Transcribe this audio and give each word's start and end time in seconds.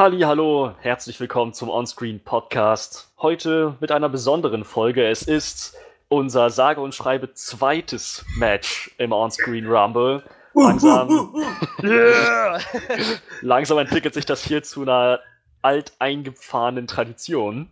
Halli, 0.00 0.20
hallo, 0.20 0.74
herzlich 0.80 1.20
willkommen 1.20 1.52
zum 1.52 1.68
Onscreen 1.68 2.24
Podcast. 2.24 3.12
Heute 3.18 3.76
mit 3.80 3.92
einer 3.92 4.08
besonderen 4.08 4.64
Folge. 4.64 5.06
Es 5.06 5.20
ist 5.20 5.76
unser 6.08 6.48
sage 6.48 6.80
und 6.80 6.94
schreibe 6.94 7.34
zweites 7.34 8.24
Match 8.38 8.92
im 8.96 9.12
Onscreen 9.12 9.66
Rumble. 9.66 10.22
Langsam, 10.54 11.34
langsam 13.42 13.76
entwickelt 13.76 14.14
sich 14.14 14.24
das 14.24 14.42
hier 14.42 14.62
zu 14.62 14.80
einer 14.80 15.20
alteingefahrenen 15.60 16.86
Tradition. 16.86 17.68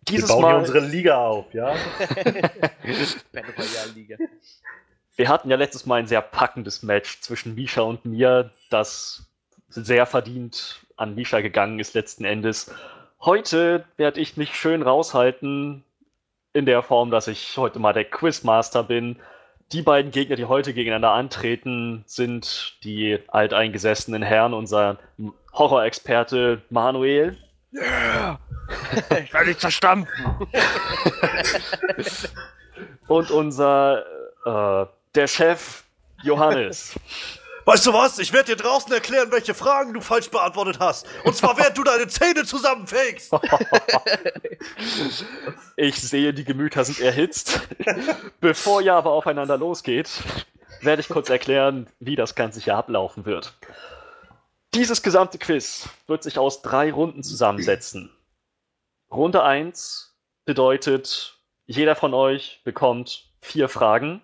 Dieses 0.00 0.30
Wir 0.30 0.34
bauen 0.34 0.42
Mal 0.42 0.56
unsere 0.56 0.80
Liga 0.80 1.16
auf, 1.28 1.46
ja? 1.54 1.76
Liga. 3.94 4.16
Wir 5.14 5.28
hatten 5.28 5.48
ja 5.48 5.56
letztes 5.56 5.86
Mal 5.86 6.00
ein 6.00 6.08
sehr 6.08 6.22
packendes 6.22 6.82
Match 6.82 7.20
zwischen 7.20 7.54
Misha 7.54 7.82
und 7.82 8.04
mir, 8.04 8.50
das 8.68 9.27
sehr 9.68 10.06
verdient 10.06 10.80
an 10.96 11.14
Misha 11.14 11.40
gegangen 11.40 11.78
ist 11.78 11.94
letzten 11.94 12.24
Endes. 12.24 12.72
Heute 13.20 13.84
werde 13.96 14.20
ich 14.20 14.36
mich 14.36 14.54
schön 14.54 14.82
raushalten, 14.82 15.84
in 16.52 16.66
der 16.66 16.82
Form, 16.82 17.10
dass 17.10 17.28
ich 17.28 17.56
heute 17.56 17.78
mal 17.78 17.92
der 17.92 18.04
Quizmaster 18.04 18.82
bin. 18.82 19.16
Die 19.72 19.82
beiden 19.82 20.10
Gegner, 20.10 20.36
die 20.36 20.46
heute 20.46 20.72
gegeneinander 20.72 21.12
antreten, 21.12 22.02
sind 22.06 22.78
die 22.84 23.18
alteingesessenen 23.28 24.22
Herren, 24.22 24.54
unser 24.54 24.98
Horrorexperte 25.52 26.62
Manuel. 26.70 27.36
Yeah. 27.72 28.38
ich 29.22 29.32
werde 29.32 29.46
dich 29.46 29.58
zerstampfen. 29.58 30.48
Und 33.08 33.30
unser 33.30 34.04
äh, 34.44 34.86
der 35.14 35.26
Chef 35.26 35.84
Johannes. 36.22 36.98
Weißt 37.68 37.84
du 37.84 37.92
was? 37.92 38.18
Ich 38.18 38.32
werde 38.32 38.56
dir 38.56 38.56
draußen 38.56 38.90
erklären, 38.94 39.30
welche 39.30 39.52
Fragen 39.52 39.92
du 39.92 40.00
falsch 40.00 40.30
beantwortet 40.30 40.78
hast. 40.80 41.06
Und 41.24 41.36
zwar, 41.36 41.58
während 41.58 41.76
du 41.76 41.84
deine 41.84 42.08
Zähne 42.08 42.46
zusammenfegst. 42.46 43.30
ich 45.76 45.96
sehe, 45.96 46.32
die 46.32 46.44
Gemüter 46.44 46.86
sind 46.86 47.00
erhitzt. 47.00 47.60
Bevor 48.40 48.80
ihr 48.80 48.94
aber 48.94 49.10
aufeinander 49.10 49.58
losgeht, 49.58 50.08
werde 50.80 51.02
ich 51.02 51.10
kurz 51.10 51.28
erklären, 51.28 51.90
wie 52.00 52.16
das 52.16 52.34
Ganze 52.34 52.58
hier 52.58 52.74
ablaufen 52.74 53.26
wird. 53.26 53.52
Dieses 54.72 55.02
gesamte 55.02 55.36
Quiz 55.36 55.90
wird 56.06 56.22
sich 56.22 56.38
aus 56.38 56.62
drei 56.62 56.90
Runden 56.90 57.22
zusammensetzen. 57.22 58.10
Runde 59.10 59.42
1 59.42 60.16
bedeutet, 60.46 61.38
jeder 61.66 61.96
von 61.96 62.14
euch 62.14 62.62
bekommt 62.64 63.28
vier 63.42 63.68
Fragen 63.68 64.22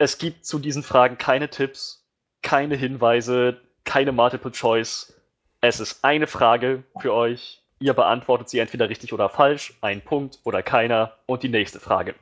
es 0.00 0.16
gibt 0.16 0.46
zu 0.46 0.58
diesen 0.58 0.82
Fragen 0.82 1.18
keine 1.18 1.50
Tipps, 1.50 2.06
keine 2.40 2.74
Hinweise, 2.74 3.60
keine 3.84 4.12
Multiple 4.12 4.50
Choice. 4.50 5.12
Es 5.60 5.78
ist 5.78 6.02
eine 6.02 6.26
Frage 6.26 6.84
für 6.98 7.12
euch. 7.12 7.62
Ihr 7.80 7.92
beantwortet 7.92 8.48
sie 8.48 8.60
entweder 8.60 8.88
richtig 8.88 9.12
oder 9.12 9.28
falsch, 9.28 9.74
ein 9.82 10.00
Punkt 10.00 10.38
oder 10.44 10.62
keiner 10.62 11.12
und 11.26 11.42
die 11.42 11.50
nächste 11.50 11.80
Frage. 11.80 12.14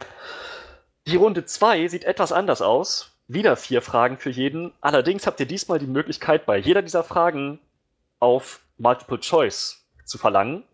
Die 1.06 1.14
Runde 1.14 1.44
2 1.44 1.86
sieht 1.86 2.02
etwas 2.02 2.32
anders 2.32 2.62
aus. 2.62 3.12
Wieder 3.28 3.56
vier 3.56 3.80
Fragen 3.80 4.18
für 4.18 4.30
jeden. 4.30 4.72
Allerdings 4.80 5.28
habt 5.28 5.38
ihr 5.38 5.46
diesmal 5.46 5.78
die 5.78 5.86
Möglichkeit, 5.86 6.46
bei 6.46 6.58
jeder 6.58 6.82
dieser 6.82 7.04
Fragen 7.04 7.60
auf 8.18 8.58
Multiple 8.78 9.20
Choice 9.20 9.86
zu 10.04 10.18
verlangen 10.18 10.64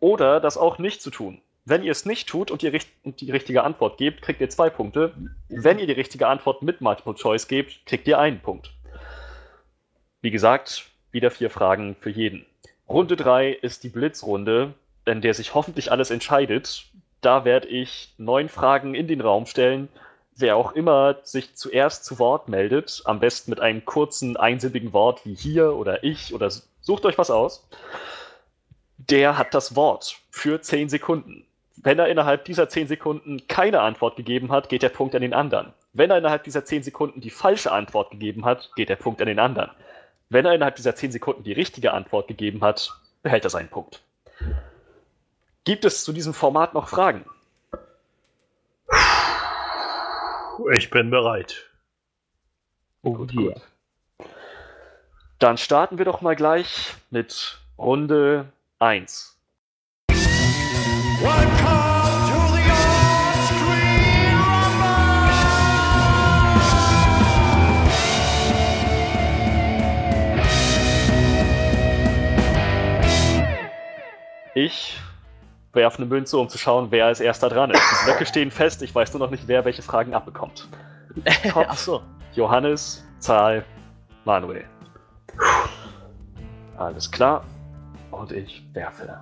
oder 0.00 0.40
das 0.40 0.56
auch 0.56 0.78
nicht 0.78 1.00
zu 1.00 1.10
tun. 1.10 1.40
Wenn 1.64 1.84
ihr 1.84 1.92
es 1.92 2.06
nicht 2.06 2.28
tut 2.28 2.50
und 2.50 2.62
die, 2.62 2.76
die, 3.04 3.30
richtige 3.30 3.62
Antwort 3.62 3.96
gebt, 3.96 4.22
kriegt 4.22 4.40
ihr 4.40 4.50
zwei 4.50 4.68
Punkte. 4.68 5.14
Wenn 5.48 5.78
ihr 5.78 5.86
die 5.86 5.92
richtige 5.92 6.26
Antwort 6.26 6.62
mit 6.62 6.80
Multiple 6.80 7.14
Choice 7.14 7.46
gebt, 7.46 7.86
kriegt 7.86 8.08
ihr 8.08 8.18
einen 8.18 8.40
Punkt. 8.40 8.72
Wie 10.22 10.32
gesagt, 10.32 10.90
wieder 11.12 11.30
vier 11.30 11.50
Fragen 11.50 11.94
für 12.00 12.10
jeden. 12.10 12.44
Runde 12.88 13.14
3 13.14 13.50
ist 13.50 13.84
die 13.84 13.90
Blitzrunde, 13.90 14.74
in 15.04 15.20
der 15.20 15.34
sich 15.34 15.54
hoffentlich 15.54 15.92
alles 15.92 16.10
entscheidet. 16.10 16.86
Da 17.20 17.44
werde 17.44 17.68
ich 17.68 18.12
neun 18.18 18.48
Fragen 18.48 18.96
in 18.96 19.06
den 19.06 19.20
Raum 19.20 19.46
stellen. 19.46 19.88
Wer 20.34 20.56
auch 20.56 20.72
immer 20.72 21.18
sich 21.22 21.54
zuerst 21.54 22.04
zu 22.04 22.18
Wort 22.18 22.48
meldet, 22.48 23.02
am 23.04 23.20
besten 23.20 23.50
mit 23.50 23.60
einem 23.60 23.84
kurzen, 23.84 24.36
einsilbigen 24.36 24.92
Wort 24.92 25.24
wie 25.24 25.34
hier 25.34 25.76
oder 25.76 26.02
ich 26.02 26.34
oder 26.34 26.50
sucht 26.80 27.04
euch 27.04 27.18
was 27.18 27.30
aus, 27.30 27.68
der 28.96 29.38
hat 29.38 29.54
das 29.54 29.76
Wort 29.76 30.16
für 30.30 30.60
zehn 30.60 30.88
Sekunden. 30.88 31.46
Wenn 31.82 31.98
er 31.98 32.08
innerhalb 32.08 32.44
dieser 32.44 32.68
10 32.68 32.86
Sekunden 32.86 33.46
keine 33.48 33.80
Antwort 33.80 34.16
gegeben 34.16 34.52
hat, 34.52 34.68
geht 34.68 34.82
der 34.82 34.88
Punkt 34.88 35.14
an 35.16 35.22
den 35.22 35.34
anderen. 35.34 35.72
Wenn 35.92 36.10
er 36.10 36.18
innerhalb 36.18 36.44
dieser 36.44 36.64
10 36.64 36.84
Sekunden 36.84 37.20
die 37.20 37.30
falsche 37.30 37.72
Antwort 37.72 38.12
gegeben 38.12 38.44
hat, 38.44 38.70
geht 38.76 38.88
der 38.88 38.96
Punkt 38.96 39.20
an 39.20 39.26
den 39.26 39.40
anderen. 39.40 39.70
Wenn 40.28 40.46
er 40.46 40.54
innerhalb 40.54 40.76
dieser 40.76 40.94
10 40.94 41.10
Sekunden 41.10 41.42
die 41.42 41.52
richtige 41.52 41.92
Antwort 41.92 42.28
gegeben 42.28 42.62
hat, 42.62 42.92
behält 43.22 43.44
er 43.44 43.50
seinen 43.50 43.68
Punkt. 43.68 44.00
Gibt 45.64 45.84
es 45.84 46.04
zu 46.04 46.12
diesem 46.12 46.34
Format 46.34 46.72
noch 46.72 46.88
Fragen? 46.88 47.24
Ich 50.72 50.90
bin 50.90 51.10
bereit. 51.10 51.68
Oh, 53.02 53.14
gut, 53.14 53.34
gut. 53.34 53.54
Dann 55.40 55.58
starten 55.58 55.98
wir 55.98 56.04
doch 56.04 56.20
mal 56.20 56.36
gleich 56.36 56.94
mit 57.10 57.58
Runde 57.76 58.46
1. 58.78 59.31
Ich 74.54 75.00
werfe 75.72 75.98
eine 75.98 76.06
Münze, 76.06 76.36
um 76.36 76.48
zu 76.48 76.58
schauen, 76.58 76.88
wer 76.90 77.06
als 77.06 77.20
erster 77.20 77.48
dran 77.48 77.70
ist. 77.70 77.80
Die 77.80 78.04
Blöcke 78.04 78.26
stehen 78.26 78.50
fest, 78.50 78.82
ich 78.82 78.94
weiß 78.94 79.12
nur 79.14 79.20
noch 79.20 79.30
nicht, 79.30 79.48
wer 79.48 79.64
welche 79.64 79.82
Fragen 79.82 80.12
abbekommt. 80.12 80.68
Kopf, 81.52 81.66
Ach 81.68 81.76
so. 81.76 82.02
Johannes, 82.34 83.04
Zahl, 83.18 83.64
Manuel. 84.24 84.64
Alles 86.76 87.10
klar. 87.10 87.44
Und 88.10 88.32
ich 88.32 88.62
werfe. 88.74 89.18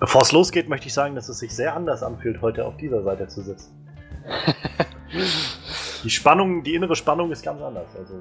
Bevor 0.00 0.22
es 0.22 0.32
losgeht, 0.32 0.68
möchte 0.68 0.88
ich 0.88 0.94
sagen, 0.94 1.14
dass 1.14 1.28
es 1.28 1.38
sich 1.38 1.54
sehr 1.54 1.76
anders 1.76 2.02
anfühlt, 2.02 2.40
heute 2.40 2.64
auf 2.66 2.76
dieser 2.76 3.02
Seite 3.02 3.28
zu 3.28 3.42
sitzen. 3.42 3.86
die 6.02 6.10
Spannung, 6.10 6.64
die 6.64 6.74
innere 6.74 6.96
Spannung 6.96 7.30
ist 7.30 7.44
ganz 7.44 7.62
anders. 7.62 7.94
Also. 7.96 8.20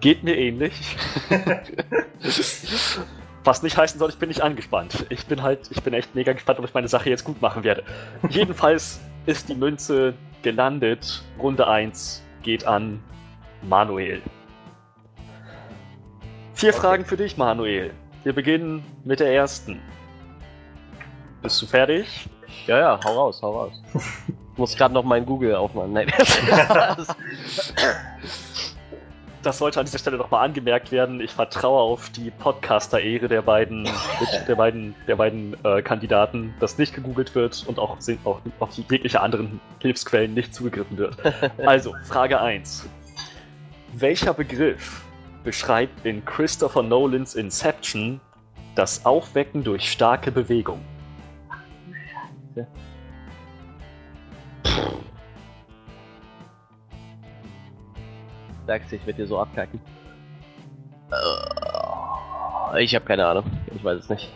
Geht 0.00 0.22
mir 0.22 0.36
ähnlich. 0.36 0.96
Was 3.44 3.62
nicht 3.62 3.76
heißen 3.76 3.98
soll, 3.98 4.10
ich 4.10 4.18
bin 4.18 4.28
nicht 4.28 4.42
angespannt. 4.42 5.06
Ich 5.08 5.26
bin 5.26 5.42
halt, 5.42 5.70
ich 5.70 5.82
bin 5.82 5.94
echt 5.94 6.14
mega 6.14 6.32
gespannt, 6.32 6.58
ob 6.58 6.64
ich 6.64 6.74
meine 6.74 6.88
Sache 6.88 7.08
jetzt 7.08 7.24
gut 7.24 7.40
machen 7.40 7.64
werde. 7.64 7.82
Jedenfalls 8.28 9.00
ist 9.26 9.48
die 9.48 9.54
Münze 9.54 10.14
gelandet. 10.42 11.22
Runde 11.38 11.66
1 11.66 12.22
geht 12.42 12.66
an 12.66 13.02
Manuel. 13.62 14.22
Vier 16.54 16.70
okay. 16.70 16.80
Fragen 16.80 17.04
für 17.04 17.16
dich, 17.16 17.36
Manuel. 17.36 17.92
Wir 18.24 18.32
beginnen 18.32 18.84
mit 19.04 19.20
der 19.20 19.32
ersten. 19.32 19.80
Bist 21.42 21.62
du 21.62 21.66
fertig? 21.66 22.28
Ja, 22.66 22.78
ja, 22.78 23.00
hau 23.04 23.14
raus, 23.14 23.40
hau 23.42 23.52
raus. 23.52 23.82
Ich 23.94 24.02
muss 24.58 24.76
gerade 24.76 24.92
noch 24.92 25.04
meinen 25.04 25.24
Google 25.24 25.54
aufmachen. 25.54 25.92
Nein. 25.92 26.12
das 29.42 29.58
sollte 29.58 29.80
an 29.80 29.86
dieser 29.86 29.98
Stelle 29.98 30.16
nochmal 30.16 30.44
angemerkt 30.44 30.92
werden. 30.92 31.20
Ich 31.20 31.32
vertraue 31.32 31.80
auf 31.80 32.10
die 32.10 32.30
Podcaster-Ehre 32.30 33.28
der 33.28 33.42
beiden, 33.42 33.88
der 34.48 34.54
beiden, 34.56 34.94
der 35.06 35.16
beiden 35.16 35.56
äh, 35.64 35.82
Kandidaten, 35.82 36.54
dass 36.60 36.78
nicht 36.78 36.94
gegoogelt 36.94 37.34
wird 37.34 37.64
und 37.66 37.78
auch, 37.78 37.98
auch 38.24 38.40
auf 38.60 38.72
jegliche 38.72 39.20
anderen 39.20 39.60
Hilfsquellen 39.80 40.34
nicht 40.34 40.54
zugegriffen 40.54 40.96
wird. 40.96 41.16
Also, 41.58 41.94
Frage 42.04 42.40
1. 42.40 42.88
Welcher 43.94 44.34
Begriff 44.34 45.02
beschreibt 45.44 46.04
in 46.04 46.24
Christopher 46.24 46.82
Nolans 46.82 47.34
Inception 47.34 48.20
das 48.74 49.04
Aufwecken 49.04 49.64
durch 49.64 49.90
starke 49.90 50.30
Bewegung. 50.30 50.80
Sagst 58.68 58.92
du, 58.92 58.96
ich 58.96 59.06
werde 59.06 59.22
dir 59.22 59.26
so 59.26 59.40
abkacken. 59.40 59.80
Äh, 62.74 62.84
ich 62.84 62.94
habe 62.94 63.06
keine 63.06 63.26
Ahnung. 63.26 63.44
Ich 63.74 63.82
weiß 63.82 64.00
es 64.00 64.10
nicht. 64.10 64.30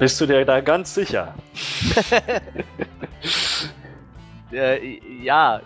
Bist 0.00 0.20
du 0.20 0.26
dir 0.26 0.44
da 0.44 0.60
ganz 0.60 0.92
sicher? 0.92 1.32
äh, 4.52 4.98
ja, 5.22 5.62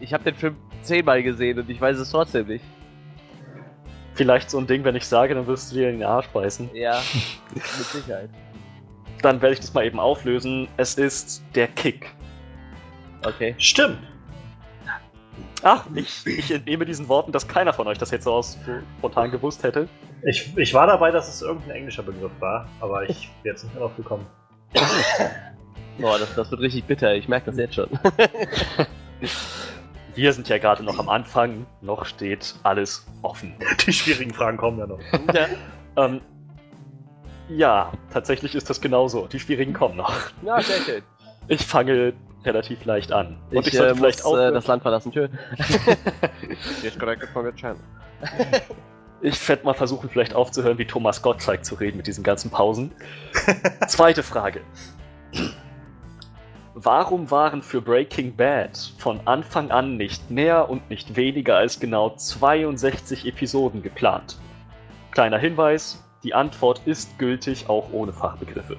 ich 0.00 0.12
habe 0.12 0.24
den 0.24 0.34
Film 0.34 0.56
zehnmal 0.82 1.22
gesehen 1.22 1.60
und 1.60 1.70
ich 1.70 1.80
weiß 1.80 1.96
es 1.98 2.10
trotzdem 2.10 2.48
nicht. 2.48 2.64
Vielleicht 4.14 4.50
so 4.50 4.58
ein 4.58 4.66
Ding, 4.66 4.82
wenn 4.82 4.96
ich 4.96 5.06
sage, 5.06 5.36
dann 5.36 5.46
wirst 5.46 5.70
du 5.70 5.76
dir 5.76 5.88
in 5.88 6.00
den 6.00 6.08
Arsch 6.08 6.26
beißen. 6.30 6.68
Ja, 6.74 7.00
mit 7.54 7.64
Sicherheit. 7.64 8.30
Dann 9.22 9.40
werde 9.40 9.54
ich 9.54 9.60
das 9.60 9.72
mal 9.72 9.86
eben 9.86 10.00
auflösen. 10.00 10.66
Es 10.78 10.96
ist 10.96 11.44
der 11.54 11.68
Kick. 11.68 12.12
Okay. 13.22 13.54
Stimmt. 13.58 14.13
Ach, 15.66 15.86
ich, 15.94 16.26
ich 16.26 16.50
entnehme 16.50 16.84
diesen 16.84 17.08
Worten, 17.08 17.32
dass 17.32 17.48
keiner 17.48 17.72
von 17.72 17.86
euch 17.86 17.96
das 17.96 18.10
jetzt 18.10 18.24
so 18.24 18.34
aus 18.34 18.58
so 18.66 18.72
spontan 18.98 19.30
gewusst 19.30 19.62
hätte. 19.62 19.88
Ich, 20.22 20.54
ich 20.58 20.74
war 20.74 20.86
dabei, 20.86 21.10
dass 21.10 21.26
es 21.26 21.40
irgendein 21.40 21.76
englischer 21.76 22.02
Begriff 22.02 22.32
war, 22.38 22.68
aber 22.80 23.08
ich 23.08 23.30
bin 23.42 23.52
jetzt 23.52 23.64
nicht 23.64 23.72
mehr 23.72 23.82
drauf 23.84 23.96
gekommen. 23.96 24.26
Boah, 25.98 26.18
das, 26.18 26.34
das 26.34 26.50
wird 26.50 26.60
richtig 26.60 26.84
bitter. 26.84 27.14
Ich 27.14 27.28
merke 27.28 27.46
das 27.46 27.56
jetzt 27.56 27.76
schon. 27.76 27.88
Wir 30.14 30.34
sind 30.34 30.50
ja 30.50 30.58
gerade 30.58 30.84
noch 30.84 30.98
am 30.98 31.08
Anfang, 31.08 31.64
noch 31.80 32.04
steht 32.04 32.54
alles 32.62 33.06
offen. 33.22 33.54
Die 33.86 33.92
schwierigen 33.94 34.34
Fragen 34.34 34.58
kommen 34.58 34.78
ja 34.78 34.86
noch. 34.86 35.00
ja. 35.32 35.46
Ähm, 35.96 36.20
ja, 37.48 37.90
tatsächlich 38.12 38.54
ist 38.54 38.68
das 38.68 38.82
genauso. 38.82 39.26
Die 39.28 39.40
schwierigen 39.40 39.72
kommen 39.72 39.96
noch. 39.96 40.12
ja, 40.42 40.60
sehr 40.60 40.82
schön. 40.82 41.02
Ich 41.48 41.64
fange 41.64 42.12
relativ 42.46 42.84
leicht 42.84 43.12
an. 43.12 43.36
Und 43.50 43.60
ich, 43.60 43.68
ich, 43.68 43.78
sollte 43.78 43.92
äh, 43.92 43.96
vielleicht 43.96 44.24
muss 44.24 44.32
auch. 44.32 44.38
äh, 44.38 44.52
das 44.52 44.66
Land 44.66 44.82
verlassen. 44.82 45.12
Tschö. 45.12 45.28
Channel. 47.54 47.80
Ich 49.20 49.48
werde 49.48 49.64
mal 49.64 49.72
versuchen, 49.72 50.10
vielleicht 50.10 50.34
aufzuhören, 50.34 50.76
wie 50.76 50.84
Thomas 50.84 51.22
Gottschalk 51.22 51.64
zu 51.64 51.76
reden 51.76 51.96
mit 51.96 52.06
diesen 52.06 52.22
ganzen 52.22 52.50
Pausen. 52.50 52.92
Zweite 53.88 54.22
Frage. 54.22 54.60
Warum 56.74 57.30
waren 57.30 57.62
für 57.62 57.80
Breaking 57.80 58.36
Bad 58.36 58.76
von 58.98 59.26
Anfang 59.26 59.70
an 59.70 59.96
nicht 59.96 60.30
mehr 60.30 60.68
und 60.68 60.90
nicht 60.90 61.16
weniger 61.16 61.56
als 61.56 61.80
genau 61.80 62.10
62 62.10 63.24
Episoden 63.24 63.82
geplant? 63.82 64.36
Kleiner 65.12 65.38
Hinweis, 65.38 66.04
die 66.22 66.34
Antwort 66.34 66.82
ist 66.84 67.18
gültig 67.18 67.70
auch 67.70 67.92
ohne 67.92 68.12
Fachbegriffe. 68.12 68.76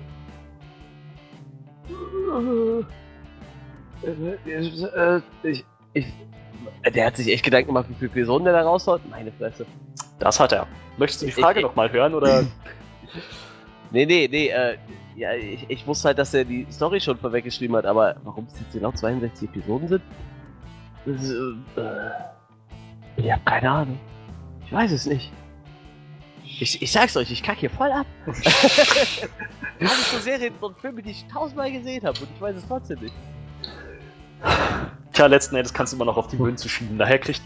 Äh, 4.05 5.21
ich, 5.43 5.65
ich, 5.93 6.05
der 6.93 7.07
hat 7.07 7.17
sich 7.17 7.31
echt 7.31 7.43
Gedanken 7.43 7.67
gemacht, 7.67 7.87
wie 7.89 7.95
viele 7.95 8.11
Personen 8.11 8.45
der 8.45 8.53
da 8.53 8.61
raushaut. 8.61 9.01
Meine 9.09 9.31
Fresse. 9.31 9.65
Das 10.19 10.39
hat 10.39 10.51
er. 10.51 10.67
Möchtest 10.97 11.23
du 11.23 11.25
die 11.25 11.31
Frage 11.31 11.61
nochmal 11.61 11.91
hören 11.91 12.13
oder? 12.13 12.45
Nee, 13.91 14.05
nee, 14.05 14.27
nee, 14.29 14.47
äh, 14.47 14.77
ja, 15.15 15.33
ich, 15.33 15.63
ich 15.69 15.87
wusste 15.87 16.09
halt, 16.09 16.17
dass 16.17 16.33
er 16.33 16.43
die 16.43 16.67
Story 16.69 16.99
schon 16.99 17.17
vorweggeschrieben 17.17 17.77
hat, 17.77 17.85
aber 17.85 18.15
warum 18.23 18.45
es 18.45 18.59
jetzt 18.59 18.73
genau 18.73 18.91
62 18.91 19.47
Episoden 19.47 19.87
sind? 19.87 20.01
Das, 21.05 21.23
ist, 21.23 21.33
äh, 21.77 22.09
ich 23.15 23.31
hab 23.31 23.45
keine 23.45 23.69
Ahnung. 23.69 23.99
Ich 24.65 24.73
weiß 24.73 24.91
es 24.91 25.05
nicht. 25.05 25.31
Ich, 26.43 26.81
ich 26.81 26.91
sag's 26.91 27.15
euch, 27.15 27.31
ich 27.31 27.41
kack 27.41 27.59
hier 27.59 27.69
voll 27.69 27.91
ab. 27.91 28.05
Alles 29.79 30.11
so 30.11 30.19
Serien 30.19 30.53
und 30.59 30.77
Filme, 30.77 31.01
die 31.01 31.11
ich 31.11 31.25
tausendmal 31.27 31.71
gesehen 31.71 32.03
habe 32.03 32.19
und 32.19 32.27
ich 32.35 32.41
weiß 32.41 32.57
es 32.57 32.67
trotzdem 32.67 32.99
nicht. 32.99 33.15
Tja, 35.13 35.27
letzten 35.27 35.55
Endes 35.55 35.73
kannst 35.73 35.93
du 35.93 35.97
immer 35.97 36.05
noch 36.05 36.17
auf 36.17 36.27
die 36.27 36.35
Münze 36.37 36.67
schieben. 36.67 36.97
Daher 36.97 37.19
kriegt 37.19 37.41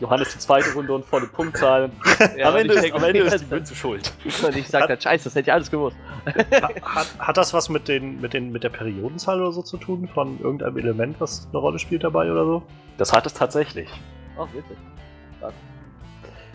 Johannes 0.00 0.32
die 0.32 0.38
zweite 0.38 0.72
Runde 0.74 0.92
und 0.94 1.04
volle 1.04 1.26
Punktzahl. 1.26 1.90
Ja, 2.36 2.48
am 2.50 2.56
Ende, 2.56 2.74
ist, 2.74 2.92
am 2.92 3.04
Ende 3.04 3.20
die 3.22 3.26
ist 3.34 3.40
die 3.44 3.54
Münze 3.54 3.74
schuld. 3.74 4.12
Und 4.44 4.56
ich 4.56 4.68
sag 4.68 4.88
dann, 4.88 5.00
scheiße, 5.00 5.24
das 5.24 5.34
hätte 5.34 5.50
ich 5.50 5.52
alles 5.52 5.70
gewusst. 5.70 5.96
Ha- 6.26 6.70
hat, 6.82 7.06
hat 7.18 7.36
das 7.36 7.54
was 7.54 7.68
mit, 7.68 7.86
den, 7.86 8.20
mit, 8.20 8.32
den, 8.34 8.50
mit 8.50 8.64
der 8.64 8.70
Periodenzahl 8.70 9.40
oder 9.40 9.52
so 9.52 9.62
zu 9.62 9.76
tun? 9.76 10.08
Von 10.12 10.40
irgendeinem 10.40 10.76
Element, 10.78 11.20
was 11.20 11.46
eine 11.50 11.58
Rolle 11.58 11.78
spielt 11.78 12.02
dabei 12.02 12.30
oder 12.30 12.44
so? 12.44 12.62
Das 12.98 13.12
hat 13.12 13.26
es 13.26 13.34
tatsächlich. 13.34 13.88
Oh, 14.36 14.46
witzig. 14.52 14.76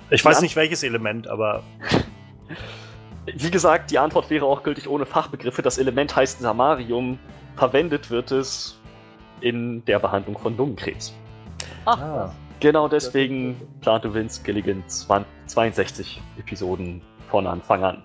Ich 0.09 0.25
weiß 0.25 0.41
nicht 0.41 0.55
welches 0.55 0.83
Element, 0.83 1.27
aber 1.27 1.63
Wie 3.25 3.51
gesagt, 3.51 3.91
die 3.91 3.99
Antwort 3.99 4.29
wäre 4.29 4.45
auch 4.45 4.63
gültig 4.63 4.89
ohne 4.89 5.05
Fachbegriffe. 5.05 5.61
Das 5.61 5.77
Element 5.77 6.15
heißt 6.15 6.39
Samarium. 6.39 7.19
Verwendet 7.55 8.09
wird 8.09 8.31
es 8.31 8.79
in 9.41 9.83
der 9.85 9.99
Behandlung 9.99 10.37
von 10.37 10.55
Lungenkrebs. 10.57 11.13
Ach, 11.85 11.99
Ah. 11.99 12.33
Genau 12.59 12.89
deswegen 12.89 13.55
plante 13.79 14.13
Vince 14.13 14.43
Gilligan 14.43 14.83
20, 14.85 15.31
62 15.45 16.21
Episoden 16.37 17.01
von 17.29 17.47
Anfang 17.47 17.83
an. 17.85 18.03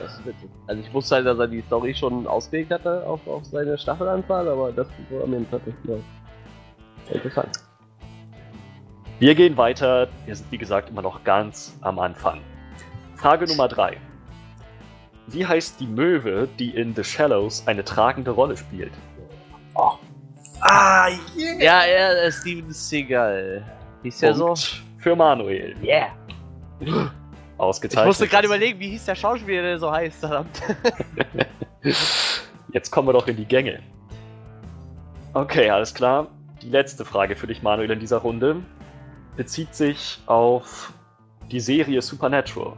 Das 0.00 0.14
ist 0.14 0.26
witzig. 0.26 0.50
Also 0.66 0.82
ich 0.82 0.92
wusste 0.92 1.14
halt, 1.14 1.26
dass 1.26 1.38
er 1.38 1.46
die 1.46 1.62
Story 1.62 1.94
schon 1.94 2.26
ausgelegt 2.26 2.72
hatte 2.72 3.06
auf, 3.06 3.24
auf 3.28 3.44
seine 3.44 3.78
Staffelanzahl, 3.78 4.48
aber 4.48 4.72
das 4.72 4.88
war 5.10 5.26
mir 5.26 5.48
tatsächlich. 5.48 6.02
Interessant. 7.12 7.50
Wir 9.20 9.34
gehen 9.36 9.56
weiter. 9.56 10.08
Wir 10.26 10.34
sind 10.34 10.50
wie 10.50 10.58
gesagt 10.58 10.90
immer 10.90 11.02
noch 11.02 11.22
ganz 11.22 11.78
am 11.82 12.00
Anfang. 12.00 12.40
Frage 13.14 13.46
Nummer 13.46 13.68
3. 13.68 13.96
Wie 15.28 15.46
heißt 15.46 15.78
die 15.78 15.86
Möwe, 15.86 16.48
die 16.58 16.70
in 16.70 16.92
The 16.94 17.04
Shallows 17.04 17.66
eine 17.68 17.84
tragende 17.84 18.32
Rolle 18.32 18.56
spielt? 18.56 18.92
Ah, 20.62 21.08
yeah. 21.36 21.60
Ja, 21.60 21.84
ja, 21.84 22.12
äh, 22.12 22.32
Steven 22.32 22.72
Seagal. 22.72 23.64
Hieß 24.04 24.18
der 24.18 24.34
so? 24.34 24.54
Für 24.98 25.16
Manuel. 25.16 25.76
Yeah. 25.82 26.08
Ausgezeichnet. 27.58 28.04
Ich 28.04 28.06
musste 28.06 28.28
gerade 28.28 28.46
überlegen, 28.46 28.78
wie 28.78 28.90
hieß 28.90 29.04
der 29.04 29.16
Schauspieler, 29.16 29.62
der 29.62 29.78
so 29.78 29.90
heißt, 29.90 30.20
verdammt. 30.20 30.62
Jetzt 32.72 32.90
kommen 32.90 33.08
wir 33.08 33.12
doch 33.12 33.26
in 33.26 33.36
die 33.36 33.44
Gänge. 33.44 33.80
Okay, 35.34 35.68
alles 35.68 35.92
klar. 35.92 36.28
Die 36.62 36.68
letzte 36.68 37.04
Frage 37.04 37.34
für 37.34 37.48
dich, 37.48 37.62
Manuel, 37.62 37.90
in 37.90 38.00
dieser 38.00 38.18
Runde 38.18 38.62
bezieht 39.36 39.74
sich 39.74 40.20
auf 40.26 40.92
die 41.50 41.60
Serie 41.60 42.00
Supernatural. 42.02 42.74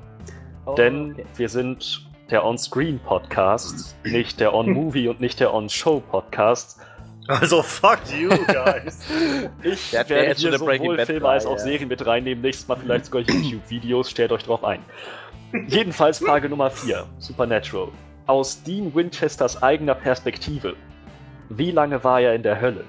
Oh, 0.65 0.75
Denn 0.75 1.13
okay. 1.13 1.27
wir 1.37 1.49
sind 1.51 2.09
der 2.31 2.45
On-Screen-Podcast, 2.45 3.97
nicht 4.05 4.41
der 4.41 4.55
On-Movie 4.55 5.09
und 5.09 5.21
nicht 5.21 5.41
der 5.41 5.53
On-Show-Podcast. 5.53 6.81
Also 7.27 7.63
fuck 7.63 8.01
you 8.11 8.29
guys. 8.29 8.99
Ich 9.63 9.93
werde 9.93 10.27
jetzt 10.27 10.41
hier 10.41 10.53
schon 10.53 10.67
Breaking 10.67 10.87
sowohl 10.87 10.97
Bad 10.97 11.07
Filme 11.07 11.29
als 11.29 11.45
frei, 11.45 11.53
auch 11.53 11.57
ja. 11.57 11.63
Serien 11.63 11.89
mit 11.89 12.07
reinnehmen. 12.07 12.43
Nächstes 12.43 12.69
Mal 12.69 12.77
vielleicht 12.77 13.07
sogar 13.07 13.23
YouTube-Videos. 13.23 14.11
Stellt 14.11 14.33
euch 14.33 14.43
drauf 14.43 14.63
ein. 14.63 14.85
Jedenfalls 15.69 16.19
Frage 16.19 16.49
Nummer 16.49 16.71
4. 16.71 17.07
Supernatural. 17.19 17.89
Aus 18.27 18.63
Dean 18.63 18.95
Winchesters 18.95 19.63
eigener 19.63 19.95
Perspektive. 19.95 20.77
Wie 21.49 21.71
lange 21.71 22.03
war 22.05 22.21
er 22.21 22.35
in 22.35 22.43
der 22.43 22.61
Hölle? 22.61 22.85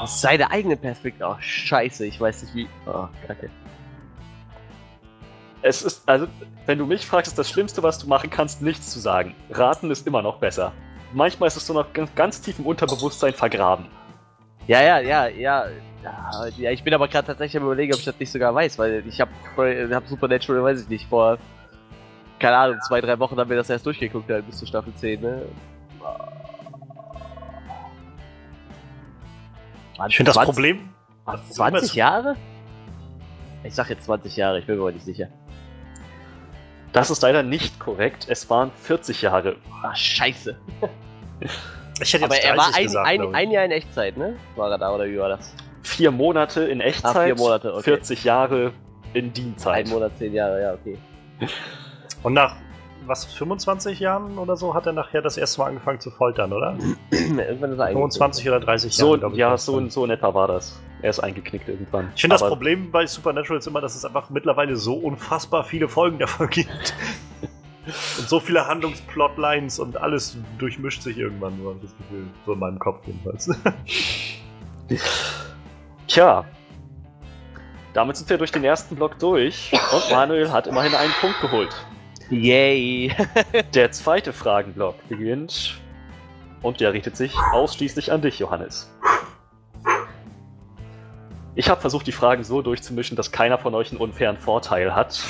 Aus 0.00 0.20
seiner 0.20 0.50
eigenen 0.50 0.78
Perspektive. 0.78 1.28
Oh, 1.28 1.36
scheiße, 1.40 2.06
ich 2.06 2.20
weiß 2.20 2.42
nicht 2.42 2.54
wie. 2.54 2.68
Oh, 2.86 3.06
kacke. 3.26 3.50
Es 5.62 5.82
ist, 5.82 6.08
also, 6.08 6.28
wenn 6.66 6.78
du 6.78 6.86
mich 6.86 7.04
fragst, 7.04 7.32
ist 7.32 7.38
das 7.38 7.50
Schlimmste, 7.50 7.82
was 7.82 7.98
du 7.98 8.06
machen 8.06 8.30
kannst, 8.30 8.62
nichts 8.62 8.90
zu 8.90 9.00
sagen. 9.00 9.34
Raten 9.50 9.90
ist 9.90 10.06
immer 10.06 10.22
noch 10.22 10.38
besser. 10.38 10.72
Manchmal 11.12 11.46
ist 11.46 11.56
es 11.56 11.66
so 11.66 11.72
noch 11.74 11.92
ganz, 11.92 12.14
ganz 12.14 12.40
tief 12.40 12.58
im 12.58 12.66
Unterbewusstsein 12.66 13.32
vergraben. 13.32 13.86
Ja, 14.66 14.82
ja, 14.82 14.98
ja, 15.00 15.26
ja. 15.28 15.66
Ja, 16.56 16.70
ich 16.70 16.84
bin 16.84 16.94
aber 16.94 17.08
gerade 17.08 17.26
tatsächlich 17.26 17.56
am 17.60 17.64
überlegen, 17.66 17.92
ob 17.92 17.98
ich 17.98 18.04
das 18.04 18.18
nicht 18.18 18.30
sogar 18.30 18.54
weiß, 18.54 18.78
weil 18.78 19.02
ich 19.06 19.20
habe 19.20 19.32
hab 19.92 20.06
Supernatural, 20.06 20.62
weiß 20.62 20.82
ich 20.82 20.88
nicht, 20.88 21.08
vor, 21.08 21.38
keine 22.38 22.56
Ahnung, 22.56 22.78
zwei, 22.86 23.00
drei 23.00 23.18
Wochen 23.18 23.36
haben 23.36 23.50
wir 23.50 23.56
das 23.56 23.68
erst 23.68 23.84
durchgeguckt, 23.84 24.30
halt, 24.30 24.46
bis 24.46 24.58
zur 24.58 24.68
Staffel 24.68 24.94
10, 24.94 25.20
ne? 25.20 25.42
Waren 29.96 30.10
Ich 30.10 30.16
finde 30.16 30.28
das 30.28 30.36
20 30.36 30.54
Problem. 30.54 30.88
waren 31.24 31.40
20 31.50 31.94
Jahre? 31.94 32.36
Ich 33.64 33.74
sag 33.74 33.90
jetzt 33.90 34.04
20 34.04 34.36
Jahre, 34.36 34.60
ich 34.60 34.66
bin 34.66 34.76
mir 34.76 34.82
aber 34.82 34.92
nicht 34.92 35.04
sicher. 35.04 35.28
Das 36.92 37.10
ist 37.10 37.22
leider 37.22 37.42
nicht 37.42 37.78
korrekt. 37.78 38.26
Es 38.28 38.48
waren 38.48 38.70
40 38.82 39.22
Jahre. 39.22 39.56
Ach, 39.82 39.96
scheiße. 39.96 40.56
Ich 42.00 42.12
hätte 42.14 42.24
jetzt 42.24 42.32
Aber 42.32 42.36
er 42.36 42.56
war 42.56 42.64
30 42.70 42.76
ein, 42.76 42.84
gesagt, 42.84 43.08
ein, 43.08 43.34
ein 43.34 43.50
Jahr 43.50 43.64
in 43.64 43.70
Echtzeit, 43.72 44.16
ne? 44.16 44.36
War 44.56 44.70
er 44.70 44.78
da 44.78 44.94
oder 44.94 45.06
wie 45.06 45.18
war 45.18 45.30
das? 45.30 45.54
Vier 45.82 46.10
Monate 46.10 46.62
in 46.62 46.80
Echtzeit. 46.80 47.16
Ah, 47.16 47.24
vier 47.24 47.34
Monate, 47.34 47.74
okay. 47.74 47.82
40 47.82 48.24
Jahre 48.24 48.72
in 49.14 49.32
Dientzeit. 49.32 49.86
Ein 49.86 49.90
Monat, 49.90 50.16
zehn 50.18 50.32
Jahre, 50.32 50.62
ja, 50.62 50.74
okay. 50.74 50.98
Und 52.22 52.34
nach 52.34 52.56
was 53.08 53.24
25 53.24 54.00
Jahren 54.00 54.38
oder 54.38 54.56
so 54.56 54.74
hat 54.74 54.86
er 54.86 54.92
nachher 54.92 55.22
das 55.22 55.36
erste 55.36 55.60
Mal 55.60 55.68
angefangen 55.68 56.00
zu 56.00 56.10
foltern, 56.10 56.52
oder? 56.52 56.76
Irgendwann 57.10 57.72
ist 57.72 57.78
er 57.78 57.86
25 57.88 58.48
oder 58.48 58.60
30 58.60 58.94
So, 58.94 59.16
Jahre. 59.16 59.32
ich, 59.32 59.38
ja, 59.38 59.56
so, 59.56 59.88
so 59.88 60.04
in 60.04 60.10
etwa 60.10 60.34
war 60.34 60.48
das. 60.48 60.80
Er 61.02 61.10
ist 61.10 61.20
eingeknickt 61.20 61.68
irgendwann. 61.68 62.10
Ich 62.14 62.20
finde 62.22 62.34
das 62.34 62.46
Problem 62.48 62.90
bei 62.90 63.06
Supernatural 63.06 63.58
ist 63.58 63.66
immer, 63.66 63.80
dass 63.80 63.94
es 63.94 64.04
einfach 64.04 64.30
mittlerweile 64.30 64.76
so 64.76 64.94
unfassbar 64.94 65.64
viele 65.64 65.88
Folgen 65.88 66.18
davon 66.18 66.48
gibt. 66.50 66.94
und 68.18 68.28
so 68.28 68.40
viele 68.40 68.66
Handlungsplotlines 68.66 69.78
und 69.78 69.96
alles 69.96 70.36
durchmischt 70.58 71.02
sich 71.02 71.16
irgendwann, 71.18 71.58
so 71.62 71.68
habe 71.68 71.76
ich 71.82 71.88
das 71.90 71.96
Gefühl. 71.98 72.26
So 72.46 72.52
in 72.52 72.58
meinem 72.58 72.78
Kopf 72.78 73.06
jedenfalls. 73.06 73.48
Tja. 76.06 76.44
Damit 77.94 78.16
sind 78.16 78.28
wir 78.30 78.38
durch 78.38 78.52
den 78.52 78.64
ersten 78.64 78.96
Block 78.96 79.18
durch 79.18 79.72
und 79.72 80.10
Manuel 80.10 80.52
hat 80.52 80.66
immerhin 80.66 80.94
einen 80.94 81.12
Punkt 81.20 81.40
geholt. 81.40 81.74
Yay! 82.30 83.14
Der 83.74 83.90
zweite 83.90 84.32
Fragenblock 84.32 84.96
beginnt 85.08 85.80
und 86.60 86.80
der 86.80 86.92
richtet 86.92 87.16
sich 87.16 87.34
ausschließlich 87.52 88.12
an 88.12 88.20
dich, 88.20 88.38
Johannes. 88.38 88.92
Ich 91.54 91.68
habe 91.70 91.80
versucht, 91.80 92.06
die 92.06 92.12
Fragen 92.12 92.44
so 92.44 92.62
durchzumischen, 92.62 93.16
dass 93.16 93.32
keiner 93.32 93.58
von 93.58 93.74
euch 93.74 93.90
einen 93.90 94.00
unfairen 94.00 94.36
Vorteil 94.36 94.94
hat. 94.94 95.20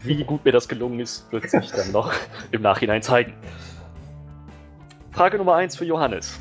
Wie 0.00 0.22
gut 0.24 0.44
mir 0.44 0.52
das 0.52 0.68
gelungen 0.68 1.00
ist, 1.00 1.30
wird 1.32 1.50
sich 1.50 1.70
dann 1.76 1.90
noch 1.92 2.12
im 2.52 2.62
Nachhinein 2.62 3.02
zeigen. 3.02 3.34
Frage 5.10 5.38
Nummer 5.38 5.56
1 5.56 5.76
für 5.76 5.84
Johannes. 5.84 6.38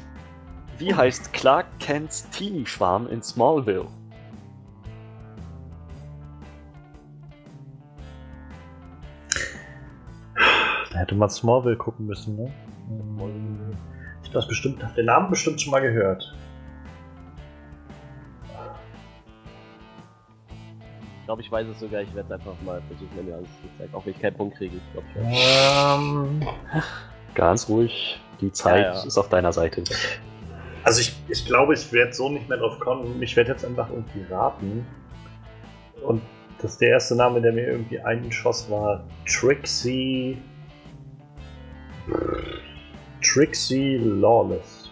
Wie 0.77 0.93
heißt 0.93 1.33
Clark 1.33 1.65
Kents 1.79 2.29
Teenie-Schwarm 2.29 3.07
in 3.07 3.23
Smallville? 3.23 3.87
Hätte 11.05 11.15
man 11.15 11.29
Smallville 11.29 11.77
gucken 11.77 12.07
müssen, 12.07 12.35
ne? 12.35 12.51
Ich 14.23 14.33
habe 14.35 14.47
bestimmt, 14.47 14.83
hab 14.83 14.95
den 14.95 15.05
Namen 15.05 15.29
bestimmt 15.29 15.61
schon 15.61 15.71
mal 15.71 15.81
gehört. 15.81 16.33
Ich 21.19 21.25
glaube, 21.25 21.41
ich 21.41 21.51
weiß 21.51 21.67
es 21.67 21.79
sogar. 21.79 22.01
Ich 22.01 22.13
werde 22.13 22.27
es 22.33 22.39
einfach 22.39 22.59
mal 22.63 22.81
versuchen, 22.87 23.25
mir 23.25 23.35
alles 23.35 23.47
zu 23.61 23.77
zeigen. 23.77 23.93
Auch 23.93 24.05
wenn 24.05 24.13
ich 24.13 24.19
keinen 24.19 24.35
Punkt 24.35 24.57
kriege. 24.57 24.77
Ich 24.77 24.93
glaube, 24.93 25.07
ich. 25.31 25.57
Ähm, 25.93 26.47
Ganz 27.35 27.69
ruhig, 27.69 28.19
die 28.41 28.51
Zeit 28.51 28.85
Ja, 28.85 28.93
ja. 28.93 29.03
ist 29.03 29.17
auf 29.17 29.29
deiner 29.29 29.51
Seite. 29.53 29.83
also 30.83 31.01
ich, 31.01 31.15
ich 31.29 31.45
glaube, 31.45 31.73
ich 31.73 31.91
werde 31.91 32.13
so 32.13 32.29
nicht 32.29 32.47
mehr 32.49 32.57
drauf 32.57 32.79
kommen. 32.79 33.21
Ich 33.21 33.35
werde 33.35 33.51
jetzt 33.51 33.65
einfach 33.65 33.89
irgendwie 33.89 34.23
raten. 34.31 34.85
Und 36.03 36.21
das 36.61 36.77
der 36.77 36.89
erste 36.89 37.15
Name, 37.15 37.41
der 37.41 37.53
mir 37.53 37.67
irgendwie 37.67 37.99
einschoss, 37.99 38.69
war 38.69 39.03
Trixie. 39.27 40.37
Trixie 43.21 43.97
Lawless. 43.97 44.89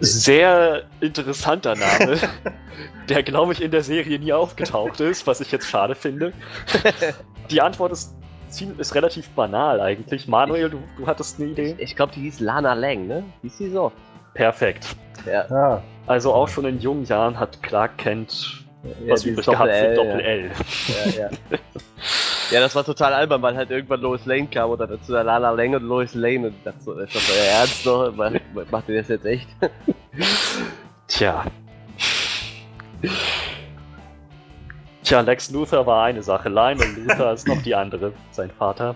Sehr 0.00 0.82
interessanter 1.00 1.76
Name, 1.76 2.18
der, 3.08 3.22
glaube 3.22 3.52
ich, 3.52 3.62
in 3.62 3.70
der 3.70 3.82
Serie 3.82 4.18
nie 4.18 4.32
aufgetaucht 4.32 5.00
ist, 5.00 5.26
was 5.26 5.40
ich 5.40 5.52
jetzt 5.52 5.68
schade 5.68 5.94
finde. 5.94 6.32
Die 7.50 7.60
Antwort 7.60 7.92
ist, 7.92 8.16
ist 8.78 8.94
relativ 8.94 9.28
banal 9.30 9.80
eigentlich. 9.80 10.26
Manuel, 10.26 10.70
du, 10.70 10.78
du 10.96 11.06
hattest 11.06 11.40
eine 11.40 11.50
Idee? 11.50 11.76
Ich 11.78 11.94
glaube, 11.94 12.12
die 12.12 12.22
hieß 12.22 12.40
Lana 12.40 12.74
Lang, 12.74 13.06
ne? 13.06 13.22
Hieß 13.42 13.58
sie 13.58 13.70
so? 13.70 13.92
Perfekt. 14.34 14.96
Ja. 15.26 15.44
Ah, 15.50 15.82
Also 16.06 16.32
auch 16.32 16.48
schon 16.48 16.64
in 16.64 16.80
jungen 16.80 17.04
Jahren 17.04 17.38
hat 17.38 17.62
Clark 17.62 17.98
Kent 17.98 18.64
ja 18.82 19.12
was 19.12 19.24
übrig 19.24 19.46
gehabt 19.46 19.72
für 19.72 19.94
Doppel-L. 19.94 20.50
Ja, 20.88 21.22
ja. 21.22 21.30
ja, 22.50 22.60
das 22.60 22.74
war 22.74 22.84
total 22.84 23.12
albern, 23.14 23.42
weil 23.42 23.56
halt 23.56 23.70
irgendwann 23.70 24.00
Lois 24.00 24.24
Lane 24.24 24.46
kam 24.46 24.70
und 24.70 24.80
dann 24.80 24.90
dazu 24.90 25.12
der 25.12 25.24
Lana 25.24 25.50
Lang 25.50 25.74
und 25.74 25.82
Lois 25.82 26.14
Lane 26.14 26.48
und 26.48 26.54
dachte 26.64 26.80
so, 26.80 26.92
ist 26.98 27.14
das 27.14 27.30
euer 27.30 27.60
Ernst 27.60 27.86
noch? 27.86 28.70
Macht- 28.70 28.88
ihr 28.88 28.98
das 28.98 29.08
jetzt 29.08 29.26
echt? 29.26 29.48
Tja. 31.08 31.44
Tja, 35.02 35.20
Lex 35.20 35.50
Luthor 35.50 35.86
war 35.86 36.04
eine 36.04 36.22
Sache, 36.22 36.48
Lionel 36.48 36.86
Luthor 37.06 37.32
ist 37.32 37.48
noch 37.48 37.62
die 37.62 37.74
andere, 37.74 38.12
sein 38.30 38.50
Vater. 38.50 38.94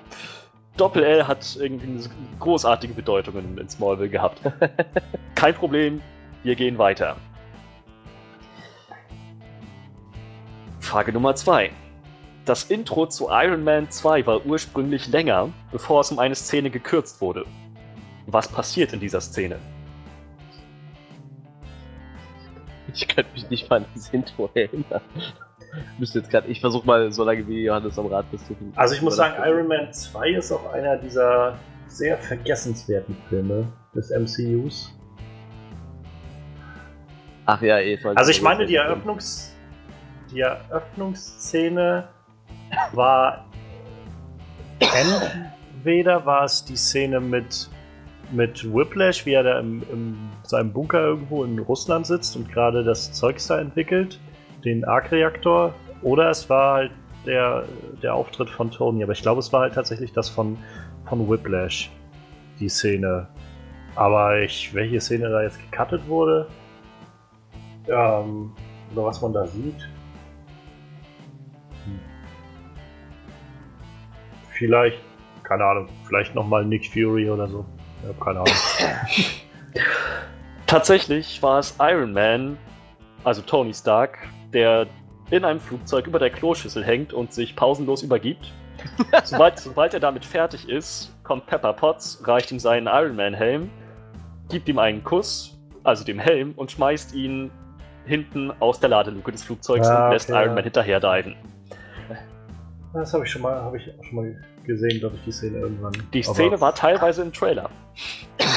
Doppel-L 0.76 1.26
hat 1.26 1.56
irgendwie 1.60 1.86
eine 1.86 2.00
großartige 2.40 2.94
Bedeutung 2.94 3.36
in 3.58 3.68
Smallville 3.68 4.08
gehabt. 4.08 4.40
Kein 5.34 5.54
Problem, 5.54 6.00
wir 6.42 6.54
gehen 6.54 6.78
weiter. 6.78 7.16
Frage 10.92 11.10
Nummer 11.10 11.34
2. 11.34 11.70
Das 12.44 12.64
Intro 12.64 13.06
zu 13.06 13.28
Iron 13.30 13.64
Man 13.64 13.90
2 13.90 14.26
war 14.26 14.44
ursprünglich 14.44 15.08
länger, 15.08 15.48
bevor 15.70 16.02
es 16.02 16.12
um 16.12 16.18
eine 16.18 16.34
Szene 16.34 16.68
gekürzt 16.68 17.22
wurde. 17.22 17.46
Was 18.26 18.46
passiert 18.46 18.92
in 18.92 19.00
dieser 19.00 19.22
Szene? 19.22 19.56
Ich 22.92 23.08
könnte 23.08 23.32
mich 23.32 23.48
nicht 23.48 23.70
mal 23.70 23.76
an 23.76 23.86
das 23.94 24.10
Intro 24.10 24.50
erinnern. 24.52 25.00
Müsste 25.98 26.18
jetzt 26.18 26.30
gerade, 26.30 26.48
ich 26.48 26.60
versuche 26.60 26.86
mal 26.86 27.10
so 27.10 27.24
lange 27.24 27.48
wie 27.48 27.64
Johannes 27.64 27.98
am 27.98 28.08
Rad 28.08 28.30
bis 28.30 28.46
zu 28.46 28.54
Also 28.76 28.94
ich 28.94 29.00
muss 29.00 29.16
sagen, 29.16 29.42
Iron 29.42 29.68
Man 29.68 29.90
2 29.94 30.32
ist 30.32 30.52
auch 30.52 30.74
einer 30.74 30.98
dieser 30.98 31.56
sehr 31.86 32.18
vergessenswerten 32.18 33.16
Filme 33.30 33.66
des 33.94 34.10
MCUs. 34.10 34.92
Ach 37.46 37.62
ja, 37.62 37.78
eh. 37.78 37.98
Also 38.14 38.30
ich 38.30 38.42
meine, 38.42 38.66
die 38.66 38.74
Eröffnungs 38.74 39.51
die 40.32 40.40
Eröffnungsszene 40.40 42.08
war 42.92 43.44
entweder 44.80 46.24
war 46.24 46.44
es 46.44 46.64
die 46.64 46.76
Szene 46.76 47.20
mit 47.20 47.68
mit 48.30 48.64
Whiplash, 48.72 49.26
wie 49.26 49.34
er 49.34 49.42
da 49.42 49.58
im 49.60 50.30
seinem 50.42 50.72
Bunker 50.72 51.00
irgendwo 51.00 51.44
in 51.44 51.58
Russland 51.58 52.06
sitzt 52.06 52.36
und 52.36 52.50
gerade 52.50 52.82
das 52.82 53.12
Zeugs 53.12 53.46
da 53.46 53.60
entwickelt, 53.60 54.18
den 54.64 54.84
Arc-Reaktor, 54.84 55.74
oder 56.02 56.30
es 56.30 56.48
war 56.48 56.74
halt 56.74 56.92
der, 57.26 57.64
der 58.02 58.14
Auftritt 58.14 58.50
von 58.50 58.70
Tony, 58.70 59.02
aber 59.02 59.12
ich 59.12 59.22
glaube, 59.22 59.40
es 59.40 59.52
war 59.52 59.60
halt 59.60 59.74
tatsächlich 59.74 60.12
das 60.12 60.28
von, 60.28 60.56
von 61.06 61.28
Whiplash, 61.28 61.90
die 62.58 62.68
Szene. 62.68 63.28
Aber 63.94 64.40
ich, 64.40 64.72
welche 64.74 65.00
Szene 65.00 65.28
da 65.28 65.42
jetzt 65.42 65.58
gecuttet 65.70 66.06
wurde, 66.08 66.48
ähm, 67.88 68.52
oder 68.94 69.04
was 69.04 69.20
man 69.20 69.32
da 69.32 69.46
sieht. 69.46 69.88
Vielleicht, 74.62 74.98
keine 75.42 75.64
Ahnung, 75.64 75.88
vielleicht 76.06 76.36
nochmal 76.36 76.64
Nick 76.64 76.88
Fury 76.92 77.28
oder 77.28 77.48
so. 77.48 77.64
Ich 78.00 78.08
hab 78.08 78.20
keine 78.20 78.38
Ahnung. 78.38 78.54
Tatsächlich 80.68 81.42
war 81.42 81.58
es 81.58 81.74
Iron 81.80 82.12
Man, 82.12 82.56
also 83.24 83.42
Tony 83.42 83.74
Stark, 83.74 84.18
der 84.52 84.86
in 85.32 85.44
einem 85.44 85.58
Flugzeug 85.58 86.06
über 86.06 86.20
der 86.20 86.30
Kloschüssel 86.30 86.84
hängt 86.84 87.12
und 87.12 87.32
sich 87.32 87.56
pausenlos 87.56 88.04
übergibt. 88.04 88.52
sobald, 89.24 89.58
sobald 89.58 89.94
er 89.94 90.00
damit 90.00 90.24
fertig 90.24 90.68
ist, 90.68 91.12
kommt 91.24 91.46
Pepper 91.46 91.72
Potts, 91.72 92.22
reicht 92.24 92.52
ihm 92.52 92.60
seinen 92.60 92.86
Iron 92.86 93.16
Man 93.16 93.34
Helm, 93.34 93.68
gibt 94.48 94.68
ihm 94.68 94.78
einen 94.78 95.02
Kuss, 95.02 95.58
also 95.82 96.04
dem 96.04 96.20
Helm, 96.20 96.52
und 96.54 96.70
schmeißt 96.70 97.16
ihn 97.16 97.50
hinten 98.06 98.52
aus 98.60 98.78
der 98.78 98.90
Ladeluke 98.90 99.32
des 99.32 99.42
Flugzeugs 99.42 99.88
Ah, 99.88 100.06
und 100.06 100.12
lässt 100.12 100.30
okay, 100.30 100.38
Iron 100.38 100.50
ja. 100.50 100.54
Man 100.54 100.62
hinterher 100.64 101.00
diven. 101.00 101.34
Das 102.92 103.14
habe 103.14 103.24
ich 103.24 103.30
schon 103.30 103.42
mal, 103.42 103.54
habe 103.54 103.78
ich 103.78 103.88
auch 103.98 104.04
schon 104.04 104.16
mal 104.16 104.36
gesehen, 104.64 105.00
glaube 105.00 105.16
ich, 105.16 105.24
die 105.24 105.32
Szene 105.32 105.58
irgendwann. 105.58 105.92
Die 106.12 106.24
Aber 106.24 106.34
Szene 106.34 106.60
war 106.60 106.74
teilweise 106.74 107.22
im 107.22 107.32
Trailer. 107.32 107.70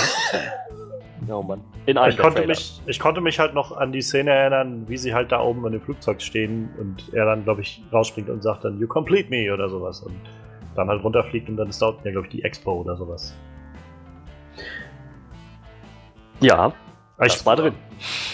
Oh 1.27 1.41
Mann. 1.41 1.59
In 1.87 1.97
einem 1.97 2.11
Ich 2.11 2.17
konnte, 2.17 2.35
Trailer. 2.35 2.49
mich, 2.49 2.79
ich 2.85 2.99
konnte 2.99 3.19
mich 3.19 3.39
halt 3.39 3.55
noch 3.55 3.75
an 3.75 3.91
die 3.91 4.01
Szene 4.03 4.29
erinnern, 4.29 4.87
wie 4.87 4.97
sie 4.97 5.11
halt 5.15 5.31
da 5.31 5.41
oben 5.41 5.65
an 5.65 5.71
dem 5.71 5.81
Flugzeug 5.81 6.21
stehen 6.21 6.69
und 6.77 7.11
er 7.15 7.25
dann, 7.25 7.43
glaube 7.43 7.61
ich, 7.61 7.81
rausspringt 7.91 8.29
und 8.29 8.43
sagt 8.43 8.63
dann, 8.63 8.79
You 8.79 8.87
complete 8.87 9.29
me 9.31 9.51
oder 9.51 9.67
sowas. 9.67 10.01
Und 10.01 10.13
dann 10.75 10.87
halt 10.87 11.03
runterfliegt 11.03 11.49
und 11.49 11.57
dann 11.57 11.69
ist 11.69 11.81
dort 11.81 12.05
ja, 12.05 12.11
glaube 12.11 12.27
ich, 12.27 12.31
die 12.31 12.43
Expo 12.43 12.73
oder 12.73 12.95
sowas. 12.95 13.33
Ja, 16.41 16.57
Aber 16.57 16.73
das 17.17 17.43
war 17.43 17.55
drin. 17.55 17.73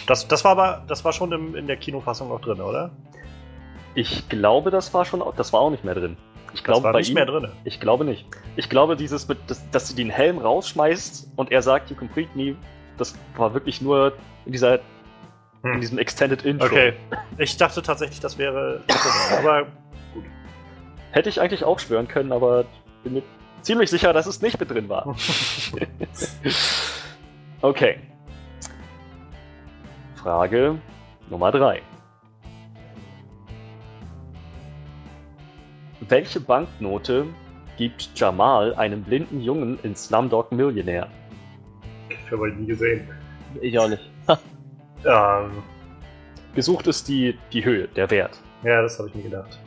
Das, 0.07 0.27
das 0.27 0.43
war 0.43 0.51
aber, 0.51 0.83
das 0.87 1.05
war 1.05 1.13
schon 1.13 1.31
im, 1.31 1.55
in 1.55 1.67
der 1.67 1.77
Kinofassung 1.77 2.29
auch 2.29 2.41
drin, 2.41 2.59
oder? 2.59 2.91
Ich 3.95 4.29
glaube, 4.29 4.71
das 4.71 4.93
war 4.93 5.05
schon, 5.05 5.23
das 5.35 5.51
war 5.53 5.61
auch 5.61 5.69
nicht 5.69 5.83
mehr 5.83 5.95
drin. 5.95 6.17
Ich 6.53 6.63
glaube, 6.63 6.83
das 6.83 6.93
war 6.93 6.99
nicht 6.99 7.09
ihm, 7.09 7.15
mehr 7.15 7.25
drin. 7.25 7.49
Ich 7.63 7.79
glaube 7.79 8.05
nicht. 8.05 8.25
Ich 8.55 8.69
glaube, 8.69 8.95
dieses, 8.95 9.27
mit, 9.27 9.37
dass, 9.47 9.69
dass 9.71 9.87
sie 9.87 9.95
den 9.95 10.09
Helm 10.09 10.37
rausschmeißt 10.37 11.31
und 11.35 11.51
er 11.51 11.61
sagt, 11.61 11.89
you 11.89 11.95
complete 11.95 12.29
me, 12.35 12.55
das 12.97 13.15
war 13.35 13.53
wirklich 13.53 13.81
nur 13.81 14.13
in 14.45 14.51
dieser, 14.51 14.75
in 15.63 15.73
Hm. 15.73 15.81
diesem 15.81 15.97
Extended 15.99 16.43
Intro. 16.43 16.65
Okay. 16.65 16.93
Ich 17.37 17.55
dachte 17.57 17.81
tatsächlich, 17.81 18.19
das 18.19 18.37
wäre. 18.37 18.81
aber 19.37 19.67
Hätte 21.11 21.29
ich 21.29 21.39
eigentlich 21.41 21.63
auch 21.63 21.79
schwören 21.79 22.07
können, 22.07 22.31
aber 22.31 22.65
bin 23.03 23.13
mir 23.13 23.23
ziemlich 23.61 23.89
sicher, 23.89 24.13
dass 24.13 24.25
es 24.25 24.41
nicht 24.41 24.59
mit 24.59 24.71
drin 24.71 24.87
war. 24.89 25.05
okay. 27.61 27.99
Frage 30.15 30.79
Nummer 31.29 31.51
3. 31.51 31.81
Welche 36.11 36.41
Banknote 36.41 37.25
gibt 37.77 38.19
Jamal 38.19 38.75
einem 38.75 39.01
blinden 39.01 39.39
Jungen 39.39 39.79
in 39.81 39.95
Slumdog 39.95 40.51
Millionär? 40.51 41.07
ich 42.09 42.29
habe 42.29 42.49
ihn 42.49 42.59
nie 42.59 42.65
gesehen. 42.65 43.07
Ich 43.61 43.79
auch 43.79 43.87
nicht. 43.87 44.11
Ähm, 45.03 45.63
Gesucht 46.53 46.85
ist 46.85 47.07
die, 47.07 47.35
die 47.51 47.65
Höhe, 47.65 47.87
der 47.87 48.11
Wert. 48.11 48.39
ja, 48.61 48.83
das 48.83 48.99
habe 48.99 49.09
ich 49.09 49.15
nie 49.15 49.23
gedacht. 49.23 49.59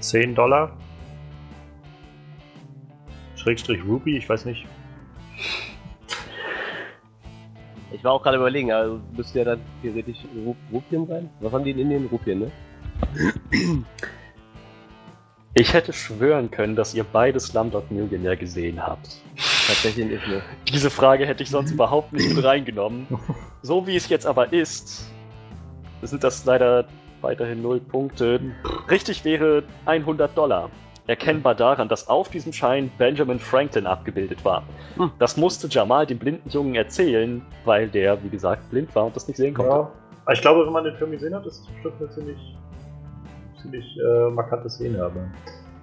Zehn 0.00 0.34
Dollar? 0.34 0.76
Schrägstrich 3.36 3.84
Ruby, 3.84 4.16
ich 4.16 4.28
weiß 4.28 4.46
nicht. 4.46 4.66
Ich 8.02 8.04
war 8.04 8.14
auch 8.14 8.22
gerade 8.24 8.38
überlegen, 8.38 8.72
also 8.72 9.00
müsste 9.16 9.38
ja 9.38 9.44
dann 9.44 9.60
theoretisch 9.80 10.18
Ru 10.44 10.56
Rupien 10.72 11.06
sein. 11.06 11.30
Was 11.38 11.52
haben 11.52 11.62
die 11.62 11.70
in 11.70 11.78
Indien? 11.78 12.08
Rupien, 12.10 12.40
ne? 12.40 12.50
Ich 15.54 15.72
hätte 15.72 15.92
schwören 15.92 16.50
können, 16.50 16.74
dass 16.74 16.94
ihr 16.94 17.04
beide 17.04 17.38
Slumdog 17.38 17.88
Millionär 17.92 18.36
gesehen 18.36 18.84
habt. 18.84 19.22
Tatsächlich 19.68 20.06
nicht, 20.06 20.26
ne? 20.26 20.42
Diese 20.66 20.90
Frage 20.90 21.26
hätte 21.26 21.44
ich 21.44 21.50
sonst 21.50 21.70
überhaupt 21.70 22.12
nicht 22.12 22.34
mit 22.34 22.44
reingenommen. 22.44 23.06
So 23.62 23.86
wie 23.86 23.94
es 23.94 24.08
jetzt 24.08 24.26
aber 24.26 24.52
ist, 24.52 25.08
sind 26.02 26.24
das 26.24 26.44
leider 26.44 26.88
weiterhin 27.20 27.62
0 27.62 27.78
Punkte. 27.78 28.40
Richtig 28.90 29.24
wäre 29.24 29.62
100 29.86 30.36
Dollar. 30.36 30.70
Erkennbar 31.08 31.54
daran, 31.56 31.88
dass 31.88 32.08
auf 32.08 32.28
diesem 32.28 32.52
Schein 32.52 32.90
Benjamin 32.96 33.38
Franklin 33.40 33.86
abgebildet 33.86 34.44
war. 34.44 34.62
Hm. 34.96 35.10
Das 35.18 35.36
musste 35.36 35.66
Jamal 35.68 36.06
dem 36.06 36.18
blinden 36.18 36.48
Jungen 36.48 36.74
erzählen, 36.76 37.42
weil 37.64 37.88
der, 37.88 38.22
wie 38.22 38.28
gesagt, 38.28 38.70
blind 38.70 38.94
war 38.94 39.06
und 39.06 39.16
das 39.16 39.26
nicht 39.26 39.36
sehen 39.36 39.54
konnte. 39.54 39.72
Ja. 39.72 39.90
Aber 40.24 40.32
ich 40.32 40.40
glaube, 40.40 40.64
wenn 40.64 40.72
man 40.72 40.84
den 40.84 40.94
Film 40.96 41.10
gesehen 41.10 41.34
hat, 41.34 41.44
ist 41.44 41.60
es 41.60 41.66
bestimmt 41.66 41.94
eine 42.00 42.10
ziemlich, 42.10 42.56
ziemlich 43.60 43.98
äh, 43.98 44.30
markante 44.30 44.70
Szene. 44.70 45.04
Aber 45.04 45.28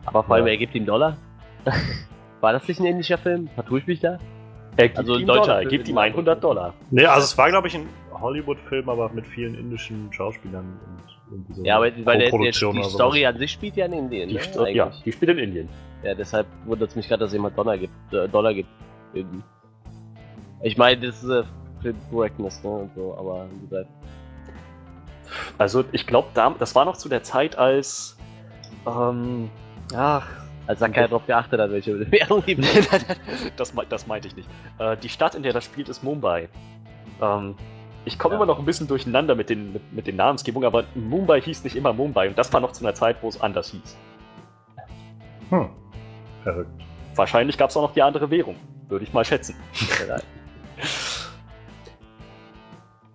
Aber 0.05 0.23
vor 0.23 0.35
allem, 0.35 0.45
Ja. 0.47 0.53
er 0.53 0.57
gibt 0.57 0.73
ihm 0.75 0.85
Dollar. 0.85 1.17
War 2.41 2.53
das 2.53 2.65
nicht 2.67 2.79
ein 2.79 2.85
ähnlicher 2.85 3.17
Film? 3.17 3.49
Vertue 3.55 3.79
ich 3.79 3.87
mich 3.87 3.99
da? 3.99 4.17
Er 4.77 4.87
gibt 4.87 4.97
Also 4.99 5.17
ihm 5.17 5.27
deutscher 5.27 5.41
Dollar, 5.41 5.61
er 5.63 5.65
gibt 5.67 5.89
ihm 5.89 5.97
100 5.97 6.41
Dollar. 6.41 6.73
Nee, 6.89 7.05
also 7.05 7.25
es 7.25 7.37
war, 7.37 7.49
glaube 7.49 7.67
ich, 7.67 7.75
ein 7.75 7.89
Hollywood-Film, 8.13 8.87
aber 8.87 9.09
mit 9.09 9.27
vielen 9.27 9.55
indischen 9.55 10.11
Schauspielern 10.13 10.63
und 10.87 11.18
so. 11.51 11.63
Ja, 11.63 11.77
aber 11.77 11.85
weil 12.05 12.19
der, 12.19 12.29
der, 12.31 12.51
die 12.51 12.83
Story 12.83 13.25
an 13.25 13.37
sich 13.37 13.51
spielt 13.51 13.75
ja 13.75 13.85
in 13.85 13.93
Indien. 13.93 14.29
Die, 14.29 14.35
Ne? 14.35 14.41
Sto- 14.41 14.65
ja, 14.65 14.91
die 15.05 15.11
spielt 15.11 15.31
in 15.31 15.37
Indien. 15.39 15.69
Ja, 16.03 16.15
deshalb 16.15 16.47
wundert 16.65 16.89
es 16.89 16.95
mich 16.95 17.07
gerade, 17.07 17.23
dass 17.25 17.33
jemand 17.33 17.57
Dollar 17.57 17.77
gibt. 17.77 17.93
Äh, 18.13 18.27
Dollar 18.29 18.53
gibt. 18.53 18.69
Ich 20.63 20.77
meine, 20.77 21.01
das 21.07 21.23
ist 21.23 21.29
äh, 21.29 21.43
Film 21.81 21.95
Correctness, 22.09 22.63
ne? 22.63 22.69
Und 22.69 22.91
so, 22.95 23.15
aber 23.17 23.47
wie 23.53 23.67
gesagt. 23.67 23.89
Also 25.57 25.83
ich 25.91 26.07
glaube, 26.07 26.29
das 26.57 26.73
war 26.75 26.85
noch 26.85 26.97
zu 26.97 27.07
der 27.09 27.23
Zeit, 27.23 27.57
als 27.57 28.17
ähm, 28.87 29.49
ja, 29.91 30.23
Als 30.67 30.79
da 30.79 30.87
keiner 30.89 31.07
drauf 31.07 31.25
geachtet 31.27 31.59
hat, 31.59 31.71
welche 31.71 31.99
Währung 32.11 32.43
die 32.45 32.55
das, 33.57 33.73
das 33.89 34.07
meinte 34.07 34.27
ich 34.27 34.35
nicht. 34.35 34.49
Äh, 34.79 34.97
die 34.97 35.09
Stadt, 35.09 35.35
in 35.35 35.43
der 35.43 35.53
das 35.53 35.65
spielt, 35.65 35.89
ist 35.89 36.03
Mumbai. 36.03 36.49
Ähm, 37.21 37.55
ich 38.05 38.17
komme 38.17 38.33
Ja. 38.35 38.37
immer 38.37 38.45
noch 38.45 38.59
ein 38.59 38.65
bisschen 38.65 38.87
durcheinander 38.87 39.35
mit 39.35 39.49
den, 39.49 39.73
mit, 39.73 39.93
mit 39.93 40.07
den 40.07 40.15
Namensgebungen, 40.15 40.65
aber 40.67 40.85
Mumbai 40.95 41.41
hieß 41.41 41.63
nicht 41.63 41.75
immer 41.75 41.93
Mumbai 41.93 42.29
und 42.29 42.37
das 42.37 42.51
war 42.53 42.59
noch 42.61 42.71
zu 42.71 42.83
einer 42.83 42.93
Zeit, 42.95 43.17
wo 43.21 43.27
es 43.29 43.39
anders 43.41 43.71
hieß. 43.71 43.97
Hm. 45.49 45.69
Verrückt. 46.43 46.69
Wahrscheinlich 47.15 47.57
gab 47.57 47.69
es 47.69 47.77
auch 47.77 47.81
noch 47.81 47.93
die 47.93 48.01
andere 48.01 48.29
Währung, 48.31 48.55
würde 48.87 49.03
ich 49.03 49.13
mal 49.13 49.25
schätzen. 49.25 49.55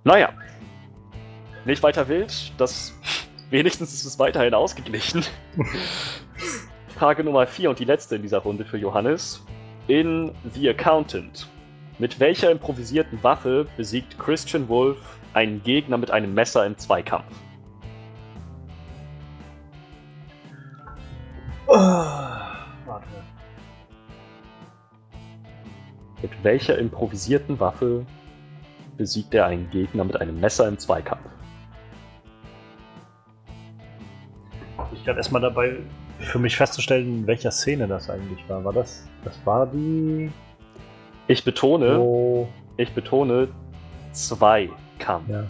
Naja, 0.07 0.35
nicht 1.64 1.83
weiter 1.83 2.07
wild, 2.09 2.53
das 2.59 2.93
wenigstens 3.49 3.95
ist 3.95 4.05
es 4.05 4.19
weiterhin 4.19 4.53
ausgeglichen. 4.53 5.25
Frage 6.95 7.25
Nummer 7.25 7.47
4 7.47 7.71
und 7.71 7.79
die 7.79 7.87
letzte 7.87 8.17
in 8.17 8.23
dieser 8.23 8.41
Runde 8.41 8.67
für 8.67 8.76
Johannes. 8.76 9.43
In 9.87 10.33
The 10.53 10.69
Accountant. 10.69 11.49
Mit 11.98 12.18
welcher 12.18 12.50
improvisierten 12.50 13.22
Waffe 13.22 13.68
besiegt 13.76 14.18
Christian 14.18 14.68
Wolf 14.68 14.98
einen 15.32 15.62
Gegner 15.62 15.96
mit 15.96 16.10
einem 16.10 16.34
Messer 16.34 16.66
im 16.66 16.76
Zweikampf? 16.76 17.24
warte. 21.66 23.06
Mit 26.20 26.32
welcher 26.42 26.78
improvisierten 26.78 27.60
Waffe 27.60 28.04
besiegt 28.96 29.32
er 29.34 29.46
einen 29.46 29.70
Gegner 29.70 30.04
mit 30.04 30.20
einem 30.20 30.40
Messer 30.40 30.66
im 30.66 30.78
Zweikampf? 30.78 31.20
Ich 34.92 35.04
gerade 35.04 35.18
erstmal 35.18 35.42
dabei, 35.42 35.78
für 36.18 36.38
mich 36.38 36.56
festzustellen, 36.56 37.20
in 37.20 37.26
welcher 37.26 37.50
Szene 37.50 37.86
das 37.86 38.10
eigentlich 38.10 38.40
war. 38.48 38.64
War 38.64 38.72
das. 38.72 39.06
Das 39.24 39.38
war 39.44 39.66
die. 39.66 40.30
Ich 41.26 41.42
betone, 41.42 41.98
Wo. 41.98 42.48
ich 42.76 42.92
betone 42.92 43.48
Zweikampf. 44.12 45.28
Ja. 45.28 45.44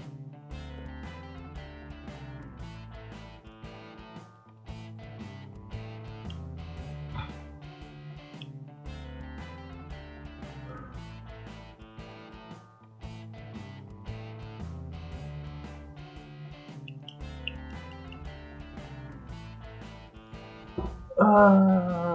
Ah. 21.18 22.13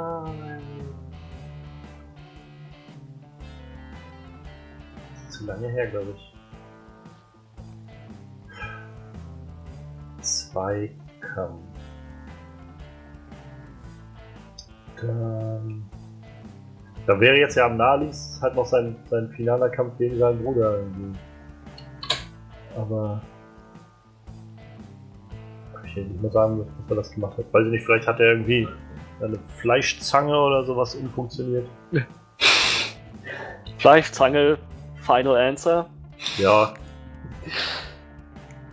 Lange 5.50 5.68
her, 5.70 5.88
glaube 5.88 6.14
ich. 6.16 6.34
Zweikampf. 10.22 11.64
Dann. 15.02 15.86
Da 17.06 17.20
wäre 17.20 17.38
jetzt 17.38 17.56
ja 17.56 17.66
am 17.66 17.78
Nalis 17.78 18.40
halt 18.42 18.56
noch 18.56 18.66
sein, 18.66 18.96
sein 19.10 19.30
finaler 19.30 19.70
Kampf 19.70 19.98
gegen 19.98 20.18
seinen 20.18 20.44
Bruder 20.44 20.78
irgendwie. 20.78 21.18
Aber. 22.76 23.22
Kann 25.74 25.86
ich 25.86 25.96
nicht 25.96 26.22
mehr 26.22 26.32
sagen, 26.32 26.60
was 26.60 26.90
er 26.90 26.96
das 26.96 27.12
gemacht 27.12 27.38
hat. 27.38 27.46
Weiß 27.52 27.66
ich 27.66 27.72
nicht, 27.72 27.86
vielleicht 27.86 28.08
hat 28.08 28.20
er 28.20 28.34
irgendwie 28.34 28.68
eine 29.22 29.40
Fleischzange 29.58 30.38
oder 30.38 30.64
sowas 30.66 30.96
umfunktioniert. 30.96 31.68
Fleischzange, 33.78 34.58
Final 35.10 35.36
Answer. 35.38 35.90
Ja, 36.38 36.74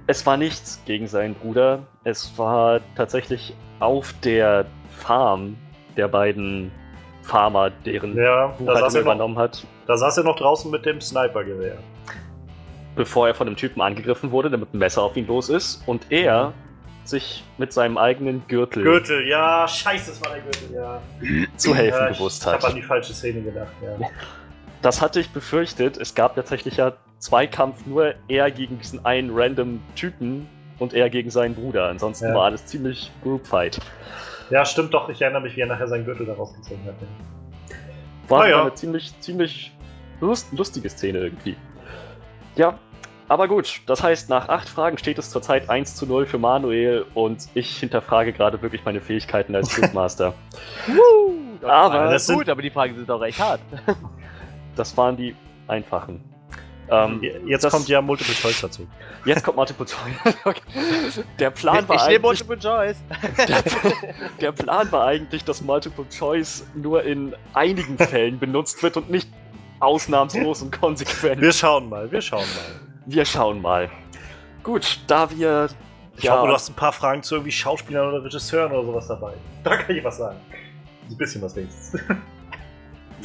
Es 0.07 0.27
war 0.27 0.37
nichts 0.37 0.83
gegen 0.85 1.07
seinen 1.07 1.35
Bruder. 1.35 1.87
Es 2.05 2.37
war 2.37 2.81
tatsächlich 2.95 3.55
auf 3.81 4.13
der 4.23 4.67
Farm 4.91 5.57
der 5.97 6.09
beiden 6.09 6.71
Farmer, 7.23 7.71
deren 7.71 8.17
ja 8.17 8.49
Buchhaltung 8.49 8.83
er 8.85 8.91
noch, 8.91 9.01
übernommen 9.01 9.39
hat, 9.39 9.67
da 9.87 9.97
saß 9.97 10.19
er 10.19 10.25
noch 10.25 10.37
draußen 10.37 10.71
mit 10.71 10.85
dem 10.85 11.01
Snipergewehr. 11.01 11.79
bevor 12.95 13.29
er 13.29 13.35
von 13.35 13.47
dem 13.47 13.57
Typen 13.57 13.81
angegriffen 13.81 14.31
wurde, 14.31 14.51
der 14.51 14.59
mit 14.59 14.73
dem 14.73 14.79
Messer 14.81 15.03
auf 15.03 15.17
ihn 15.17 15.27
los 15.27 15.49
ist 15.49 15.83
und 15.89 16.07
er 16.11 16.53
sich 17.05 17.45
mit 17.57 17.73
seinem 17.73 17.97
eigenen 17.97 18.47
Gürtel 18.47 18.83
Gürtel, 18.83 19.27
ja, 19.27 19.67
scheiße, 19.67 20.11
das 20.11 20.23
war 20.23 20.33
der 20.33 20.43
Gürtel, 20.43 20.75
ja. 20.75 21.01
zu 21.57 21.75
helfen 21.75 21.99
ja, 21.99 22.11
ich, 22.11 22.19
gewusst 22.19 22.43
Ich 22.43 22.47
hab 22.47 22.63
hat. 22.63 22.71
an 22.71 22.77
die 22.77 22.83
falsche 22.83 23.15
Szene 23.15 23.41
gedacht, 23.41 23.73
ja. 23.83 24.07
Das 24.83 25.01
hatte 25.03 25.21
ich 25.21 25.31
befürchtet. 25.31 25.97
Es 25.97 26.15
gab 26.15 26.35
tatsächlich 26.37 26.77
ja 26.77 26.93
Zweikampf 27.19 27.87
nur 27.87 28.15
er 28.29 28.51
gegen 28.51 28.79
diesen 28.79 29.05
einen 29.05 29.31
random 29.33 29.81
Typen 29.95 30.47
und 30.79 30.93
er 30.93 31.09
gegen 31.11 31.31
seinen 31.31 31.55
Bruder. 31.55 31.89
Ansonsten 31.89 32.27
Ja. 32.29 32.35
war 32.35 32.45
alles 32.45 32.67
ziemlich 32.67 33.11
Groupfight. 33.23 33.79
Ja, 34.51 34.65
stimmt 34.65 34.93
doch, 34.95 35.09
ich 35.09 35.21
erinnere 35.23 35.43
mich, 35.43 35.57
wie 35.57 35.63
er 35.63 35.67
nachher 35.67 35.89
seinen 35.89 36.05
Gürtel 36.05 36.27
da 36.27 36.35
rausgezogen 36.35 36.85
hat. 36.85 36.95
War 38.29 38.43
Ah, 38.43 38.49
ja. 38.49 38.61
eine 38.63 38.75
ziemlich, 38.75 39.19
ziemlich 39.21 39.73
lust, 40.21 40.53
lustige 40.53 40.89
Szene 40.91 41.19
irgendwie. 41.19 41.57
Ja, 42.55 42.79
aber 43.29 43.49
gut. 43.49 43.81
Das 43.87 44.03
heißt, 44.03 44.29
nach 44.31 44.49
acht 44.49 44.69
Fragen 44.69 44.99
steht 44.99 45.19
es 45.19 45.31
zurzeit 45.31 45.69
1 45.71 45.97
zu 45.97 46.07
0 46.07 46.27
für 46.27 46.39
Manuel 46.39 47.07
und 47.15 47.49
ich 47.55 47.79
hinterfrage 47.79 48.33
gerade 48.33 48.61
wirklich 48.63 48.85
meine 48.85 49.01
Fähigkeiten 49.01 49.55
als 49.57 49.69
Quizmaster. 49.75 50.35
Woo! 50.87 51.67
Aber 51.67 52.11
das 52.13 52.29
gut, 52.29 52.49
aber 52.49 52.63
die 52.63 52.71
Fragen 52.71 52.95
sind 52.95 53.11
auch 53.11 53.21
recht 53.21 53.41
hart. 53.41 53.61
Das 54.77 54.97
waren 54.97 55.17
die 55.17 55.35
einfachen. 55.69 56.23
Ähm, 56.89 57.21
Jetzt 57.47 57.65
das- 57.65 57.73
kommt 57.73 57.89
ja 57.89 58.01
Multiple 58.01 58.35
Choice 58.35 58.61
dazu. 58.61 58.87
Jetzt 59.25 59.43
kommt 59.43 59.57
Multiple 59.57 59.87
Choice. 59.87 61.25
Der 61.41 61.51
Plan 61.51 61.89
war 61.89 61.97
ich 61.97 62.03
eigentlich, 62.03 62.23
Multiple 62.23 62.59
Choice. 62.59 62.97
der, 63.49 63.63
der 64.41 64.53
Plan 64.53 64.93
war 64.93 65.07
eigentlich, 65.07 65.43
dass 65.45 65.63
Multiple 65.63 66.05
Choice 66.17 66.65
nur 66.75 67.03
in 67.03 67.35
einigen 67.55 67.99
Fällen 67.99 68.39
benutzt 68.39 68.85
wird 68.85 68.97
und 68.97 69.11
nicht 69.11 69.29
ausnahmslos 69.81 70.63
und 70.63 70.79
konsequent. 70.81 71.41
Wir 71.41 71.53
schauen 71.53 71.89
mal, 71.89 72.11
wir 72.13 72.23
schauen 72.23 72.45
mal. 72.45 72.81
Wir 73.07 73.25
schauen 73.25 73.61
mal. 73.61 73.91
Gut, 74.63 75.01
da 75.09 75.29
wir. 75.31 75.69
Ich 76.19 76.31
hoffe, 76.31 76.47
du 76.47 76.53
hast 76.53 76.69
ein 76.71 76.75
paar 76.75 76.93
Fragen 76.93 77.23
zu 77.23 77.35
irgendwie 77.35 77.53
Schauspielern 77.53 78.09
oder 78.09 78.25
Regisseuren 78.25 78.71
oder 78.73 78.85
sowas 78.87 79.09
dabei. 79.09 79.33
Da 79.65 79.77
kann 79.77 79.95
ich 79.97 80.05
was 80.05 80.19
sagen. 80.19 80.39
Ein 81.11 81.17
bisschen 81.17 81.43
was 81.43 81.55
wenigstens. 81.57 82.01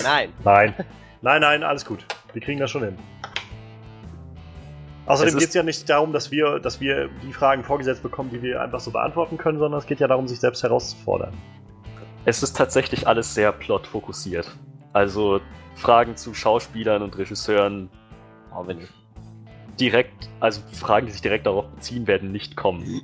Nein. 0.04 0.34
Nein. 0.44 0.74
Nein, 1.22 1.42
nein, 1.42 1.64
alles 1.64 1.86
gut. 1.86 2.06
Wir 2.34 2.42
kriegen 2.42 2.60
das 2.60 2.72
schon 2.72 2.84
hin. 2.84 2.98
Außerdem 5.06 5.38
geht 5.38 5.50
es 5.50 5.54
ja 5.54 5.64
nicht 5.64 5.90
darum, 5.90 6.14
dass 6.14 6.32
wir, 6.32 6.60
dass 6.60 6.80
wir 6.80 7.10
die 7.24 7.34
Fragen 7.34 7.64
vorgesetzt 7.64 8.04
bekommen, 8.04 8.30
die 8.30 8.42
wir 8.42 8.62
einfach 8.62 8.80
so 8.80 8.92
beantworten 8.92 9.38
können, 9.38 9.60
sondern 9.60 9.80
es 9.80 9.86
geht 9.86 10.00
ja 10.00 10.08
darum, 10.08 10.28
sich 10.28 10.40
selbst 10.40 10.64
herauszufordern. 10.64 11.34
Es 12.26 12.44
ist 12.44 12.56
tatsächlich 12.56 13.08
alles 13.08 13.34
sehr 13.34 13.52
plotfokussiert. 13.52 14.56
Also 14.94 15.42
Fragen 15.76 16.16
zu 16.16 16.34
Schauspielern 16.34 17.02
und 17.02 17.18
Regisseuren 17.18 17.90
Oh, 18.54 18.68
wenn 18.68 18.80
direkt, 19.80 20.30
also 20.40 20.62
Fragen, 20.74 21.06
die 21.06 21.14
sich 21.14 21.22
direkt 21.22 21.46
darauf 21.46 21.68
beziehen, 21.68 22.06
werden 22.08 22.32
nicht 22.32 22.56
kommen. 22.58 23.02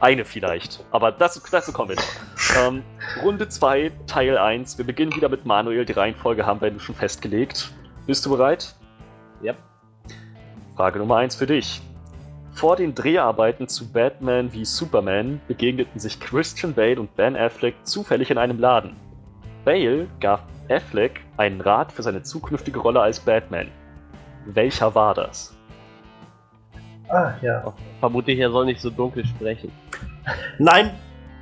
Eine 0.00 0.24
vielleicht, 0.24 0.82
aber 0.92 1.12
dazu, 1.12 1.40
dazu 1.50 1.72
kommen 1.72 1.90
wir 1.90 1.96
noch. 1.96 2.66
Ähm, 2.66 2.82
Runde 3.22 3.48
2, 3.48 3.92
Teil 4.06 4.38
1. 4.38 4.78
Wir 4.78 4.86
beginnen 4.86 5.14
wieder 5.14 5.28
mit 5.28 5.44
Manuel. 5.44 5.84
Die 5.84 5.92
Reihenfolge 5.92 6.46
haben 6.46 6.62
wir 6.62 6.80
schon 6.80 6.94
festgelegt. 6.94 7.70
Bist 8.06 8.24
du 8.24 8.30
bereit? 8.30 8.74
Ja. 9.42 9.52
Frage 10.74 11.00
Nummer 11.00 11.16
1 11.16 11.36
für 11.36 11.46
dich. 11.46 11.82
Vor 12.52 12.76
den 12.76 12.94
Dreharbeiten 12.94 13.68
zu 13.68 13.92
Batman 13.92 14.50
wie 14.54 14.64
Superman 14.64 15.38
begegneten 15.46 16.00
sich 16.00 16.18
Christian 16.18 16.72
Bale 16.72 16.98
und 16.98 17.14
Ben 17.16 17.36
Affleck 17.36 17.74
zufällig 17.84 18.30
in 18.30 18.38
einem 18.38 18.58
Laden. 18.58 18.96
Bale 19.66 20.08
gab 20.18 20.48
Affleck 20.70 21.20
einen 21.36 21.60
Rat 21.60 21.92
für 21.92 22.02
seine 22.02 22.22
zukünftige 22.22 22.78
Rolle 22.78 23.02
als 23.02 23.20
Batman. 23.20 23.68
Welcher 24.46 24.94
war 24.94 25.14
das? 25.14 25.54
Ah, 27.10 27.34
ja. 27.42 27.74
Vermutlich, 27.98 28.38
er 28.38 28.50
soll 28.50 28.66
nicht 28.66 28.80
so 28.80 28.88
dunkel 28.88 29.26
sprechen. 29.26 29.70
Nein! 30.58 30.90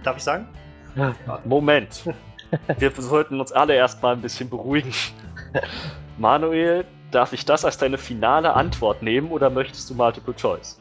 Darf 0.02 0.16
ich 0.16 0.22
sagen? 0.22 0.48
Moment. 1.44 2.04
Wir 2.78 2.90
sollten 2.92 3.40
uns 3.40 3.52
alle 3.52 3.74
erstmal 3.74 4.14
ein 4.14 4.22
bisschen 4.22 4.48
beruhigen. 4.48 4.92
Manuel, 6.16 6.84
darf 7.10 7.32
ich 7.32 7.44
das 7.44 7.64
als 7.64 7.78
deine 7.78 7.98
finale 7.98 8.54
Antwort 8.54 9.02
nehmen 9.02 9.30
oder 9.30 9.50
möchtest 9.50 9.90
du 9.90 9.94
Multiple 9.94 10.34
Choice? 10.34 10.78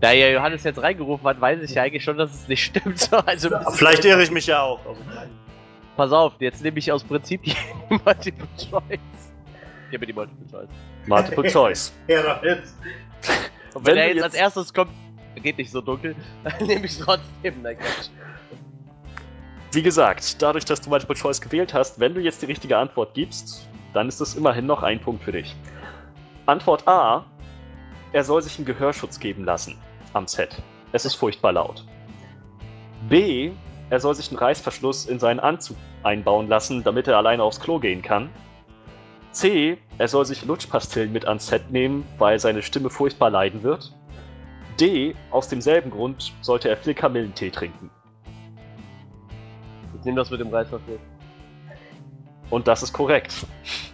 Da 0.00 0.12
ja 0.12 0.28
Johannes 0.28 0.64
jetzt 0.64 0.82
reingerufen 0.82 1.26
hat, 1.26 1.40
weiß 1.40 1.62
ich 1.62 1.74
ja 1.74 1.82
eigentlich 1.82 2.04
schon, 2.04 2.18
dass 2.18 2.32
es 2.34 2.48
nicht 2.48 2.64
stimmt. 2.64 2.98
So, 2.98 3.16
Also, 3.26 3.50
Vielleicht 3.72 4.04
irre 4.04 4.22
ich 4.22 4.30
mich 4.30 4.46
ja 4.46 4.62
auch. 4.62 4.80
Also, 4.86 5.00
pass 5.96 6.12
auf, 6.12 6.34
jetzt 6.40 6.62
nehme 6.62 6.78
ich 6.78 6.90
aus 6.90 7.04
Prinzip 7.04 7.42
die 7.42 7.54
Multiple 8.04 8.48
Choice. 8.58 9.00
Gib 9.90 10.00
mir 10.00 10.06
die 10.06 10.12
Multiple 10.12 10.46
Choice. 10.50 10.68
Multiple 11.06 11.50
Choice. 11.50 11.92
ja, 12.08 12.22
damit. 12.22 12.62
Und 13.74 13.84
wenn, 13.86 13.96
Wenn 13.96 13.98
er 14.02 14.06
jetzt, 14.06 14.14
jetzt- 14.16 14.24
als 14.24 14.34
erstes 14.34 14.72
kommt, 14.74 14.90
geht 15.42 15.58
nicht 15.58 15.70
so 15.70 15.80
dunkel, 15.80 16.14
dann 16.44 16.66
nehme 16.66 16.86
ich 16.86 16.96
trotzdem. 16.98 17.62
Nein, 17.62 17.76
Quatsch. 17.76 18.08
Wie 19.72 19.82
gesagt, 19.82 20.40
dadurch, 20.40 20.64
dass 20.64 20.80
du 20.80 20.88
Multiple 20.90 21.16
Choice 21.16 21.40
gewählt 21.40 21.74
hast, 21.74 21.98
wenn 21.98 22.14
du 22.14 22.20
jetzt 22.20 22.40
die 22.42 22.46
richtige 22.46 22.78
Antwort 22.78 23.14
gibst, 23.14 23.68
dann 23.92 24.08
ist 24.08 24.20
es 24.20 24.36
immerhin 24.36 24.66
noch 24.66 24.82
ein 24.84 25.00
Punkt 25.00 25.24
für 25.24 25.32
dich. 25.32 25.54
Antwort 26.46 26.86
A: 26.86 27.24
Er 28.12 28.22
soll 28.22 28.40
sich 28.42 28.56
einen 28.58 28.66
Gehörschutz 28.66 29.18
geben 29.18 29.44
lassen 29.44 29.76
am 30.12 30.28
Set. 30.28 30.62
Es 30.92 31.04
ist 31.04 31.16
furchtbar 31.16 31.52
laut. 31.52 31.84
B: 33.08 33.50
Er 33.90 33.98
soll 33.98 34.14
sich 34.14 34.28
einen 34.30 34.38
Reißverschluss 34.38 35.06
in 35.06 35.18
seinen 35.18 35.40
Anzug 35.40 35.76
einbauen 36.04 36.48
lassen, 36.48 36.84
damit 36.84 37.08
er 37.08 37.16
alleine 37.16 37.42
aufs 37.42 37.58
Klo 37.58 37.80
gehen 37.80 38.00
kann. 38.02 38.30
C: 39.34 39.78
Er 39.98 40.08
soll 40.08 40.24
sich 40.24 40.44
Lutschpastillen 40.44 41.12
mit 41.12 41.26
ans 41.26 41.48
Set 41.48 41.70
nehmen, 41.70 42.06
weil 42.18 42.38
seine 42.38 42.62
Stimme 42.62 42.88
furchtbar 42.88 43.30
leiden 43.30 43.62
wird. 43.62 43.92
D: 44.80 45.14
Aus 45.30 45.48
demselben 45.48 45.90
Grund 45.90 46.32
sollte 46.40 46.68
er 46.68 46.76
viel 46.76 46.94
Kamillentee 46.94 47.50
trinken. 47.50 47.90
Ich 49.98 50.04
nehme 50.04 50.16
das 50.16 50.30
mit 50.30 50.40
dem 50.40 50.48
Reißverschluss. 50.48 51.00
Und 52.50 52.68
das 52.68 52.82
ist 52.82 52.92
korrekt. 52.92 53.34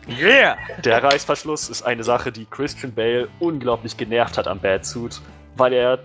Yeah! 0.08 0.56
Der 0.84 1.02
Reißverschluss 1.02 1.68
ist 1.68 1.82
eine 1.82 2.02
Sache, 2.02 2.32
die 2.32 2.44
Christian 2.44 2.92
Bale 2.92 3.28
unglaublich 3.38 3.96
genervt 3.96 4.36
hat 4.36 4.48
am 4.48 4.58
Batsuit, 4.58 5.20
weil 5.56 5.72
er 5.72 6.00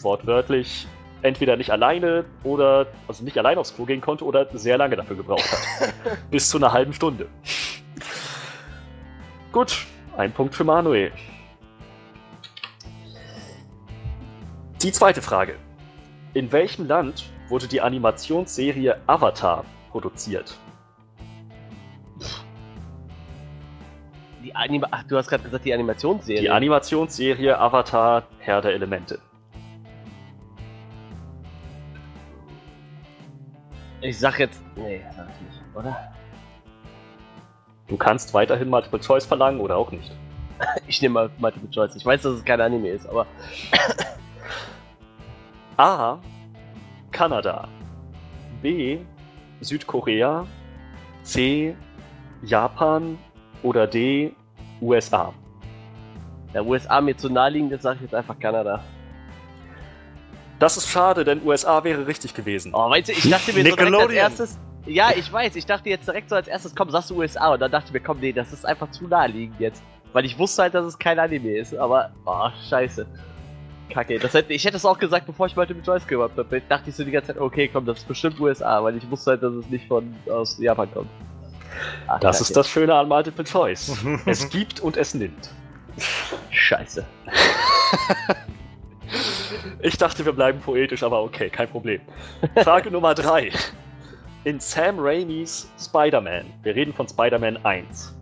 wortwörtlich 0.00 0.86
entweder 1.22 1.56
nicht 1.56 1.70
alleine 1.70 2.24
oder 2.44 2.86
also 3.08 3.24
nicht 3.24 3.36
alleine 3.36 3.60
aufs 3.60 3.74
Klo 3.74 3.84
gehen 3.84 4.00
konnte 4.00 4.24
oder 4.24 4.46
sehr 4.56 4.78
lange 4.78 4.96
dafür 4.96 5.16
gebraucht 5.16 5.50
hat. 5.50 5.92
Bis 6.30 6.48
zu 6.48 6.58
einer 6.58 6.72
halben 6.72 6.92
Stunde. 6.92 7.26
Gut, 9.58 9.86
ein 10.16 10.30
Punkt 10.30 10.54
für 10.54 10.62
Manuel. 10.62 11.10
Die 14.80 14.92
zweite 14.92 15.20
Frage. 15.20 15.56
In 16.32 16.52
welchem 16.52 16.86
Land 16.86 17.24
wurde 17.48 17.66
die 17.66 17.80
Animationsserie 17.80 19.00
Avatar 19.08 19.64
produziert? 19.90 20.56
Die 24.44 24.54
Anima 24.54 24.86
Ach, 24.92 25.02
du 25.02 25.16
hast 25.16 25.28
gerade 25.28 25.42
gesagt, 25.42 25.64
die 25.64 25.74
Animationsserie. 25.74 26.40
Die 26.40 26.50
Animationsserie 26.50 27.58
Avatar 27.58 28.28
Herr 28.38 28.60
der 28.60 28.74
Elemente. 28.74 29.18
ich 34.02 34.16
sag 34.16 34.38
jetzt. 34.38 34.62
Nee, 34.76 35.04
sag 35.16 35.26
ich 35.30 35.40
nicht, 35.48 35.60
oder? 35.74 36.12
Du 37.88 37.96
kannst 37.96 38.34
weiterhin 38.34 38.68
Multiple 38.68 39.00
Choice 39.00 39.26
verlangen 39.26 39.60
oder 39.60 39.76
auch 39.76 39.90
nicht. 39.90 40.10
Ich 40.86 41.00
nehme 41.00 41.14
mal 41.14 41.30
Multiple 41.38 41.70
Choice. 41.70 41.94
Ich 41.94 42.04
weiß, 42.04 42.22
dass 42.22 42.34
es 42.34 42.44
kein 42.44 42.60
Anime 42.60 42.90
ist, 42.90 43.08
aber. 43.08 43.26
A. 45.76 46.18
Kanada. 47.12 47.68
B. 48.60 48.98
Südkorea. 49.60 50.46
C. 51.22 51.76
Japan. 52.42 53.18
Oder 53.62 53.86
D. 53.86 54.34
USA. 54.80 55.32
Der 56.54 56.64
USA 56.66 57.00
mir 57.00 57.16
zu 57.16 57.30
naheliegend 57.30 57.72
ist, 57.72 57.82
sage 57.82 57.96
ich 57.96 58.02
jetzt 58.02 58.14
einfach 58.14 58.38
Kanada. 58.38 58.82
Das 60.58 60.76
ist 60.76 60.88
schade, 60.88 61.24
denn 61.24 61.40
USA 61.44 61.84
wäre 61.84 62.06
richtig 62.06 62.34
gewesen. 62.34 62.72
Oh, 62.74 62.90
weißt 62.90 63.08
du, 63.08 63.12
ich 63.12 63.28
dachte 63.30 63.52
mir 63.52 63.58
so 63.58 63.62
direkt 63.64 63.80
als 63.80 63.90
Nickelodeon. 63.90 64.16
erstes. 64.16 64.58
Ja, 64.88 65.10
ich 65.14 65.32
weiß, 65.32 65.54
ich 65.56 65.66
dachte 65.66 65.88
jetzt 65.90 66.06
direkt 66.08 66.30
so 66.30 66.34
als 66.36 66.48
erstes, 66.48 66.74
komm, 66.74 66.90
sagst 66.90 67.10
du 67.10 67.16
USA. 67.18 67.52
Und 67.52 67.60
dann 67.60 67.70
dachte 67.70 67.86
ich 67.88 67.92
mir, 67.92 68.00
komm, 68.00 68.18
nee, 68.20 68.32
das 68.32 68.52
ist 68.52 68.64
einfach 68.66 68.90
zu 68.90 69.06
naheliegend 69.06 69.60
jetzt. 69.60 69.82
Weil 70.12 70.24
ich 70.24 70.38
wusste 70.38 70.62
halt, 70.62 70.74
dass 70.74 70.86
es 70.86 70.98
kein 70.98 71.18
Anime 71.18 71.56
ist, 71.58 71.76
aber. 71.76 72.10
Oh, 72.24 72.48
scheiße. 72.68 73.06
Kacke. 73.90 74.18
Das 74.18 74.34
hätte, 74.34 74.52
ich 74.52 74.64
hätte 74.64 74.76
es 74.76 74.84
auch 74.84 74.98
gesagt, 74.98 75.26
bevor 75.26 75.46
ich 75.46 75.56
Multiple 75.56 75.82
Choice 75.82 76.06
gemacht 76.06 76.32
habe. 76.36 76.60
Dachte 76.68 76.90
ich 76.90 76.96
so 76.96 77.04
die 77.04 77.10
ganze 77.10 77.28
Zeit, 77.34 77.38
okay, 77.40 77.68
komm, 77.72 77.86
das 77.86 77.98
ist 77.98 78.08
bestimmt 78.08 78.38
USA, 78.40 78.82
weil 78.82 78.96
ich 78.96 79.10
wusste 79.10 79.32
halt, 79.32 79.42
dass 79.42 79.52
es 79.54 79.66
nicht 79.68 79.86
von 79.86 80.14
aus 80.30 80.58
Japan 80.58 80.90
kommt. 80.92 81.10
Ach, 82.06 82.18
Das 82.20 82.38
Kacke. 82.38 82.48
ist 82.48 82.56
das 82.56 82.68
Schöne 82.68 82.94
an 82.94 83.08
Multiple 83.08 83.44
Choice. 83.44 83.96
es 84.26 84.48
gibt 84.50 84.80
und 84.80 84.96
es 84.96 85.14
nimmt. 85.14 85.50
Scheiße. 86.50 87.04
Ich 89.80 89.96
dachte, 89.96 90.24
wir 90.24 90.32
bleiben 90.32 90.60
poetisch, 90.60 91.02
aber 91.02 91.22
okay, 91.22 91.48
kein 91.48 91.68
Problem. 91.68 92.00
Frage 92.62 92.90
Nummer 92.90 93.14
3. 93.14 93.50
In 94.44 94.60
Sam 94.60 95.00
Raimis 95.00 95.68
Spider-Man, 95.80 96.44
wir 96.62 96.74
reden 96.76 96.92
von 96.92 97.08
Spider-Man 97.08 97.64
1. 97.64 98.14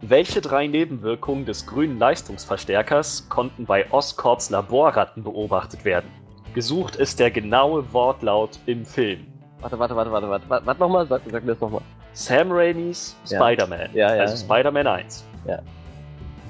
Welche 0.00 0.40
drei 0.40 0.66
Nebenwirkungen 0.66 1.44
des 1.44 1.66
grünen 1.66 1.98
Leistungsverstärkers 1.98 3.28
konnten 3.28 3.66
bei 3.66 3.84
Oscorps 3.92 4.48
Laborratten 4.48 5.22
beobachtet 5.22 5.84
werden? 5.84 6.10
Gesucht 6.54 6.96
ist 6.96 7.20
der 7.20 7.30
genaue 7.30 7.92
Wortlaut 7.92 8.58
im 8.64 8.86
Film. 8.86 9.26
Warte, 9.60 9.78
warte, 9.78 9.94
warte, 9.94 10.10
warte, 10.10 10.28
warte. 10.30 10.48
Warte 10.48 10.80
nochmal, 10.80 11.06
sag, 11.06 11.20
sag 11.30 11.44
mir 11.44 11.52
das 11.52 11.60
nochmal. 11.60 11.82
Sam 12.14 12.50
Raimis 12.50 13.14
Ja. 13.26 13.38
Spider-Man, 13.38 13.90
Ja, 13.92 14.14
ja, 14.16 14.22
also. 14.22 14.42
Spider-Man 14.44 14.86
1. 14.86 15.26
Ja. 15.46 15.58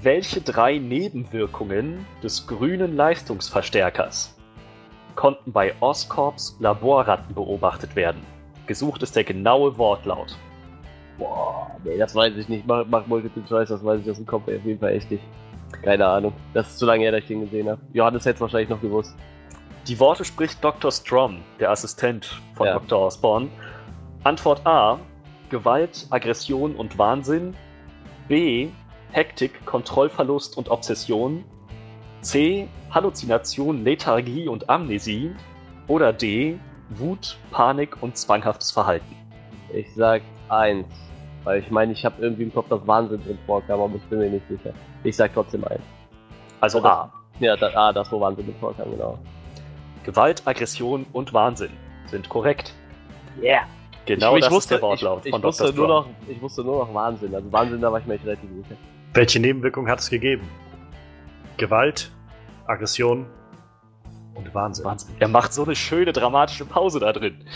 Welche 0.03 0.41
drei 0.41 0.79
Nebenwirkungen 0.79 2.07
des 2.23 2.47
grünen 2.47 2.97
Leistungsverstärkers 2.97 4.37
konnten 5.17 5.53
bei 5.53 5.75
Oscorps 5.81 6.57
Laborratten 6.61 7.35
beobachtet 7.35 7.97
werden? 7.97 8.25
Gesucht 8.73 9.03
ist 9.03 9.15
der 9.15 9.25
genaue 9.25 9.77
Wortlaut. 9.77 10.35
Boah, 11.19 11.71
nee, 11.85 11.99
das 11.99 12.15
weiß 12.15 12.35
ich 12.39 12.49
nicht. 12.49 12.67
Mach, 12.67 12.87
mach 12.89 13.07
Multiple 13.07 13.43
Choice, 13.47 13.69
das 13.69 13.85
weiß 13.85 14.01
ich 14.01 14.11
aus 14.11 14.17
dem 14.17 14.25
Kopf 14.25 14.45
auf 14.49 14.65
jeden 14.65 14.81
Fall 14.81 14.95
echt 14.95 15.11
nicht. 15.11 15.23
Keine 15.83 16.07
Ahnung. 16.07 16.33
Das 16.55 16.71
ist 16.71 16.79
zu 16.79 16.87
lange 16.87 17.03
her, 17.03 17.13
dass 17.13 17.21
ich 17.21 17.27
den 17.27 17.43
gesehen 17.43 17.69
habe. 17.69 17.83
Johannes 17.93 18.25
hätte 18.25 18.37
es 18.37 18.41
wahrscheinlich 18.41 18.71
noch 18.71 18.81
gewusst. 18.81 19.15
Die 19.89 20.01
Worte 20.01 20.25
spricht 20.25 20.65
Dr. 20.65 20.91
Strom, 20.91 21.43
der 21.61 21.71
Assistent 21.71 22.41
von 22.55 22.67
Ja. 22.67 22.79
Dr. 22.79 22.99
Osborn. 22.99 23.51
Antwort 24.25 24.67
A: 24.67 24.99
Gewalt, 25.51 26.07
Aggression 26.09 26.75
und 26.75 26.97
Wahnsinn. 26.97 27.55
B: 28.29 28.69
Hektik, 29.11 29.67
Kontrollverlust 29.67 30.57
und 30.57 30.71
Obsession. 30.71 31.45
C: 32.23 32.69
Halluzination, 32.91 33.85
Lethargie 33.85 34.49
und 34.49 34.71
Amnesie. 34.71 35.33
Oder 35.89 36.15
D: 36.15 36.59
Wut, 36.99 37.37
Panik 37.51 38.03
und 38.03 38.17
zwanghaftes 38.17 38.71
Verhalten. 38.71 39.17
Ich 39.73 39.93
sag 39.95 40.23
eins. 40.49 40.87
Weil 41.45 41.61
ich 41.61 41.71
meine, 41.71 41.93
ich 41.93 42.05
habe 42.05 42.23
irgendwie 42.23 42.45
im 42.45 42.55
Kopf, 42.55 42.69
dass 42.69 42.87
Wahnsinn 42.87 43.23
drin 43.25 43.39
vorkam, 43.47 43.81
aber 43.81 43.97
ich 43.97 44.03
bin 44.05 44.21
mir 44.21 44.31
nicht 44.31 44.47
sicher. 44.49 44.73
Ich 45.03 45.17
sag 45.17 45.35
trotzdem 45.35 45.65
eins. 45.65 45.83
Also 46.61 46.85
A: 46.85 47.13
Ja, 47.41 47.57
da, 47.57 47.71
ah, 47.75 47.93
das, 47.93 48.13
wo 48.13 48.21
Wahnsinn 48.21 48.47
drin 48.47 48.55
vorkam, 48.61 48.91
genau. 48.93 49.19
Gewalt, 50.05 50.43
Aggression 50.47 51.07
und 51.13 51.33
Wahnsinn 51.33 51.73
sind 52.07 52.29
korrekt. 52.29 52.73
Yeah! 53.41 53.63
Genau 54.07 54.33
ich, 54.33 54.39
ich 54.39 54.45
das 54.45 54.53
wusste, 54.53 54.75
ist 54.75 54.81
der 54.81 54.89
Wortlaut 54.89 55.21
ich, 55.21 55.27
ich 55.27 55.31
von 55.33 55.43
wusste 55.43 55.65
Dr. 55.65 55.77
nur 55.77 55.89
noch, 55.89 56.07
Ich 56.29 56.41
wusste 56.43 56.63
nur 56.63 56.85
noch 56.85 56.95
Wahnsinn. 56.95 57.35
Also 57.35 57.53
Wahnsinn, 57.53 57.81
da 57.81 57.93
war 57.93 58.01
ich 58.01 58.07
mir 58.07 58.15
echt 58.15 58.25
relativ 58.25 58.51
sicher. 58.51 58.77
Welche 59.15 59.41
Nebenwirkung 59.41 59.89
hat 59.89 60.01
es 60.01 60.11
gegeben? 60.11 60.49
Gewalt, 61.57 62.11
Aggression 62.67 63.27
und 64.35 64.55
Wahnsinn. 64.55 64.85
Wahnsinn. 64.85 65.15
Er 65.19 65.29
macht 65.29 65.53
so 65.53 65.65
eine 65.65 65.75
schöne 65.77 66.13
dramatische 66.13 66.65
Pause 66.65 67.01
da 67.01 67.13
drin. 67.13 67.37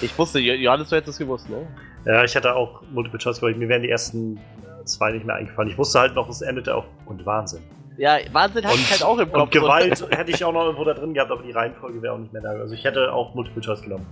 Ich 0.00 0.16
wusste, 0.16 0.38
Jo- 0.38 0.54
Johannes, 0.54 0.90
du 0.90 0.96
hättest 0.96 1.14
es 1.14 1.18
gewusst, 1.18 1.48
ne? 1.50 1.66
Ja, 2.04 2.22
ich 2.22 2.36
hatte 2.36 2.54
auch 2.54 2.82
Multiple 2.92 3.18
Choice, 3.18 3.42
weil 3.42 3.54
mir 3.54 3.68
wären 3.68 3.82
die 3.82 3.90
ersten 3.90 4.36
äh, 4.36 4.84
zwei 4.84 5.10
nicht 5.10 5.24
mehr 5.26 5.34
eingefallen. 5.34 5.68
Ich 5.70 5.76
wusste 5.78 5.98
halt 5.98 6.14
noch, 6.14 6.28
es 6.28 6.40
endete 6.40 6.72
auf 6.74 6.84
und 7.06 7.24
Wahnsinn. 7.26 7.62
Ja, 7.96 8.16
Wahnsinn 8.30 8.64
hatte 8.64 8.76
ich 8.76 8.90
halt 8.92 9.02
auch 9.02 9.18
im 9.18 9.32
Kopf. 9.32 9.42
Und 9.44 9.50
Gewalt 9.50 10.06
hätte 10.16 10.30
ich 10.30 10.44
auch 10.44 10.52
noch 10.52 10.64
irgendwo 10.66 10.84
da 10.84 10.94
drin 10.94 11.14
gehabt, 11.14 11.32
aber 11.32 11.42
die 11.42 11.50
Reihenfolge 11.50 12.00
wäre 12.00 12.14
auch 12.14 12.18
nicht 12.18 12.32
mehr 12.32 12.42
da. 12.42 12.50
Also 12.50 12.74
ich 12.74 12.84
hätte 12.84 13.12
auch 13.12 13.34
Multiple 13.34 13.60
Choice 13.62 13.82
genommen. 13.82 14.06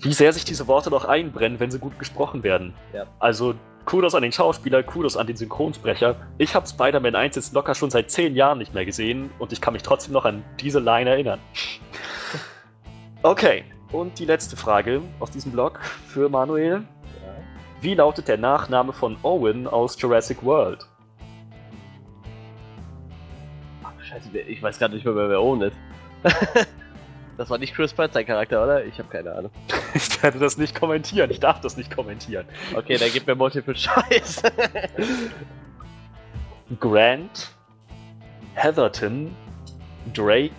Wie 0.00 0.12
sehr 0.12 0.32
sich 0.32 0.44
diese 0.44 0.68
Worte 0.68 0.90
doch 0.90 1.04
einbrennen, 1.06 1.58
wenn 1.58 1.70
sie 1.72 1.78
gut 1.80 1.98
gesprochen 1.98 2.42
werden. 2.44 2.74
Ja. 2.92 3.06
Also 3.18 3.54
Kudos 3.84 4.14
an 4.14 4.22
den 4.22 4.32
Schauspieler, 4.32 4.82
Kudos 4.82 5.16
an 5.16 5.26
den 5.26 5.36
Synchronsprecher. 5.36 6.16
Ich 6.38 6.54
habe 6.54 6.66
Spider-Man 6.66 7.14
1 7.14 7.36
jetzt 7.36 7.52
locker 7.52 7.74
schon 7.74 7.90
seit 7.90 8.10
zehn 8.10 8.34
Jahren 8.34 8.58
nicht 8.58 8.72
mehr 8.72 8.86
gesehen 8.86 9.30
und 9.38 9.52
ich 9.52 9.60
kann 9.60 9.74
mich 9.74 9.82
trotzdem 9.82 10.14
noch 10.14 10.24
an 10.24 10.42
diese 10.60 10.80
Line 10.80 11.10
erinnern. 11.10 11.38
Okay, 13.22 13.64
und 13.92 14.18
die 14.18 14.24
letzte 14.24 14.56
Frage 14.56 15.02
aus 15.20 15.30
diesem 15.30 15.52
Blog 15.52 15.80
für 16.08 16.28
Manuel. 16.28 16.82
Wie 17.80 17.94
lautet 17.94 18.28
der 18.28 18.38
Nachname 18.38 18.92
von 18.92 19.16
Owen 19.22 19.66
aus 19.66 20.00
Jurassic 20.00 20.42
World? 20.42 20.86
Ach, 23.82 23.92
scheiße, 24.02 24.30
ich 24.38 24.62
weiß 24.62 24.78
gar 24.78 24.88
nicht 24.88 25.04
mehr, 25.04 25.14
wer 25.14 25.40
Owen 25.40 25.62
ist. 25.62 25.76
das 27.36 27.50
war 27.50 27.58
nicht 27.58 27.74
Chris 27.74 27.92
Pratt 27.92 28.12
sein 28.12 28.26
Charakter, 28.26 28.62
oder? 28.62 28.84
Ich 28.84 28.98
habe 28.98 29.08
keine 29.08 29.34
Ahnung. 29.34 29.50
Ich 29.96 30.20
werde 30.24 30.40
das 30.40 30.58
nicht 30.58 30.74
kommentieren, 30.74 31.30
ich 31.30 31.38
darf 31.38 31.60
das 31.60 31.76
nicht 31.76 31.94
kommentieren. 31.94 32.46
Okay, 32.74 32.96
dann 32.96 33.10
gib 33.12 33.28
mir 33.28 33.36
Multiple 33.36 33.74
Choice. 33.74 34.42
Grant, 36.80 37.52
Heatherton, 38.54 39.32
Drake 40.12 40.50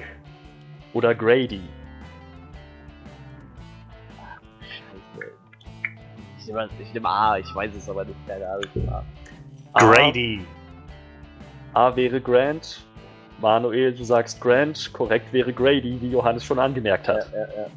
oder 0.93 1.13
Grady? 1.13 1.63
Scheiße. 4.61 5.31
Ich 6.39 6.45
nehme, 6.45 6.69
ich 6.79 6.93
nehme 6.93 7.09
A, 7.09 7.39
ich 7.39 7.53
weiß 7.53 7.75
es 7.75 7.89
aber 7.89 8.05
nicht, 8.05 8.25
keine 8.25 8.47
Ahnung. 8.47 9.03
A. 9.73 9.79
Grady. 9.79 10.45
A 11.73 11.93
wäre 11.93 12.21
Grant. 12.21 12.85
Manuel, 13.41 13.93
du 13.93 14.03
sagst 14.03 14.39
Grant. 14.41 14.91
Korrekt 14.93 15.31
wäre 15.33 15.53
Grady, 15.53 15.99
wie 16.01 16.09
Johannes 16.09 16.43
schon 16.45 16.59
angemerkt 16.59 17.07
Ja, 17.07 17.13
hat. 17.15 17.31
ja, 17.33 17.39
ja. 17.39 17.67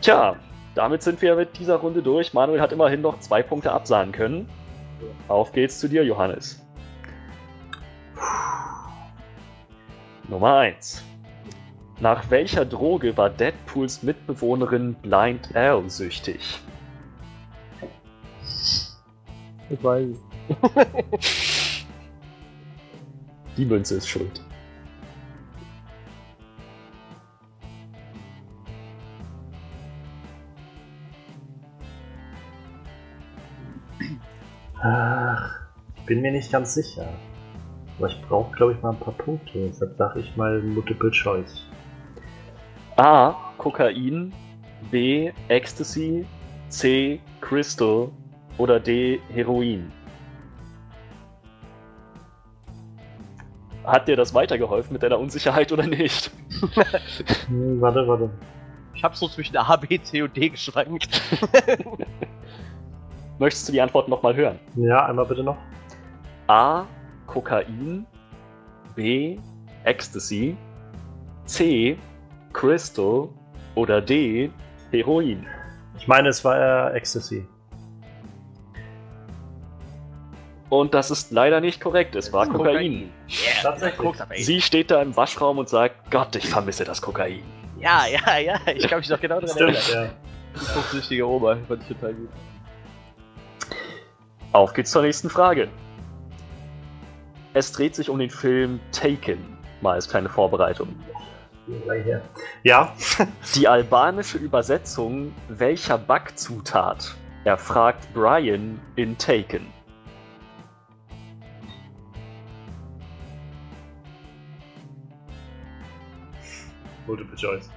Tja, 0.00 0.36
damit 0.74 1.02
sind 1.02 1.20
wir 1.22 1.34
mit 1.34 1.58
dieser 1.58 1.76
Runde 1.76 2.02
durch. 2.02 2.32
Manuel 2.34 2.60
hat 2.60 2.72
immerhin 2.72 3.00
noch 3.00 3.18
zwei 3.20 3.42
Punkte 3.42 3.72
absagen 3.72 4.12
können. 4.12 4.48
Auf 5.26 5.52
geht's 5.52 5.80
zu 5.80 5.88
dir, 5.88 6.04
Johannes. 6.04 6.64
Nummer 10.28 10.58
1. 10.58 11.02
Nach 12.00 12.30
welcher 12.30 12.64
Droge 12.64 13.16
war 13.16 13.30
Deadpools 13.30 14.02
Mitbewohnerin 14.02 14.94
Blind 14.94 15.54
Al 15.56 15.88
süchtig? 15.90 16.60
Ich 19.70 19.82
weiß 19.82 20.08
es. 20.10 20.18
Die 23.58 23.66
Münze 23.66 23.96
ist 23.96 24.08
schuld. 24.08 24.40
Ach, 34.80 35.60
ich 35.96 36.02
bin 36.06 36.20
mir 36.20 36.30
nicht 36.30 36.52
ganz 36.52 36.74
sicher. 36.74 37.08
Aber 37.98 38.06
ich 38.06 38.22
brauche, 38.28 38.54
glaube 38.54 38.74
ich, 38.74 38.82
mal 38.82 38.90
ein 38.90 39.00
paar 39.00 39.14
Punkte. 39.14 39.66
Deshalb 39.66 39.96
sage 39.98 40.20
ich 40.20 40.36
mal 40.36 40.62
Multiple 40.62 41.10
Choice. 41.10 41.66
A. 42.96 43.34
Kokain. 43.58 44.32
B. 44.92 45.32
Ecstasy. 45.48 46.24
C. 46.68 47.18
Crystal. 47.40 48.08
Oder 48.56 48.78
D. 48.78 49.18
Heroin. 49.34 49.90
Hat 53.88 54.06
dir 54.06 54.16
das 54.16 54.34
weitergeholfen 54.34 54.92
mit 54.92 55.02
deiner 55.02 55.18
Unsicherheit 55.18 55.72
oder 55.72 55.86
nicht? 55.86 56.30
Hm, 57.48 57.80
warte, 57.80 58.06
warte. 58.06 58.30
Ich 58.94 59.02
hab 59.02 59.16
so 59.16 59.28
zwischen 59.28 59.56
A, 59.56 59.76
B, 59.76 59.98
C 60.00 60.22
und 60.22 60.36
D 60.36 60.50
geschwankt. 60.50 61.22
Möchtest 63.38 63.68
du 63.68 63.72
die 63.72 63.80
Antwort 63.80 64.08
nochmal 64.08 64.34
hören? 64.34 64.58
Ja, 64.76 65.06
einmal 65.06 65.24
bitte 65.24 65.42
noch. 65.42 65.56
A. 66.48 66.84
Kokain. 67.26 68.06
B. 68.94 69.38
Ecstasy. 69.84 70.56
C. 71.46 71.96
Crystal. 72.52 73.28
Oder 73.74 74.02
D. 74.02 74.50
Heroin. 74.90 75.46
Ich 75.96 76.08
meine, 76.08 76.28
es 76.28 76.44
war 76.44 76.92
äh, 76.92 76.96
Ecstasy. 76.96 77.46
Und 80.70 80.92
das 80.92 81.10
ist 81.10 81.32
leider 81.32 81.60
nicht 81.60 81.80
korrekt. 81.80 82.14
Es 82.14 82.32
war 82.32 82.46
Kokain. 82.46 83.10
Yeah, 83.28 83.62
Tatsächlich. 83.62 84.20
Aber, 84.20 84.34
ey. 84.34 84.42
Sie 84.42 84.60
steht 84.60 84.90
da 84.90 85.00
im 85.00 85.16
Waschraum 85.16 85.58
und 85.58 85.68
sagt: 85.68 86.10
Gott, 86.10 86.36
ich 86.36 86.48
vermisse 86.48 86.84
das 86.84 87.00
Kokain. 87.00 87.42
Ja, 87.80 88.02
ja, 88.06 88.38
ja, 88.38 88.58
ich 88.74 88.86
kann 88.88 88.98
mich 88.98 89.08
noch 89.08 89.20
genau 89.20 89.40
daran 89.40 89.56
erinnern. 89.56 89.82
Ja. 89.92 90.10
Die 90.60 90.74
koksüchtige 90.74 91.26
Oma, 91.26 91.56
fand 91.68 91.82
ich 91.82 91.88
total 91.88 92.14
gut. 92.14 92.28
Auf 94.52 94.72
geht's 94.72 94.90
zur 94.90 95.02
nächsten 95.02 95.30
Frage. 95.30 95.68
Es 97.54 97.72
dreht 97.72 97.94
sich 97.94 98.10
um 98.10 98.18
den 98.18 98.30
Film 98.30 98.80
Taken. 98.92 99.58
Mal 99.80 99.94
als 99.94 100.08
kleine 100.08 100.28
Vorbereitung. 100.28 100.88
Ja, 102.62 102.92
Die 103.54 103.68
albanische 103.68 104.38
Übersetzung 104.38 105.34
welcher 105.48 105.98
Backzutat 105.98 107.14
erfragt 107.44 108.08
Brian 108.14 108.80
in 108.96 109.16
Taken. 109.18 109.66
Multiple 117.08 117.36
Choice. 117.36 117.70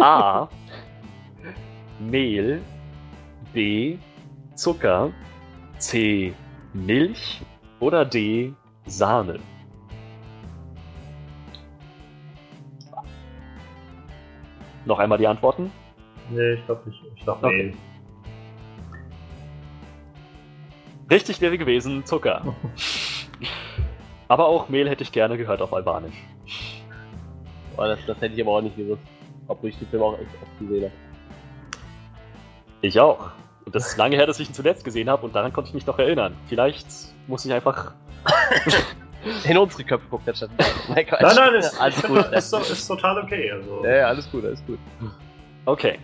A. 0.00 0.48
Mehl. 1.98 2.62
B. 3.52 3.98
Zucker. 4.54 5.12
C. 5.78 6.32
Milch. 6.72 7.42
Oder 7.80 8.04
D. 8.04 8.54
Sahne. 8.86 9.40
Noch 14.86 14.98
einmal 14.98 15.18
die 15.18 15.26
Antworten. 15.26 15.70
Nee, 16.30 16.52
ich 16.54 16.66
glaube 16.66 16.88
nicht. 16.88 17.02
Ich 17.16 17.24
dachte, 17.24 17.46
Okay. 17.46 17.74
Richtig 21.10 21.40
wäre 21.40 21.58
gewesen 21.58 22.04
Zucker. 22.06 22.54
Aber 24.28 24.46
auch 24.46 24.68
Mehl 24.68 24.88
hätte 24.88 25.02
ich 25.02 25.12
gerne 25.12 25.36
gehört 25.36 25.60
auf 25.60 25.74
Albanisch. 25.74 26.14
Boah, 27.76 27.88
das, 27.88 27.98
das 28.06 28.20
hätte 28.20 28.34
ich 28.34 28.40
aber 28.40 28.52
auch 28.52 28.60
nicht 28.62 28.76
gewusst. 28.76 29.02
Obwohl 29.46 29.70
ich 29.70 29.78
den 29.78 29.88
Film 29.88 30.02
auch 30.02 30.14
echt 30.14 30.30
oft 30.42 30.58
gesehen 30.58 30.84
habe. 30.84 30.92
Ich 32.80 33.00
auch. 33.00 33.30
Und 33.64 33.74
das 33.74 33.86
ist 33.88 33.96
lange 33.96 34.16
her, 34.16 34.26
dass 34.26 34.40
ich 34.40 34.48
ihn 34.48 34.54
zuletzt 34.54 34.84
gesehen 34.84 35.08
habe 35.08 35.24
und 35.24 35.34
daran 35.34 35.52
konnte 35.52 35.68
ich 35.68 35.74
mich 35.74 35.86
noch 35.86 35.98
erinnern. 35.98 36.36
Vielleicht 36.48 36.86
muss 37.26 37.44
ich 37.44 37.52
einfach. 37.52 37.92
In 39.48 39.56
unsere 39.56 39.84
Köpfe 39.84 40.06
guckt 40.10 40.26
der 40.26 40.34
Stadt. 40.34 40.50
Nein. 40.88 41.06
Nein, 41.10 41.32
nein, 41.34 41.54
ist, 41.58 41.80
alles 41.80 42.02
gut. 42.02 42.26
ist, 42.30 42.52
ist, 42.52 42.70
ist 42.70 42.86
total 42.86 43.24
okay. 43.24 43.50
Also. 43.52 43.82
Ja, 43.82 43.96
ja, 43.96 44.06
alles 44.08 44.30
gut, 44.30 44.44
alles 44.44 44.62
gut. 44.66 44.78
Okay. 45.64 45.98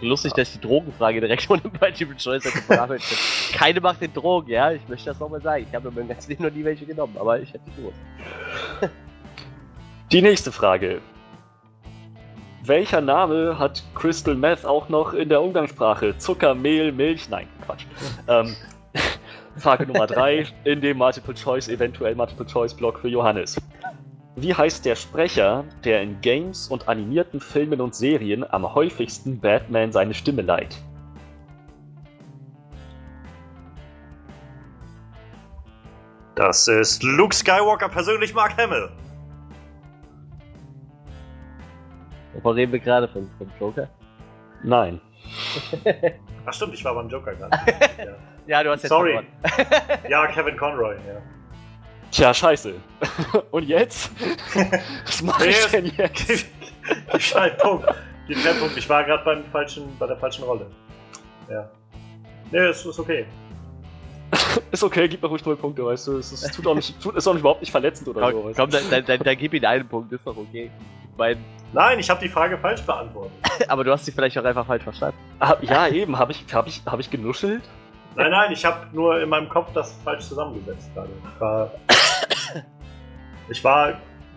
Lustig, 0.00 0.32
dass 0.34 0.48
ich 0.48 0.60
die 0.60 0.66
Drogenfrage 0.66 1.20
direkt 1.20 1.50
ohne 1.50 1.62
Multiple 1.80 2.16
Choice 2.16 2.44
hätte 2.44 2.60
können. 2.60 3.00
Keine 3.52 3.80
macht 3.80 4.00
den 4.00 4.12
Drogen, 4.12 4.50
ja? 4.50 4.70
Ich 4.70 4.86
möchte 4.88 5.06
das 5.10 5.18
nochmal 5.18 5.40
sagen. 5.40 5.66
Ich 5.68 5.74
habe 5.74 5.88
in 5.88 5.94
meinem 5.94 6.08
ganzen 6.08 6.30
Leben 6.30 6.44
noch 6.44 6.52
nie 6.52 6.64
welche 6.64 6.86
genommen, 6.86 7.16
aber 7.18 7.40
ich 7.40 7.52
hätte 7.52 7.68
gewusst. 7.76 7.98
Die 10.14 10.22
nächste 10.22 10.52
Frage. 10.52 11.00
Welcher 12.62 13.00
Name 13.00 13.58
hat 13.58 13.82
Crystal 13.96 14.36
Meth 14.36 14.64
auch 14.64 14.88
noch 14.88 15.12
in 15.12 15.28
der 15.28 15.42
Umgangssprache? 15.42 16.16
Zucker, 16.18 16.54
Mehl, 16.54 16.92
Milch? 16.92 17.28
Nein, 17.28 17.48
Quatsch. 17.66 17.84
ähm, 18.28 18.54
Frage 19.56 19.88
Nummer 19.88 20.06
3 20.06 20.46
in 20.64 20.80
dem 20.80 20.98
Multiple 20.98 21.34
Choice, 21.34 21.68
eventuell 21.68 22.14
Multiple 22.14 22.46
Choice 22.46 22.74
Block 22.74 23.00
für 23.00 23.08
Johannes. 23.08 23.60
Wie 24.36 24.54
heißt 24.54 24.84
der 24.84 24.94
Sprecher, 24.94 25.64
der 25.82 26.02
in 26.02 26.20
Games 26.20 26.68
und 26.68 26.86
animierten 26.86 27.40
Filmen 27.40 27.80
und 27.80 27.96
Serien 27.96 28.48
am 28.48 28.72
häufigsten 28.72 29.40
Batman 29.40 29.90
seine 29.90 30.14
Stimme 30.14 30.42
leiht? 30.42 30.80
Das 36.36 36.68
ist 36.68 37.02
Luke 37.02 37.34
Skywalker 37.34 37.88
persönlich 37.88 38.32
Mark 38.32 38.56
Hamill. 38.56 38.90
Wovon 42.34 42.54
reden 42.54 42.72
wir 42.72 42.80
gerade? 42.80 43.08
Von, 43.08 43.30
vom 43.38 43.50
Joker? 43.60 43.88
Nein. 44.62 45.00
Ach 46.46 46.52
stimmt, 46.52 46.74
ich 46.74 46.84
war 46.84 46.94
beim 46.94 47.08
Joker 47.08 47.34
gerade. 47.34 47.56
ja. 47.98 48.14
Ja, 48.46 48.62
du 48.62 48.72
hast 48.72 48.82
jetzt 48.82 48.90
Sorry. 48.90 49.14
verloren. 49.14 50.00
ja, 50.10 50.26
Kevin 50.26 50.54
Conroy, 50.58 50.96
ja. 50.96 51.22
Tja, 52.10 52.34
scheiße. 52.34 52.74
Und 53.50 53.62
jetzt? 53.62 54.10
Was 55.06 55.22
mache 55.22 55.46
ich 55.46 55.64
denn 55.70 55.86
jetzt? 55.96 56.26
Gib 56.26 56.44
gib 57.10 57.58
Punkt. 57.58 57.86
Gib 58.28 58.60
Punkt. 58.60 58.76
Ich 58.76 58.86
war 58.86 59.02
gerade 59.04 59.24
beim 59.24 59.44
falschen, 59.46 59.96
bei 59.98 60.06
der 60.06 60.18
falschen 60.18 60.44
Rolle. 60.44 60.66
Ja. 61.48 61.70
Nee, 62.50 62.68
ist, 62.68 62.84
ist 62.84 62.98
okay. 62.98 63.24
Ist 64.70 64.82
okay, 64.82 65.08
gib 65.08 65.22
mir 65.22 65.28
ruhig 65.28 65.44
null 65.44 65.56
Punkte, 65.56 65.84
weißt 65.84 66.08
du. 66.08 66.18
Es 66.18 66.32
ist, 66.32 66.54
tut 66.54 66.66
auch 66.66 66.74
nicht, 66.74 67.00
tut, 67.00 67.14
ist 67.14 67.26
auch 67.26 67.32
nicht 67.32 67.40
überhaupt 67.40 67.60
nicht 67.60 67.70
verletzend 67.70 68.08
oder 68.08 68.26
so. 68.26 68.32
Komm, 68.32 68.44
weißt 68.46 68.58
komm 68.58 68.70
dann, 68.70 68.82
dann, 68.90 69.04
dann, 69.04 69.18
dann 69.20 69.36
gib 69.36 69.54
ihm 69.54 69.64
einen 69.64 69.86
Punkt, 69.86 70.12
ist 70.12 70.26
doch 70.26 70.36
okay. 70.36 70.70
beiden. 71.16 71.44
Nein, 71.72 71.98
ich 71.98 72.08
habe 72.10 72.20
die 72.20 72.28
Frage 72.28 72.58
falsch 72.58 72.82
beantwortet. 72.82 73.32
Aber 73.68 73.84
du 73.84 73.92
hast 73.92 74.04
sie 74.04 74.12
vielleicht 74.12 74.38
auch 74.38 74.44
einfach 74.44 74.66
falsch 74.66 74.84
verstanden. 74.84 75.18
Ah, 75.40 75.56
ja, 75.60 75.88
eben, 75.88 76.18
habe 76.18 76.32
ich, 76.32 76.44
hab 76.52 76.66
ich, 76.66 76.82
hab 76.86 77.00
ich 77.00 77.10
genuschelt? 77.10 77.62
Nein, 78.16 78.30
nein, 78.30 78.52
ich 78.52 78.64
habe 78.64 78.86
nur 78.92 79.20
in 79.20 79.28
meinem 79.28 79.48
Kopf 79.48 79.72
das 79.74 79.98
falsch 80.04 80.24
zusammengesetzt 80.26 80.88
gerade. 80.94 81.10
Ich 81.34 81.40
war, 81.40 81.70
ich 83.48 83.64
war 83.64 83.94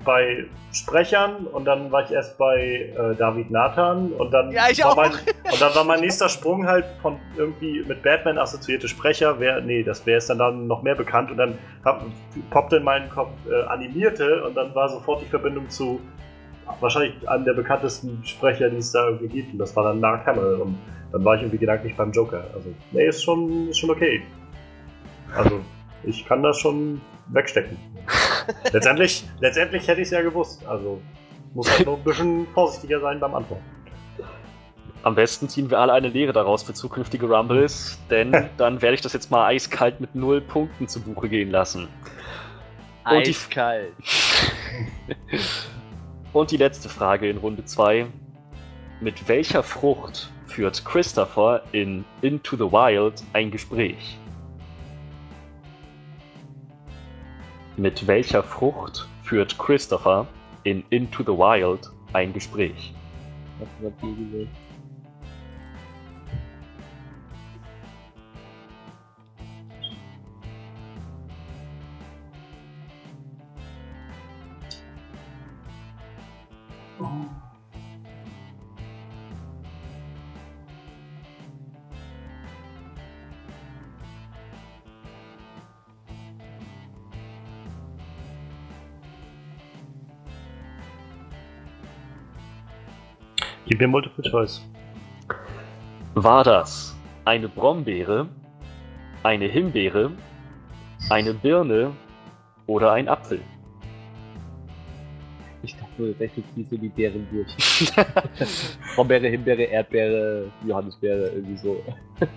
bei 0.08 0.46
Sprechern 0.72 1.46
und 1.48 1.66
dann 1.66 1.92
war 1.92 2.02
ich 2.02 2.12
erst 2.12 2.38
bei 2.38 2.94
äh, 2.98 3.14
David 3.16 3.52
Nathan 3.52 4.14
und 4.14 4.32
dann, 4.32 4.52
Ja, 4.52 4.70
war. 4.86 4.96
Mein, 4.96 5.12
und 5.12 5.62
dann 5.62 5.76
war 5.76 5.84
mein 5.84 6.00
nächster 6.00 6.30
Sprung 6.30 6.66
halt 6.66 6.86
von 7.02 7.20
irgendwie 7.36 7.84
mit 7.86 8.02
Batman 8.04 8.38
assoziierte 8.38 8.88
Sprecher. 8.88 9.38
Wer, 9.38 9.60
nee, 9.60 9.84
das 9.84 10.06
wäre 10.06 10.20
es 10.20 10.28
dann, 10.28 10.38
dann 10.38 10.66
noch 10.66 10.82
mehr 10.82 10.96
bekannt 10.96 11.30
und 11.30 11.38
dann 11.38 11.58
hab, 11.84 12.06
poppte 12.52 12.78
in 12.78 12.84
meinen 12.84 13.10
Kopf 13.10 13.32
äh, 13.52 13.66
animierte 13.66 14.46
und 14.46 14.56
dann 14.56 14.74
war 14.74 14.88
sofort 14.88 15.22
die 15.22 15.28
Verbindung 15.28 15.70
zu 15.70 16.00
wahrscheinlich 16.80 17.28
einem 17.28 17.44
der 17.44 17.54
bekanntesten 17.54 18.24
Sprecher, 18.24 18.70
die 18.70 18.78
es 18.78 18.94
da 18.94 19.08
irgendwie 19.08 19.28
gibt 19.28 19.52
und 19.54 19.60
das 19.60 19.76
war 19.76 19.84
dann 19.84 20.00
Mark 20.00 20.26
Hamill 20.26 20.62
und 20.62 20.78
dann 21.12 21.26
war 21.26 21.36
ich 21.36 21.42
irgendwie 21.42 21.60
gedanklich 21.60 21.96
beim 21.98 22.12
Joker. 22.12 22.46
Also, 22.54 22.74
nee, 22.92 23.08
ist 23.08 23.24
schon, 23.24 23.70
ist 23.70 23.80
schon 23.80 23.90
okay. 23.90 24.24
Also, 25.36 25.60
ich 26.04 26.26
kann 26.26 26.44
das 26.44 26.60
schon 26.60 27.02
wegstecken. 27.28 27.78
Letztendlich, 28.72 29.24
letztendlich 29.40 29.88
hätte 29.88 30.02
ich 30.02 30.08
es 30.08 30.12
ja 30.12 30.22
gewusst. 30.22 30.66
Also, 30.68 31.02
muss 31.54 31.70
halt 31.72 31.86
nur 31.86 31.98
ein 31.98 32.04
bisschen 32.04 32.48
vorsichtiger 32.54 33.00
sein 33.00 33.20
beim 33.20 33.34
Antworten. 33.36 33.64
Am 35.04 35.16
besten 35.16 35.48
ziehen 35.48 35.70
wir 35.70 35.80
alle 35.80 35.94
eine 35.94 36.10
Lehre 36.10 36.34
daraus 36.34 36.64
für 36.64 36.74
zukünftige 36.74 37.28
Rumbles, 37.28 38.00
denn 38.10 38.50
dann 38.58 38.82
werde 38.82 38.96
ich 38.96 39.02
das 39.02 39.14
jetzt 39.14 39.32
mal 39.32 39.46
eiskalt 39.48 40.00
mit 40.02 40.16
null 40.16 40.42
Punkten 40.42 40.88
zu 40.88 41.02
Buche 41.02 41.30
gehen 41.30 41.52
lassen. 41.52 41.88
Und 43.10 43.26
die- 43.26 43.30
Eiskalt. 43.32 43.94
Und 46.34 46.52
die 46.52 46.58
letzte 46.58 46.90
Frage 46.90 47.30
in 47.30 47.38
Runde 47.38 47.64
2. 47.66 48.06
Mit 49.00 49.28
welcher 49.28 49.64
Frucht 49.64 50.30
führt 50.46 50.84
Christopher 50.86 51.64
in 51.72 52.04
Into 52.22 52.58
the 52.58 52.72
Wild 52.72 53.24
ein 53.34 53.50
Gespräch? 53.50 54.18
Mit 57.80 58.08
welcher 58.08 58.42
Frucht 58.42 59.08
führt 59.22 59.56
Christopher 59.60 60.26
in 60.64 60.84
Into 60.90 61.22
the 61.22 61.30
Wild 61.30 61.92
ein 62.12 62.34
Gespräch? 62.34 62.92
Hast 63.60 64.02
du 64.02 64.16
gesehen? 64.16 64.50
Gib 93.68 93.82
mir 93.82 93.88
Multiple 93.88 94.24
Choice. 94.30 94.62
War 96.16 96.44
das 96.46 96.96
eine 97.26 97.50
Brombeere, 97.50 98.30
eine 99.24 99.46
Himbeere, 99.46 100.12
eine 101.10 101.34
Birne 101.34 101.92
oder 102.66 102.94
ein 102.94 103.10
Apfel? 103.10 103.42
Ich 105.64 105.76
dachte 105.76 105.92
nur, 105.98 106.14
das 106.14 106.32
fließt 106.32 106.70
so 106.70 106.78
die 106.78 106.88
Beeren 106.88 107.28
durch. 107.30 107.54
Brombeere, 108.96 109.28
Himbeere, 109.28 109.64
Erdbeere, 109.64 110.50
Johannisbeere, 110.66 111.28
irgendwie 111.36 111.58
so. 111.58 111.84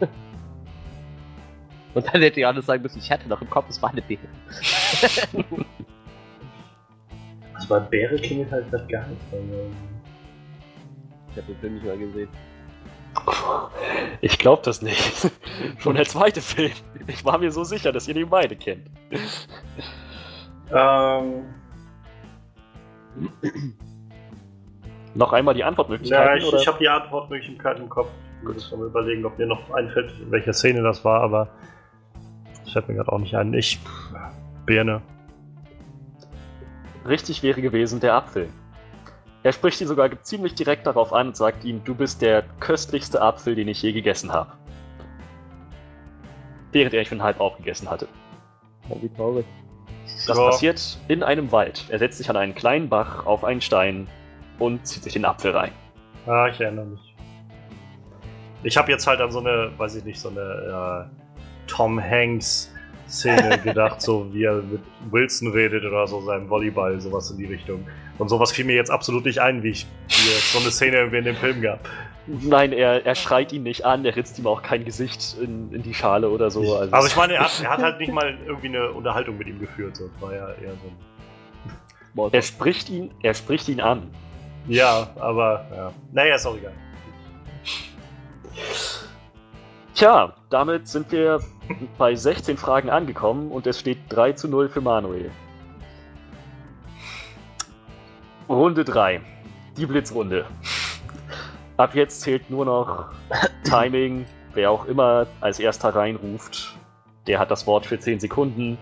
Und 1.94 2.06
dann 2.06 2.20
hätte 2.22 2.40
Johannes 2.40 2.66
sagen 2.66 2.82
müssen, 2.82 2.98
ich 2.98 3.10
hatte 3.10 3.28
noch 3.28 3.40
im 3.40 3.48
Kopf, 3.48 3.66
es 3.68 3.80
war 3.80 3.90
eine 3.90 4.02
Beere. 4.02 4.26
Also 7.54 7.68
bei 7.68 7.80
Bäre 7.80 8.16
klingelt 8.16 8.50
halt 8.50 8.64
das 8.70 8.88
gar 8.88 9.06
nicht. 9.06 9.20
Ich 11.30 11.36
habe 11.36 11.52
den 11.52 11.58
Film 11.58 11.74
nicht 11.74 11.86
mal 11.86 11.98
gesehen. 11.98 12.28
Ich 14.20 14.38
glaube 14.38 14.62
das 14.64 14.82
nicht. 14.82 15.30
Schon 15.78 15.96
der 15.96 16.04
zweite 16.04 16.40
Film. 16.40 16.72
Ich 17.06 17.24
war 17.24 17.38
mir 17.38 17.50
so 17.50 17.64
sicher, 17.64 17.92
dass 17.92 18.06
ihr 18.06 18.14
den 18.14 18.28
beide 18.28 18.54
kennt. 18.56 18.88
ähm, 20.72 21.44
Noch 25.14 25.32
einmal 25.32 25.54
die 25.54 25.60
ja, 25.60 25.66
Antwortmöglichkeiten? 25.66 26.38
ich, 26.38 26.44
oder? 26.44 26.60
ich 26.60 26.66
habe 26.66 26.78
die 26.78 26.88
Antwortmöglichkeiten 26.88 27.82
im 27.84 27.88
Kopf. 27.88 28.08
Ich 28.42 28.48
muss 28.48 28.70
mal 28.72 28.86
überlegen, 28.86 29.24
ob 29.26 29.36
mir 29.38 29.46
noch 29.46 29.70
einfällt, 29.72 30.12
in 30.20 30.30
welcher 30.30 30.52
Szene 30.52 30.82
das 30.82 31.04
war, 31.04 31.20
aber 31.20 31.48
das 32.64 32.72
fällt 32.72 32.88
mir 32.88 32.94
gerade 32.94 33.12
auch 33.12 33.18
nicht 33.18 33.34
ein. 33.34 33.52
Ich. 33.54 33.78
Birne. 34.66 35.02
Richtig 37.06 37.42
wäre 37.42 37.60
gewesen 37.60 37.98
der 38.00 38.14
Apfel. 38.14 38.48
Er 39.42 39.52
spricht 39.52 39.80
ihn 39.80 39.86
sogar 39.86 40.10
ziemlich 40.22 40.54
direkt 40.54 40.86
darauf 40.86 41.12
an 41.12 41.28
und 41.28 41.36
sagt 41.36 41.64
ihm, 41.64 41.82
du 41.84 41.94
bist 41.94 42.20
der 42.20 42.42
köstlichste 42.60 43.22
Apfel, 43.22 43.54
den 43.54 43.68
ich 43.68 43.80
je 43.82 43.92
gegessen 43.92 44.32
habe. 44.32 44.52
Während 46.72 46.92
er 46.94 47.00
ihn 47.00 47.06
schon 47.06 47.22
halb 47.22 47.40
aufgegessen 47.40 47.88
hatte. 47.90 48.06
Oh, 48.88 48.98
wie 49.00 49.08
traurig. 49.08 49.46
Das 50.26 50.36
Ja. 50.36 50.44
passiert 50.46 50.98
in 51.08 51.22
einem 51.22 51.50
Wald. 51.52 51.86
Er 51.88 51.98
setzt 51.98 52.18
sich 52.18 52.28
an 52.28 52.36
einen 52.36 52.54
kleinen 52.54 52.88
Bach 52.88 53.24
auf 53.26 53.44
einen 53.44 53.60
Stein 53.60 54.06
und 54.58 54.86
zieht 54.86 55.04
sich 55.04 55.14
den 55.14 55.24
Apfel 55.24 55.52
rein. 55.56 55.72
Ah, 56.26 56.48
ich 56.48 56.60
erinnere 56.60 56.86
mich. 56.86 57.14
Ich 58.62 58.76
habe 58.76 58.90
jetzt 58.90 59.06
halt 59.06 59.20
an 59.20 59.32
so 59.32 59.38
eine, 59.40 59.72
weiß 59.78 59.94
ich 59.96 60.04
nicht, 60.04 60.20
so 60.20 60.28
eine 60.28 61.08
äh, 61.10 61.40
Tom 61.66 61.98
Hanks 62.00 62.74
Szene 63.10 63.58
gedacht, 63.58 64.00
so 64.00 64.32
wie 64.32 64.44
er 64.44 64.62
mit 64.62 64.80
Wilson 65.10 65.52
redet 65.52 65.84
oder 65.84 66.06
so 66.06 66.20
seinem 66.22 66.48
Volleyball, 66.48 67.00
sowas 67.00 67.30
in 67.30 67.38
die 67.38 67.46
Richtung. 67.46 67.86
Und 68.18 68.28
sowas 68.28 68.52
fiel 68.52 68.64
mir 68.64 68.76
jetzt 68.76 68.90
absolut 68.90 69.24
nicht 69.24 69.40
ein, 69.40 69.62
wie, 69.62 69.70
ich, 69.70 69.86
wie 70.08 70.28
es 70.28 70.52
so 70.52 70.58
eine 70.58 70.70
Szene 70.70 70.96
irgendwie 70.98 71.18
in 71.18 71.24
dem 71.24 71.36
Film 71.36 71.62
gab. 71.62 71.80
Nein, 72.26 72.72
er, 72.72 73.04
er 73.04 73.14
schreit 73.14 73.52
ihn 73.52 73.62
nicht 73.64 73.84
an, 73.84 74.04
er 74.04 74.14
ritzt 74.14 74.38
ihm 74.38 74.46
auch 74.46 74.62
kein 74.62 74.84
Gesicht 74.84 75.36
in, 75.40 75.72
in 75.72 75.82
die 75.82 75.94
Schale 75.94 76.28
oder 76.28 76.50
so. 76.50 76.76
Also 76.76 77.06
ich 77.06 77.16
meine, 77.16 77.34
er 77.34 77.44
hat, 77.44 77.60
er 77.62 77.70
hat 77.70 77.82
halt 77.82 77.98
nicht 77.98 78.12
mal 78.12 78.38
irgendwie 78.46 78.68
eine 78.68 78.92
Unterhaltung 78.92 79.38
mit 79.38 79.48
ihm 79.48 79.58
geführt. 79.58 79.96
So. 79.96 80.10
War 80.20 80.32
ja 80.34 80.48
eher 80.48 80.72
so 80.72 80.88
ein 80.88 82.30
er 82.32 82.42
spricht 82.42 82.88
ihn, 82.90 83.10
er 83.22 83.34
spricht 83.34 83.68
ihn 83.68 83.80
an. 83.80 84.10
Ja, 84.66 85.08
aber 85.18 85.66
ja. 85.74 85.92
Naja, 86.12 86.34
ist 86.34 86.46
auch 86.46 86.56
egal. 86.56 86.72
Tja, 90.00 90.32
damit 90.48 90.88
sind 90.88 91.12
wir 91.12 91.40
bei 91.98 92.14
16 92.14 92.56
Fragen 92.56 92.88
angekommen 92.88 93.50
und 93.50 93.66
es 93.66 93.78
steht 93.78 93.98
3 94.08 94.32
zu 94.32 94.48
0 94.48 94.70
für 94.70 94.80
Manuel. 94.80 95.30
Runde 98.48 98.82
3. 98.82 99.20
Die 99.76 99.84
Blitzrunde. 99.84 100.46
Ab 101.76 101.94
jetzt 101.94 102.22
zählt 102.22 102.48
nur 102.48 102.64
noch 102.64 103.10
Timing. 103.64 104.24
Wer 104.54 104.70
auch 104.70 104.86
immer 104.86 105.26
als 105.42 105.60
erster 105.60 105.94
reinruft, 105.94 106.74
der 107.26 107.38
hat 107.38 107.50
das 107.50 107.66
Wort 107.66 107.84
für 107.84 108.00
10 108.00 108.20
Sekunden. 108.20 108.78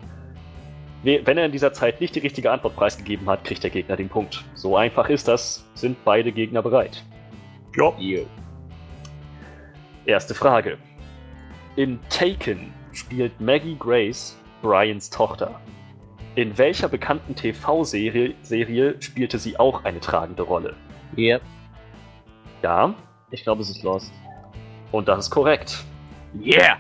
We- 1.03 1.23
Wenn 1.25 1.37
er 1.37 1.47
in 1.47 1.51
dieser 1.53 1.73
Zeit 1.73 2.01
nicht 2.01 2.15
die 2.15 2.21
richtige 2.21 2.53
Antwort 2.53 2.77
preisgegeben 2.77 3.29
hat, 3.29 3.43
kriegt 3.43 3.65
der 3.65 3.71
Gegner 3.71 3.97
den 3.97 4.09
Punkt. 4.09 4.45
So 4.55 4.77
einfach 4.77 5.09
ist 5.09 5.27
das. 5.27 5.67
Sind 5.75 5.97
beide 6.05 6.31
Gegner 6.31 6.63
bereit? 6.63 7.05
Ja. 7.77 7.93
Erste 10.07 10.37
Frage. 10.37 10.79
In 11.79 12.01
Taken 12.09 12.73
spielt 12.91 13.41
Maggie 13.41 13.77
Grace 13.79 14.37
Brians 14.63 15.09
Tochter. 15.11 15.61
In 16.35 16.59
welcher 16.59 16.89
bekannten 16.89 17.37
TV-Serie 17.37 18.35
Serie 18.43 18.97
spielte 18.99 19.39
sie 19.39 19.57
auch 19.61 19.85
eine 19.85 20.01
tragende 20.01 20.43
Rolle? 20.43 20.75
Yep. 21.17 21.41
Ja, 22.65 22.93
Ich 23.31 23.45
glaube, 23.45 23.63
es 23.63 23.71
ist 23.71 23.85
Lost. 23.85 24.13
und 24.91 25.07
das 25.07 25.27
ist 25.27 25.31
korrekt. 25.31 25.85
Yeah! 26.45 26.79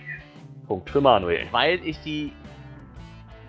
Punkt 0.66 0.90
für 0.90 1.01
Manuel. 1.01 1.46
Weil 1.53 1.78
ich 1.86 1.96
die 1.99 2.32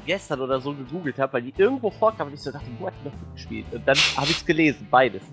gestern 0.06 0.42
oder 0.42 0.60
so 0.62 0.76
gegoogelt 0.76 1.18
habe, 1.18 1.34
weil 1.34 1.42
die 1.42 1.54
irgendwo 1.58 1.90
vorkam 1.90 2.28
und 2.28 2.36
ich 2.36 2.42
so 2.42 2.52
dachte, 2.52 2.68
wo 2.78 2.86
hat 2.86 2.94
die 3.04 3.10
noch 3.10 3.20
mitgespielt? 3.22 3.66
Und 3.72 3.88
dann 3.88 3.98
habe 3.98 4.28
ich 4.28 4.38
es 4.38 4.46
gelesen, 4.46 4.88
beides. 4.92 5.24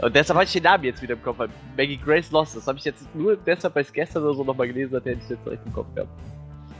Und 0.00 0.14
deshalb 0.14 0.36
habe 0.36 0.44
ich 0.44 0.52
den 0.52 0.62
Namen 0.62 0.84
jetzt 0.84 1.02
wieder 1.02 1.14
im 1.14 1.22
Kopf, 1.22 1.38
weil 1.38 1.48
Maggie 1.76 1.96
Grace 1.96 2.30
Lost. 2.30 2.56
Das 2.56 2.66
habe 2.66 2.78
ich 2.78 2.84
jetzt 2.84 3.12
nur 3.14 3.36
deshalb, 3.36 3.74
weil 3.74 3.82
ich 3.82 3.88
es 3.88 3.92
gestern 3.94 4.22
oder 4.22 4.34
so 4.34 4.44
nochmal 4.44 4.68
gelesen 4.68 4.94
hatte, 4.96 5.10
hätte 5.10 5.20
ich 5.24 5.30
jetzt 5.30 5.44
direkt 5.44 5.66
im 5.66 5.72
Kopf 5.72 5.92
gehabt. 5.94 6.10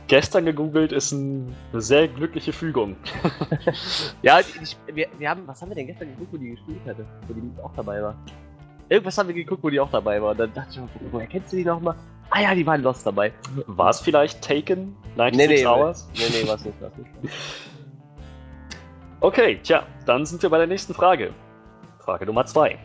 Gestern 0.07 0.45
gegoogelt 0.45 0.91
ist 0.91 1.11
ein, 1.11 1.53
eine 1.71 1.81
sehr 1.81 2.07
glückliche 2.07 2.51
Fügung. 2.53 2.95
Ja, 4.23 4.39
ich, 4.39 4.75
wir, 4.91 5.07
wir 5.17 5.29
haben, 5.29 5.43
was 5.45 5.61
haben 5.61 5.69
wir 5.69 5.75
denn 5.75 5.87
gestern 5.87 6.09
geguckt, 6.09 6.33
wo 6.33 6.37
die 6.37 6.49
gespielt 6.51 6.79
hatte? 6.87 7.05
Wo 7.27 7.33
die 7.33 7.41
auch 7.61 7.73
dabei 7.75 8.01
war. 8.01 8.15
Irgendwas 8.89 9.17
haben 9.17 9.27
wir 9.27 9.35
geguckt, 9.35 9.63
wo 9.63 9.69
die 9.69 9.79
auch 9.79 9.91
dabei 9.91 10.21
war. 10.21 10.31
Und 10.31 10.39
dann 10.39 10.53
dachte 10.53 10.69
ich 10.71 11.11
woher 11.11 11.27
kennst 11.27 11.53
du 11.53 11.57
die 11.57 11.65
nochmal? 11.65 11.95
Ah 12.31 12.41
ja, 12.41 12.55
die 12.55 12.65
waren 12.65 12.81
Lost 12.81 13.05
dabei. 13.05 13.31
War 13.67 13.89
es 13.91 13.99
vielleicht 13.99 14.41
Taken? 14.41 14.95
96 15.15 15.37
Nee, 15.37 15.47
nee, 15.47 15.65
Hours? 15.65 16.09
nee, 16.15 16.23
nee, 16.31 16.47
was 16.47 16.65
nicht, 16.65 16.81
was 16.81 16.95
nicht. 16.97 17.09
Okay, 19.21 19.59
tja, 19.63 19.83
dann 20.05 20.25
sind 20.25 20.41
wir 20.41 20.49
bei 20.49 20.59
der 20.59 20.67
nächsten 20.67 20.93
Frage. 20.93 21.33
Frage 21.99 22.25
Nummer 22.25 22.45
2. 22.45 22.79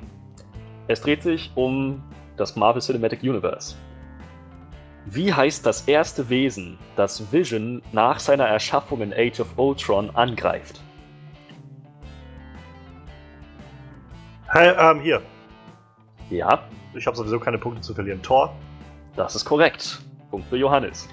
Es 0.86 1.00
dreht 1.00 1.22
sich 1.22 1.50
um 1.54 2.02
das 2.36 2.56
Marvel 2.56 2.82
Cinematic 2.82 3.22
Universe. 3.22 3.74
Wie 5.06 5.32
heißt 5.32 5.64
das 5.64 5.82
erste 5.86 6.28
Wesen, 6.28 6.78
das 6.96 7.32
Vision 7.32 7.82
nach 7.92 8.18
seiner 8.18 8.44
Erschaffung 8.44 9.02
in 9.02 9.12
Age 9.12 9.40
of 9.40 9.58
Ultron 9.58 10.10
angreift? 10.14 10.80
Hey, 14.48 14.74
ähm, 14.78 15.00
hier. 15.00 15.20
Ja, 16.30 16.62
Ich 16.94 17.06
habe 17.06 17.16
sowieso 17.16 17.40
keine 17.40 17.58
Punkte 17.58 17.80
zu 17.82 17.94
verlieren. 17.94 18.22
Tor. 18.22 18.54
das 19.16 19.34
ist 19.34 19.44
korrekt. 19.44 20.00
Punkt 20.30 20.48
für 20.48 20.56
Johannes. 20.56 21.08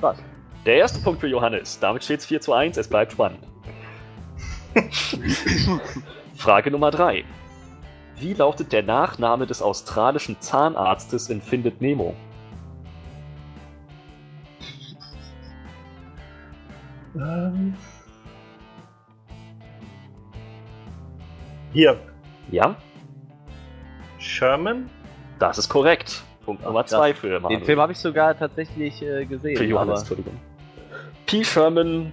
Was? 0.00 0.18
Der 0.66 0.76
erste 0.76 1.00
Punkt 1.00 1.20
für 1.20 1.26
Johannes. 1.26 1.78
Damit 1.80 2.04
steht 2.04 2.20
es 2.20 2.26
4 2.26 2.40
zu 2.40 2.52
1. 2.52 2.76
Es 2.76 2.88
bleibt 2.88 3.12
spannend. 3.12 3.40
Frage 6.36 6.70
Nummer 6.70 6.90
3. 6.90 7.24
Wie 8.20 8.34
lautet 8.34 8.72
der 8.72 8.82
Nachname 8.82 9.46
des 9.46 9.62
australischen 9.62 10.40
Zahnarztes 10.40 11.30
in 11.30 11.40
Findet 11.40 11.80
Nemo? 11.80 12.14
Ähm. 17.16 17.74
Hier. 21.72 21.98
Ja, 22.50 22.76
Sherman? 24.18 24.90
das 25.38 25.58
ist 25.58 25.68
korrekt. 25.68 26.22
Punkt 26.44 26.64
Nummer. 26.64 26.84
2 26.84 27.14
für 27.14 27.40
Manuel. 27.40 27.58
Den 27.58 27.64
Film 27.64 27.80
habe 27.80 27.92
ich 27.92 27.98
sogar 27.98 28.38
tatsächlich 28.38 29.02
äh, 29.02 29.24
gesehen. 29.24 29.56
Für 29.56 29.64
Johannes, 29.64 30.00
Entschuldigung. 30.00 30.34
P. 31.26 31.44
Sherman, 31.44 32.12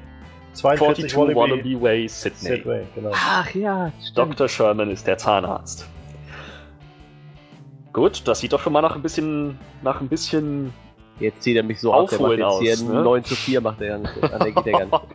42 0.53 1.11
42 1.11 1.35
Wallaby 1.35 1.81
Way, 1.81 2.07
Sydney. 2.07 2.37
Sidway, 2.37 2.83
genau. 2.95 3.11
Ach 3.13 3.53
ja, 3.53 3.91
stimmt. 4.01 4.39
Dr. 4.39 4.47
Sherman 4.47 4.91
ist 4.91 5.07
der 5.07 5.17
Zahnarzt. 5.17 5.87
Gut, 7.97 8.27
das 8.27 8.41
sieht 8.41 8.53
doch 8.53 8.59
schon 8.59 8.73
mal 8.73 8.81
nach 8.83 8.95
ein 8.95 9.01
bisschen, 9.01 9.57
nach 9.81 10.01
ein 10.01 10.07
bisschen 10.07 10.71
Jetzt 11.19 11.41
zieht 11.41 11.57
er 11.57 11.63
mich 11.63 11.79
so 11.79 11.91
ab, 11.91 12.09
der 12.09 12.19
macht 12.19 12.39
Aufholen 12.39 12.39
jetzt 12.39 12.59
hier 12.59 12.73
aus, 12.73 12.81
ein 12.81 12.95
ne? 12.95 13.03
9 13.03 13.23
zu 13.23 13.35
4 13.35 13.61
macht 13.61 13.81
er 13.81 13.87
ja 13.87 13.97
nicht. 13.97 14.23
Ah, 14.23 14.37
der 14.37 14.51
geht 14.51 14.65
ja 14.67 14.71
gar 14.71 14.85
nicht. 14.85 14.93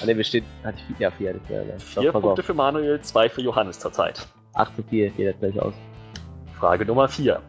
Ah, 0.00 0.06
ne, 0.06 0.16
wir 0.16 0.22
stehen. 0.22 0.44
Hatte 0.62 0.78
ich 0.88 0.98
ja 1.00 1.10
4 1.10 1.30
hatte 1.30 1.40
ich 1.42 1.50
ja. 1.50 1.64
Ne? 1.64 1.74
vier 1.80 2.12
Doch, 2.12 2.20
Punkte 2.20 2.42
auf. 2.42 2.46
für 2.46 2.54
Manuel, 2.54 3.00
zwei 3.00 3.28
für 3.28 3.40
Johannes 3.40 3.80
zurzeit. 3.80 4.28
8 4.54 4.76
zu 4.76 4.84
4 4.84 5.10
geht 5.10 5.18
jetzt 5.18 5.40
gleich 5.40 5.60
aus. 5.60 5.74
Frage 6.56 6.86
Nummer 6.86 7.08
4. 7.08 7.42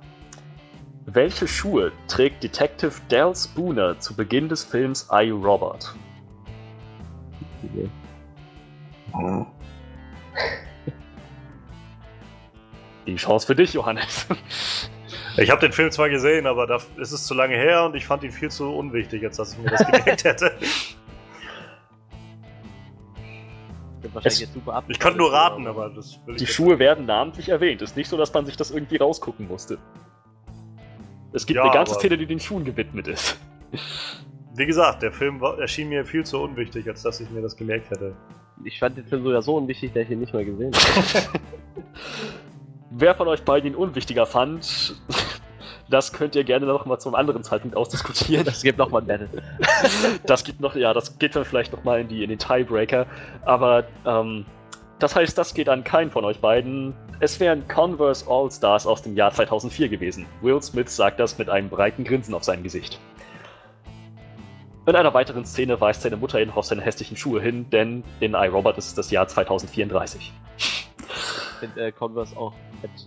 Welche 1.06 1.47
Schuhe 1.47 1.91
trägt 2.08 2.41
Detective 2.41 2.93
Dal 3.10 3.36
Spooner 3.36 4.00
zu 4.00 4.16
Beginn 4.16 4.50
des 4.50 4.64
Films 4.64 5.08
I, 5.12 5.30
Robert? 5.30 5.93
Okay. 7.64 7.88
Die 13.10 13.16
Chance 13.16 13.47
für 13.47 13.55
dich, 13.55 13.74
Johannes. 13.74 14.28
Ich 15.38 15.51
habe 15.51 15.62
den 15.62 15.72
Film 15.72 15.89
zwar 15.89 16.10
gesehen, 16.10 16.47
aber 16.47 16.68
da 16.68 16.80
ist 16.97 17.12
es 17.14 17.26
zu 17.26 17.34
lange 17.34 17.55
her 17.55 17.86
und 17.86 17.95
ich 17.95 18.05
fand 18.05 18.24
ihn 18.24 18.32
viel 18.32 18.51
zu 18.51 18.74
unwichtig, 18.76 19.24
als 19.24 19.38
dass 19.38 19.53
ich 19.53 19.60
mir 19.60 19.70
das 19.70 19.80
gemerkt 19.86 20.24
hätte. 20.26 20.51
Es- 24.24 24.39
jetzt 24.39 24.53
super 24.53 24.74
ab. 24.74 24.86
Ich 24.89 24.99
konnte 24.99 25.18
nur 25.18 25.32
raten, 25.32 25.66
aber 25.68 25.89
das 25.89 26.20
will 26.26 26.34
ich 26.36 26.39
Die 26.39 26.43
jetzt- 26.45 26.53
Schuhe 26.55 26.78
werden 26.80 27.05
namentlich 27.05 27.47
erwähnt. 27.49 27.82
Ist 27.82 27.95
nicht 27.95 28.10
so, 28.10 28.18
dass 28.18 28.34
man 28.34 28.45
sich 28.45 28.57
das 28.57 28.72
irgendwie 28.72 28.97
rausgucken 28.97 29.47
musste. 29.47 29.78
Es 31.32 31.45
gibt 31.45 31.55
Ja, 31.57 31.64
eine 31.64 31.72
ganze 31.72 31.93
Szene, 31.93 32.18
die 32.18 32.26
den 32.26 32.39
Schuhen 32.39 32.66
gewidmet 32.66 33.07
ist. 33.07 33.39
Wie 34.55 34.66
gesagt, 34.66 35.03
der 35.03 35.12
Film 35.14 35.39
war, 35.39 35.57
erschien 35.60 35.88
mir 35.89 36.03
viel 36.05 36.26
zu 36.26 36.39
unwichtig, 36.41 36.88
als 36.89 37.03
dass 37.03 37.22
ich 37.22 37.30
mir 37.30 37.41
das 37.41 37.55
gemerkt 37.55 37.91
hätte. 37.91 38.14
Ich 38.66 38.80
fand 38.80 38.97
den 38.97 39.05
Film 39.05 39.24
sogar 39.24 39.41
so 39.41 39.55
unwichtig, 39.55 39.93
dass 39.93 40.03
ich 40.03 40.10
ihn 40.10 40.20
nicht 40.20 40.34
mal 40.34 40.43
gesehen 40.43 40.74
habe. 40.74 41.39
Wer 42.92 43.14
von 43.16 43.28
euch 43.28 43.44
beiden 43.44 43.72
ihn 43.72 43.76
unwichtiger 43.76 44.26
fand, 44.26 44.96
das 45.90 46.12
könnt 46.12 46.36
ihr 46.36 46.44
gerne 46.44 46.66
noch 46.66 46.86
mal 46.86 46.98
zum 47.00 47.14
anderen 47.14 47.44
Zeitpunkt 47.44 47.78
ausdiskutieren. 47.78 48.48
Es 48.48 48.64
gibt 48.64 48.78
nochmal 48.78 49.02
ein 49.02 49.08
Battle. 49.08 49.30
Das 50.26 50.44
gibt 50.44 50.60
noch, 50.60 50.76
ja, 50.76 50.94
das 50.94 51.18
geht 51.20 51.36
dann 51.36 51.46
vielleicht 51.46 51.72
noch 51.72 51.84
mal 51.84 52.02
in, 52.02 52.08
die, 52.08 52.24
in 52.24 52.30
den 52.30 52.40
Tiebreaker. 52.40 53.06
Aber 53.46 53.86
ähm, 54.06 54.46
das 54.98 55.16
heißt, 55.16 55.38
das 55.38 55.54
geht 55.54 55.70
an 55.70 55.84
keinen 55.84 56.12
von 56.12 56.26
euch 56.26 56.40
beiden. 56.40 56.94
Es 57.20 57.40
wären 57.40 57.68
Converse 57.68 58.26
All-Stars 58.28 58.86
aus 58.86 59.02
dem 59.02 59.16
Jahr 59.16 59.32
2004 59.32 59.90
gewesen. 59.90 60.26
Will 60.42 60.62
Smith 60.62 60.96
sagt 60.96 61.20
das 61.20 61.38
mit 61.38 61.50
einem 61.50 61.70
breiten 61.70 62.04
Grinsen 62.04 62.34
auf 62.34 62.44
seinem 62.44 62.64
Gesicht. 62.64 63.00
In 64.86 64.96
einer 64.96 65.14
weiteren 65.14 65.46
Szene 65.46 65.80
weist 65.80 66.02
seine 66.02 66.18
Mutter 66.18 66.42
ihn 66.42 66.50
auf 66.50 66.66
seine 66.66 66.82
hässlichen 66.82 67.16
Schuhe 67.16 67.40
hin, 67.42 67.70
denn 67.70 68.04
in 68.20 68.34
iRobot 68.34 68.78
ist 68.78 68.88
es 68.88 68.96
das 68.96 69.12
Jahr 69.12 69.28
2034. 69.28 70.34
Ich 71.62 71.68
finde 71.68 71.88
äh, 71.88 71.91
Converse 71.91 72.38
auch 72.38 72.53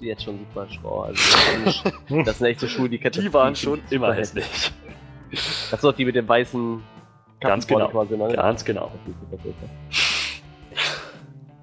jetzt, 0.00 0.24
schon 0.24 0.38
super 0.38 0.68
schlau. 0.68 1.02
Also, 1.02 1.90
das 2.24 2.38
sind 2.38 2.46
echt 2.46 2.60
so 2.60 2.66
Schuhe, 2.66 2.88
die 2.88 2.98
kennt 2.98 3.16
Die 3.16 3.32
waren 3.32 3.56
schon 3.56 3.80
immer 3.90 4.12
hässlich. 4.12 4.72
Das 5.30 5.70
sind 5.70 5.84
doch 5.84 5.96
die 5.96 6.04
mit 6.04 6.14
dem 6.14 6.28
weißen 6.28 6.82
Ganz 7.40 7.66
genau. 7.66 7.88
quasi, 7.88 8.16
ne? 8.16 8.28
Ganz 8.28 8.64
genau. 8.64 8.92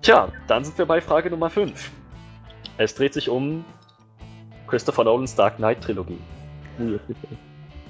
Tja, 0.01 0.29
dann 0.47 0.63
sind 0.63 0.77
wir 0.77 0.85
bei 0.85 0.99
Frage 0.99 1.29
Nummer 1.29 1.49
5. 1.49 1.91
Es 2.77 2.95
dreht 2.95 3.13
sich 3.13 3.29
um 3.29 3.63
Christopher 4.67 5.03
Nolans 5.03 5.35
Dark 5.35 5.57
Knight 5.57 5.81
Trilogie. 5.81 6.17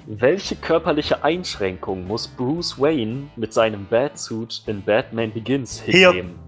Welche 0.06 0.56
körperliche 0.56 1.24
Einschränkung 1.24 2.06
muss 2.06 2.28
Bruce 2.28 2.78
Wayne 2.78 3.28
mit 3.36 3.52
seinem 3.54 3.86
Batsuit 3.86 4.62
in 4.66 4.82
Batman 4.82 5.32
Begins 5.32 5.80
Hier. 5.80 6.10
hinnehmen? 6.10 6.38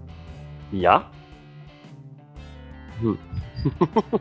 Ja? 3.03 3.14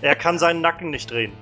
Er 0.00 0.14
kann 0.16 0.38
seinen 0.38 0.60
Nacken 0.60 0.90
nicht 0.90 1.10
drehen. 1.10 1.32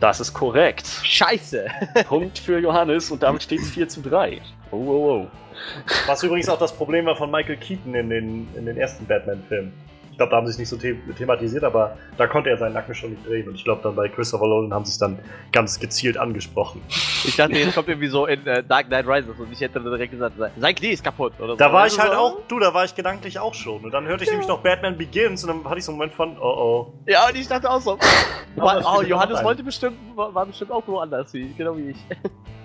Das 0.00 0.20
ist 0.20 0.32
korrekt. 0.34 0.86
Scheiße! 1.02 1.66
Punkt 2.08 2.38
für 2.38 2.58
Johannes 2.58 3.10
und 3.10 3.22
damit 3.22 3.42
steht 3.42 3.60
es 3.60 3.70
4 3.70 3.88
zu 3.88 4.02
3. 4.02 4.40
Oh, 4.70 4.76
oh, 4.76 5.22
oh. 5.22 5.26
Was 6.06 6.22
übrigens 6.22 6.48
auch 6.48 6.58
das 6.58 6.72
Problem 6.74 7.06
war 7.06 7.16
von 7.16 7.30
Michael 7.30 7.56
Keaton 7.56 7.94
in 7.94 8.10
den, 8.10 8.48
in 8.56 8.66
den 8.66 8.76
ersten 8.76 9.06
Batman-Filmen. 9.06 9.72
Ich 10.12 10.18
glaube, 10.18 10.30
da 10.30 10.36
haben 10.36 10.46
sie 10.46 10.52
es 10.52 10.58
nicht 10.58 10.68
so 10.68 10.76
the 10.76 10.94
thematisiert, 11.16 11.64
aber 11.64 11.96
da 12.18 12.26
konnte 12.26 12.50
er 12.50 12.58
seinen 12.58 12.74
Nacken 12.74 12.94
schon 12.94 13.10
nicht 13.10 13.26
drehen. 13.26 13.48
Und 13.48 13.54
ich 13.54 13.64
glaube, 13.64 13.80
dann 13.82 13.96
bei 13.96 14.08
Christopher 14.08 14.46
Nolan 14.46 14.72
haben 14.72 14.84
sie 14.84 14.92
es 14.92 14.98
dann 14.98 15.18
ganz 15.52 15.80
gezielt 15.80 16.18
angesprochen. 16.18 16.82
Ich 17.24 17.36
dachte, 17.36 17.54
jetzt 17.54 17.74
kommt 17.74 17.88
irgendwie 17.88 18.08
so 18.08 18.26
in 18.26 18.46
äh, 18.46 18.62
Dark 18.62 18.88
Knight 18.88 19.06
Rises 19.06 19.38
und 19.38 19.50
ich 19.50 19.60
hätte 19.60 19.74
dann 19.74 19.84
direkt 19.84 20.12
gesagt, 20.12 20.36
sein 20.38 20.74
Knie 20.74 20.90
ist 20.90 21.02
kaputt 21.02 21.32
oder 21.38 21.52
so. 21.52 21.56
Da 21.56 21.72
war 21.72 21.86
ich 21.86 21.94
du 21.94 22.02
halt 22.02 22.12
so? 22.12 22.18
auch, 22.18 22.38
du, 22.46 22.58
da 22.58 22.74
war 22.74 22.84
ich 22.84 22.94
gedanklich 22.94 23.38
auch 23.38 23.54
schon. 23.54 23.84
Und 23.84 23.92
dann 23.92 24.06
hörte 24.06 24.24
ich 24.24 24.30
nämlich 24.30 24.48
noch 24.48 24.62
Batman 24.62 24.98
Begins 24.98 25.42
und 25.44 25.48
dann 25.48 25.64
hatte 25.64 25.78
ich 25.78 25.84
so 25.84 25.92
einen 25.92 25.98
Moment 25.98 26.14
von, 26.14 26.36
oh 26.38 26.44
oh. 26.44 26.92
Ja, 27.06 27.28
und 27.28 27.36
ich 27.36 27.48
dachte 27.48 27.70
auch 27.70 27.80
so. 27.80 27.98
Es 27.98 28.86
oh, 28.86 29.02
Johannes 29.02 29.42
wollte 29.42 29.62
bestimmt, 29.62 29.96
war, 30.14 30.34
war 30.34 30.44
bestimmt 30.44 30.70
auch 30.70 30.86
woanders, 30.86 31.32
wie, 31.32 31.52
genau 31.54 31.76
wie 31.76 31.90
ich. 31.90 31.96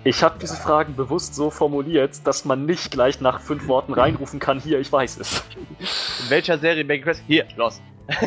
Ich 0.04 0.22
habe 0.22 0.38
diese 0.40 0.56
Fragen 0.56 0.94
bewusst 0.94 1.34
so 1.34 1.50
formuliert, 1.50 2.26
dass 2.26 2.44
man 2.44 2.66
nicht 2.66 2.90
gleich 2.90 3.20
nach 3.20 3.40
fünf 3.40 3.66
Worten 3.66 3.92
reinrufen 3.92 4.38
kann, 4.38 4.60
hier, 4.60 4.78
ich 4.78 4.90
weiß 4.90 5.18
es. 5.18 5.42
In 6.22 6.30
welcher 6.30 6.58
Serie 6.58 6.84
Megan 6.84 7.04
Quest? 7.04 7.22
Hier, 7.26 7.37
los. 7.56 7.80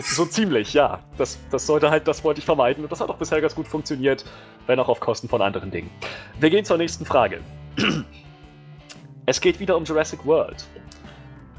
So 0.00 0.24
ziemlich, 0.24 0.72
ja. 0.74 1.00
Das, 1.18 1.38
das 1.50 1.66
sollte 1.66 1.90
halt, 1.90 2.06
das 2.06 2.22
wollte 2.24 2.38
ich 2.38 2.44
vermeiden 2.44 2.84
und 2.84 2.92
das 2.92 3.00
hat 3.00 3.08
auch 3.08 3.16
bisher 3.16 3.40
ganz 3.40 3.54
gut 3.54 3.66
funktioniert, 3.66 4.24
wenn 4.66 4.78
auch 4.78 4.88
auf 4.88 5.00
Kosten 5.00 5.28
von 5.28 5.42
anderen 5.42 5.70
Dingen. 5.70 5.90
Wir 6.38 6.50
gehen 6.50 6.64
zur 6.64 6.78
nächsten 6.78 7.04
Frage. 7.04 7.40
Es 9.26 9.40
geht 9.40 9.60
wieder 9.60 9.76
um 9.76 9.84
Jurassic 9.84 10.24
World. 10.26 10.66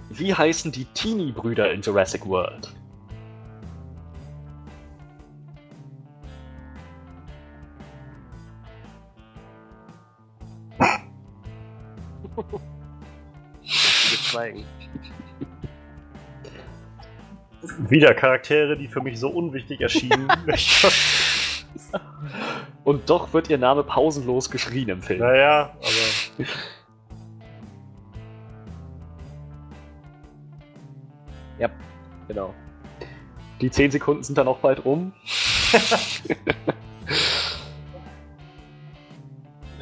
Wie 0.10 0.34
heißen 0.34 0.74
die 0.74 0.84
Teenie-Brüder 0.84 1.72
in 1.72 1.82
Jurassic 1.82 2.26
World? 2.26 2.74
Wir 13.62 14.18
schweigen. 14.18 14.66
Wieder 17.90 18.14
Charaktere, 18.14 18.78
die 18.78 18.88
für 18.88 19.02
mich 19.02 19.20
so 19.20 19.30
unwichtig 19.30 19.82
erschienen. 19.82 20.28
Und 22.84 23.10
doch 23.10 23.34
wird 23.34 23.50
ihr 23.50 23.58
Name 23.58 23.84
pausenlos 23.84 24.50
geschrien 24.50 24.90
im 24.90 25.02
Film. 25.02 25.20
naja, 25.20 25.74
aber. 25.80 26.48
Genau. 32.32 32.54
Die 33.60 33.70
10 33.70 33.92
Sekunden 33.92 34.24
sind 34.24 34.38
dann 34.38 34.48
auch 34.48 34.60
bald 34.60 34.86
rum. 34.86 35.12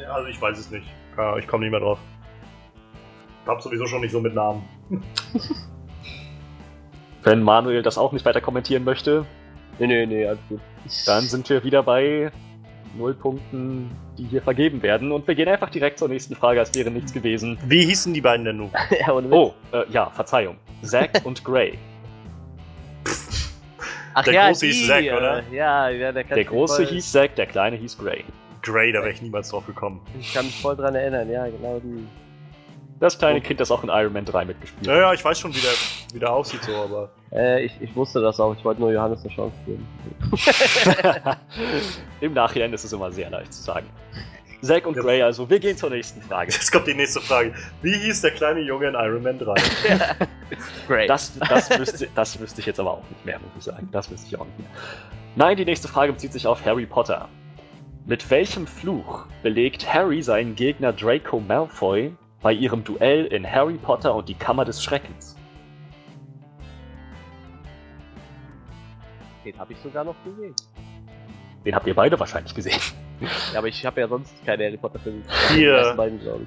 Ja, 0.00 0.08
also 0.14 0.26
ich 0.26 0.42
weiß 0.42 0.58
es 0.58 0.68
nicht. 0.68 0.88
Ja, 1.16 1.36
Ich 1.36 1.46
komme 1.46 1.62
nicht 1.62 1.70
mehr 1.70 1.78
drauf. 1.78 2.00
Ich 3.44 3.48
hab 3.48 3.62
sowieso 3.62 3.86
schon 3.86 4.00
nicht 4.00 4.10
so 4.10 4.20
mit 4.20 4.34
Namen. 4.34 4.64
Wenn 7.22 7.42
Manuel 7.42 7.82
das 7.82 7.98
auch 7.98 8.12
nicht 8.12 8.24
weiter 8.24 8.40
kommentieren 8.40 8.84
möchte, 8.84 9.26
Nee, 9.80 9.86
nee, 9.86 10.04
nee, 10.06 10.26
alles 10.26 10.40
gut. 10.48 10.60
dann 11.06 11.22
sind 11.24 11.48
wir 11.48 11.64
wieder 11.64 11.82
bei 11.82 12.30
null 12.98 13.14
Punkten, 13.14 13.90
die 14.18 14.24
hier 14.24 14.42
vergeben 14.42 14.82
werden. 14.82 15.10
Und 15.10 15.26
wir 15.26 15.34
gehen 15.34 15.48
einfach 15.48 15.70
direkt 15.70 15.98
zur 15.98 16.08
nächsten 16.08 16.36
Frage, 16.36 16.60
als 16.60 16.74
wäre 16.74 16.90
nichts 16.90 17.14
gewesen. 17.14 17.58
Wie 17.66 17.86
hießen 17.86 18.12
die 18.12 18.20
beiden 18.20 18.44
denn 18.44 18.58
nun? 18.58 18.70
ja. 19.00 19.10
Oh, 19.12 19.54
äh, 19.72 19.84
ja, 19.90 20.10
Verzeihung. 20.10 20.58
Zack 20.82 21.22
und 21.24 21.42
Gray. 21.44 21.78
Ach 24.12 24.24
der 24.24 24.34
ja, 24.34 24.48
Große 24.48 24.66
hieß 24.66 24.80
die, 24.80 24.86
Zack, 24.86 25.04
äh, 25.04 25.12
oder? 25.12 25.42
Ja, 25.50 25.88
ja, 25.88 26.12
der 26.12 26.24
kann 26.24 26.34
Der 26.34 26.44
große 26.44 26.84
voll, 26.84 26.86
hieß 26.86 27.12
Zack, 27.12 27.36
der 27.36 27.46
kleine 27.46 27.76
hieß 27.76 27.96
Gray. 27.96 28.24
Gray, 28.60 28.92
da 28.92 28.98
wäre 28.98 29.12
ich 29.12 29.22
niemals 29.22 29.48
drauf 29.48 29.66
gekommen. 29.66 30.02
Ich 30.18 30.34
kann 30.34 30.44
mich 30.44 30.60
voll 30.60 30.76
dran 30.76 30.94
erinnern, 30.94 31.30
ja, 31.30 31.46
genau 31.46 31.80
die. 31.82 32.06
Das 33.00 33.18
kleine 33.18 33.40
Kind, 33.40 33.58
das 33.60 33.70
auch 33.70 33.82
in 33.82 33.88
Iron 33.88 34.12
Man 34.12 34.26
3 34.26 34.44
mitgespielt 34.44 34.86
Ja, 34.86 34.96
ja, 34.98 35.12
ich 35.14 35.24
weiß 35.24 35.40
schon, 35.40 35.54
wie 35.54 35.60
der, 35.60 35.72
wie 36.12 36.18
der 36.18 36.30
aussieht, 36.30 36.62
so, 36.62 36.74
aber. 36.74 37.08
Äh, 37.32 37.64
ich, 37.64 37.72
ich 37.80 37.96
wusste 37.96 38.20
das 38.20 38.38
auch, 38.38 38.54
ich 38.54 38.62
wollte 38.62 38.82
nur 38.82 38.92
Johannes 38.92 39.24
eine 39.24 39.34
Chance 39.34 39.56
geben. 39.64 39.88
hat. 41.24 41.38
Im 42.20 42.34
Nachhinein 42.34 42.72
ist 42.74 42.84
es 42.84 42.92
immer 42.92 43.10
sehr 43.10 43.30
leicht 43.30 43.54
zu 43.54 43.62
sagen. 43.62 43.86
Zack 44.60 44.86
und 44.86 44.96
Ja. 44.96 45.02
Gray, 45.02 45.22
also 45.22 45.48
wir 45.48 45.58
gehen 45.58 45.78
zur 45.78 45.88
nächsten 45.88 46.20
Frage. 46.20 46.52
Jetzt 46.52 46.70
kommt 46.70 46.86
die 46.86 46.94
nächste 46.94 47.22
Frage. 47.22 47.54
Wie 47.80 47.94
hieß 47.94 48.20
der 48.20 48.32
kleine 48.32 48.60
Junge 48.60 48.88
in 48.88 48.94
Iron 48.94 49.22
Man 49.22 49.38
3? 49.38 49.54
Great. 50.86 51.08
Das, 51.08 51.38
das, 51.38 51.70
wüsste, 51.78 52.08
das 52.14 52.38
wüsste 52.38 52.60
ich 52.60 52.66
jetzt 52.66 52.78
aber 52.78 52.92
auch 52.92 53.08
nicht 53.08 53.24
mehr, 53.24 53.38
muss 53.38 53.50
ich 53.56 53.64
sagen. 53.64 53.88
Das 53.92 54.10
wüsste 54.10 54.26
ich 54.26 54.38
auch 54.38 54.44
nicht 54.44 54.58
mehr. 54.58 54.68
Nein, 55.36 55.56
die 55.56 55.64
nächste 55.64 55.88
Frage 55.88 56.12
bezieht 56.12 56.34
sich 56.34 56.46
auf 56.46 56.62
Harry 56.66 56.84
Potter. 56.84 57.28
Mit 58.04 58.28
welchem 58.30 58.66
Fluch 58.66 59.24
belegt 59.42 59.90
Harry 59.90 60.20
seinen 60.20 60.54
Gegner 60.54 60.92
Draco 60.92 61.40
Malfoy 61.40 62.12
bei 62.42 62.52
ihrem 62.52 62.84
Duell 62.84 63.26
in 63.26 63.50
Harry 63.50 63.76
Potter 63.78 64.14
und 64.14 64.28
die 64.28 64.34
Kammer 64.34 64.64
des 64.64 64.82
Schreckens? 64.82 65.36
Den 69.44 69.58
habe 69.58 69.72
ich 69.72 69.78
sogar 69.78 70.04
noch 70.04 70.16
gesehen. 70.24 70.54
Den 71.64 71.74
habt 71.74 71.86
ihr 71.86 71.94
beide 71.94 72.18
wahrscheinlich 72.18 72.54
gesehen. 72.54 72.80
Ja, 73.52 73.58
aber 73.58 73.68
ich 73.68 73.84
habe 73.84 74.00
ja 74.00 74.08
sonst 74.08 74.34
keine 74.46 74.64
Harry 74.64 74.76
Potter 74.76 74.98
Filme. 74.98 75.22
Hier. 75.50 75.94
Beiden. 75.96 76.46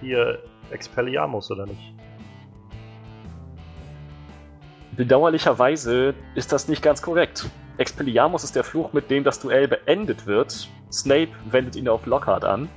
Hier 0.00 0.42
Expelliarmus, 0.70 1.50
oder 1.50 1.66
nicht? 1.66 1.94
Bedauerlicherweise 4.96 6.14
ist 6.34 6.52
das 6.52 6.68
nicht 6.68 6.82
ganz 6.82 7.02
korrekt. 7.02 7.50
Expelliarmus 7.76 8.44
ist 8.44 8.56
der 8.56 8.64
Fluch, 8.64 8.94
mit 8.94 9.10
dem 9.10 9.24
das 9.24 9.38
Duell 9.40 9.68
beendet 9.68 10.26
wird. 10.26 10.68
Snape 10.90 11.28
wendet 11.50 11.76
ihn 11.76 11.88
auf 11.88 12.06
Lockhart 12.06 12.44
an. 12.44 12.70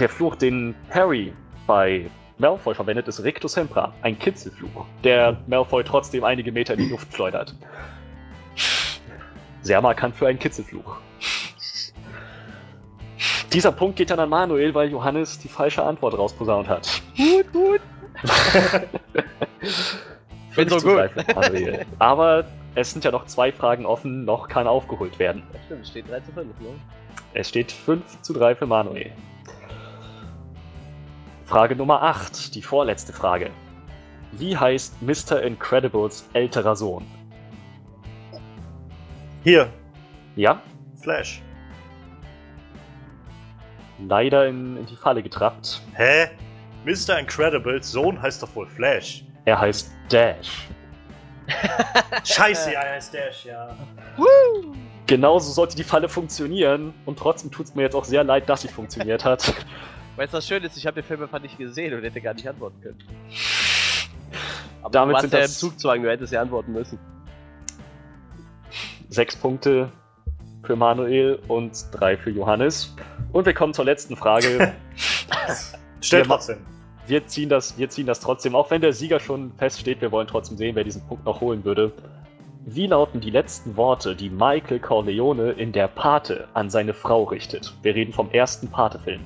Der 0.00 0.08
Fluch, 0.08 0.34
den 0.34 0.74
Harry 0.90 1.34
bei 1.66 2.10
Malfoy 2.38 2.74
verwendet, 2.74 3.06
ist 3.06 3.22
Rictus 3.22 3.52
Sempra, 3.52 3.92
ein 4.00 4.18
Kitzelfluch, 4.18 4.86
der 5.04 5.36
Malfoy 5.46 5.84
trotzdem 5.84 6.24
einige 6.24 6.50
Meter 6.50 6.72
in 6.72 6.80
die 6.80 6.88
Luft 6.88 7.12
schleudert. 7.12 7.54
Sehr 9.60 9.82
markant 9.82 10.16
für 10.16 10.26
einen 10.26 10.38
Kitzelfluch. 10.38 10.96
Dieser 13.52 13.72
Punkt 13.72 13.96
geht 13.96 14.10
dann 14.10 14.20
an 14.20 14.30
Manuel, 14.30 14.74
weil 14.74 14.90
Johannes 14.90 15.38
die 15.38 15.48
falsche 15.48 15.82
Antwort 15.82 16.16
rausposaunt 16.16 16.66
hat. 16.66 17.02
Gut, 17.14 17.52
gut. 17.52 17.80
bin 20.56 20.68
so 20.70 20.78
gut. 20.78 21.10
Manuel. 21.34 21.84
Aber 21.98 22.46
es 22.74 22.92
sind 22.92 23.04
ja 23.04 23.10
noch 23.10 23.26
zwei 23.26 23.52
Fragen 23.52 23.84
offen, 23.84 24.24
noch 24.24 24.48
kann 24.48 24.66
aufgeholt 24.66 25.18
werden. 25.18 25.42
Stimmt, 25.66 25.82
es 25.82 25.90
steht 25.90 26.08
3 26.08 26.20
zu 26.20 26.32
5, 26.32 26.46
ne? 26.60 26.68
Es 27.34 27.50
steht 27.50 27.70
5 27.70 28.22
zu 28.22 28.32
3 28.32 28.54
für 28.54 28.66
Manuel. 28.66 29.12
Frage 31.50 31.74
Nummer 31.74 32.00
8, 32.02 32.54
die 32.54 32.62
vorletzte 32.62 33.12
Frage. 33.12 33.50
Wie 34.30 34.56
heißt 34.56 35.02
Mr. 35.02 35.42
Incredibles 35.42 36.30
älterer 36.32 36.76
Sohn? 36.76 37.04
Hier, 39.42 39.68
Ja, 40.36 40.62
Flash. 41.02 41.42
leider 43.98 44.46
in, 44.46 44.76
in 44.76 44.86
die 44.86 44.94
Falle 44.94 45.24
getrappt. 45.24 45.82
Hä? 45.96 46.28
Mr. 46.84 47.18
Incredibles 47.18 47.90
Sohn 47.90 48.22
heißt 48.22 48.44
doch 48.44 48.54
wohl 48.54 48.68
Flash. 48.68 49.24
Er 49.44 49.60
heißt 49.60 49.90
Dash. 50.08 50.68
Scheiße, 52.24 52.74
er 52.74 52.92
heißt 52.92 53.12
Dash, 53.12 53.44
ja. 53.46 53.76
Genauso 55.08 55.50
sollte 55.50 55.74
die 55.74 55.82
Falle 55.82 56.08
funktionieren 56.08 56.94
und 57.06 57.18
trotzdem 57.18 57.50
tut 57.50 57.66
es 57.66 57.74
mir 57.74 57.82
jetzt 57.82 57.96
auch 57.96 58.04
sehr 58.04 58.22
leid, 58.22 58.48
dass 58.48 58.62
sie 58.62 58.68
funktioniert 58.68 59.24
hat. 59.24 59.52
Weißt 60.20 60.34
du, 60.34 60.36
was 60.36 60.46
schön 60.46 60.62
ist? 60.62 60.76
Ich 60.76 60.86
habe 60.86 60.96
den 60.96 61.02
Film 61.02 61.22
einfach 61.22 61.40
nicht 61.40 61.56
gesehen 61.56 61.94
und 61.94 62.04
hätte 62.04 62.20
gar 62.20 62.34
nicht 62.34 62.46
antworten 62.46 62.78
können. 62.82 62.98
Aber 64.82 64.90
Damit 64.90 65.12
du 65.12 65.14
warst 65.14 65.22
sind 65.22 65.32
ja 65.32 65.40
das- 65.40 65.62
im 65.62 65.70
Zugzwang, 65.70 66.02
du 66.02 66.10
hättest 66.10 66.30
ja 66.30 66.42
antworten 66.42 66.72
müssen. 66.74 66.98
Sechs 69.08 69.34
Punkte 69.34 69.90
für 70.62 70.76
Manuel 70.76 71.38
und 71.48 71.72
drei 71.92 72.18
für 72.18 72.28
Johannes. 72.28 72.94
Und 73.32 73.46
wir 73.46 73.54
kommen 73.54 73.72
zur 73.72 73.86
letzten 73.86 74.14
Frage. 74.14 74.74
Stell 76.02 76.24
trotzdem. 76.24 76.66
wir 77.06 77.26
ziehen, 77.26 77.48
das, 77.48 77.78
wir 77.78 77.88
ziehen 77.88 78.06
das 78.06 78.20
trotzdem, 78.20 78.54
auch 78.54 78.70
wenn 78.70 78.82
der 78.82 78.92
Sieger 78.92 79.20
schon 79.20 79.54
feststeht, 79.56 80.02
wir 80.02 80.12
wollen 80.12 80.26
trotzdem 80.26 80.58
sehen, 80.58 80.76
wer 80.76 80.84
diesen 80.84 81.00
Punkt 81.08 81.24
noch 81.24 81.40
holen 81.40 81.64
würde. 81.64 81.92
Wie 82.66 82.86
lauten 82.86 83.22
die 83.22 83.30
letzten 83.30 83.74
Worte, 83.78 84.14
die 84.14 84.28
Michael 84.28 84.80
Corleone 84.80 85.52
in 85.52 85.72
der 85.72 85.88
Pate 85.88 86.46
an 86.52 86.68
seine 86.68 86.92
Frau 86.92 87.22
richtet? 87.24 87.74
Wir 87.80 87.94
reden 87.94 88.12
vom 88.12 88.30
ersten 88.32 88.68
Pate-Film. 88.70 89.22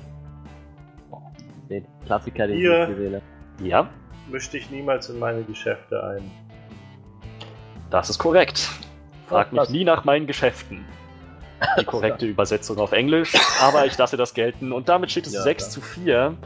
Den 1.69 1.85
Klassiker, 2.05 2.47
den 2.47 2.57
Hier. 2.57 2.83
ich 2.83 2.89
nicht 2.89 2.97
gesehen 2.97 3.15
habe. 3.15 3.67
Ja, 3.67 3.89
Misch 4.29 4.49
dich 4.49 4.69
niemals 4.71 5.09
in 5.09 5.19
meine 5.19 5.43
Geschäfte 5.43 6.03
ein. 6.03 6.31
das 7.91 8.09
ist 8.09 8.17
korrekt. 8.17 8.69
Frag 9.27 9.53
mich 9.53 9.69
nie 9.69 9.83
nach 9.83 10.03
meinen 10.03 10.25
Geschäften. 10.27 10.83
Die 11.79 11.85
korrekte 11.85 12.25
Übersetzung 12.25 12.77
auf 12.79 12.91
Englisch, 12.91 13.33
aber 13.61 13.85
ich 13.85 13.97
lasse 13.97 14.17
das 14.17 14.33
gelten. 14.33 14.71
Und 14.71 14.89
damit 14.89 15.11
steht 15.11 15.25
es 15.27 15.33
Ja, 15.33 15.41
6 15.41 15.63
klar. 15.63 15.71
zu 15.71 15.81
4 15.81 16.37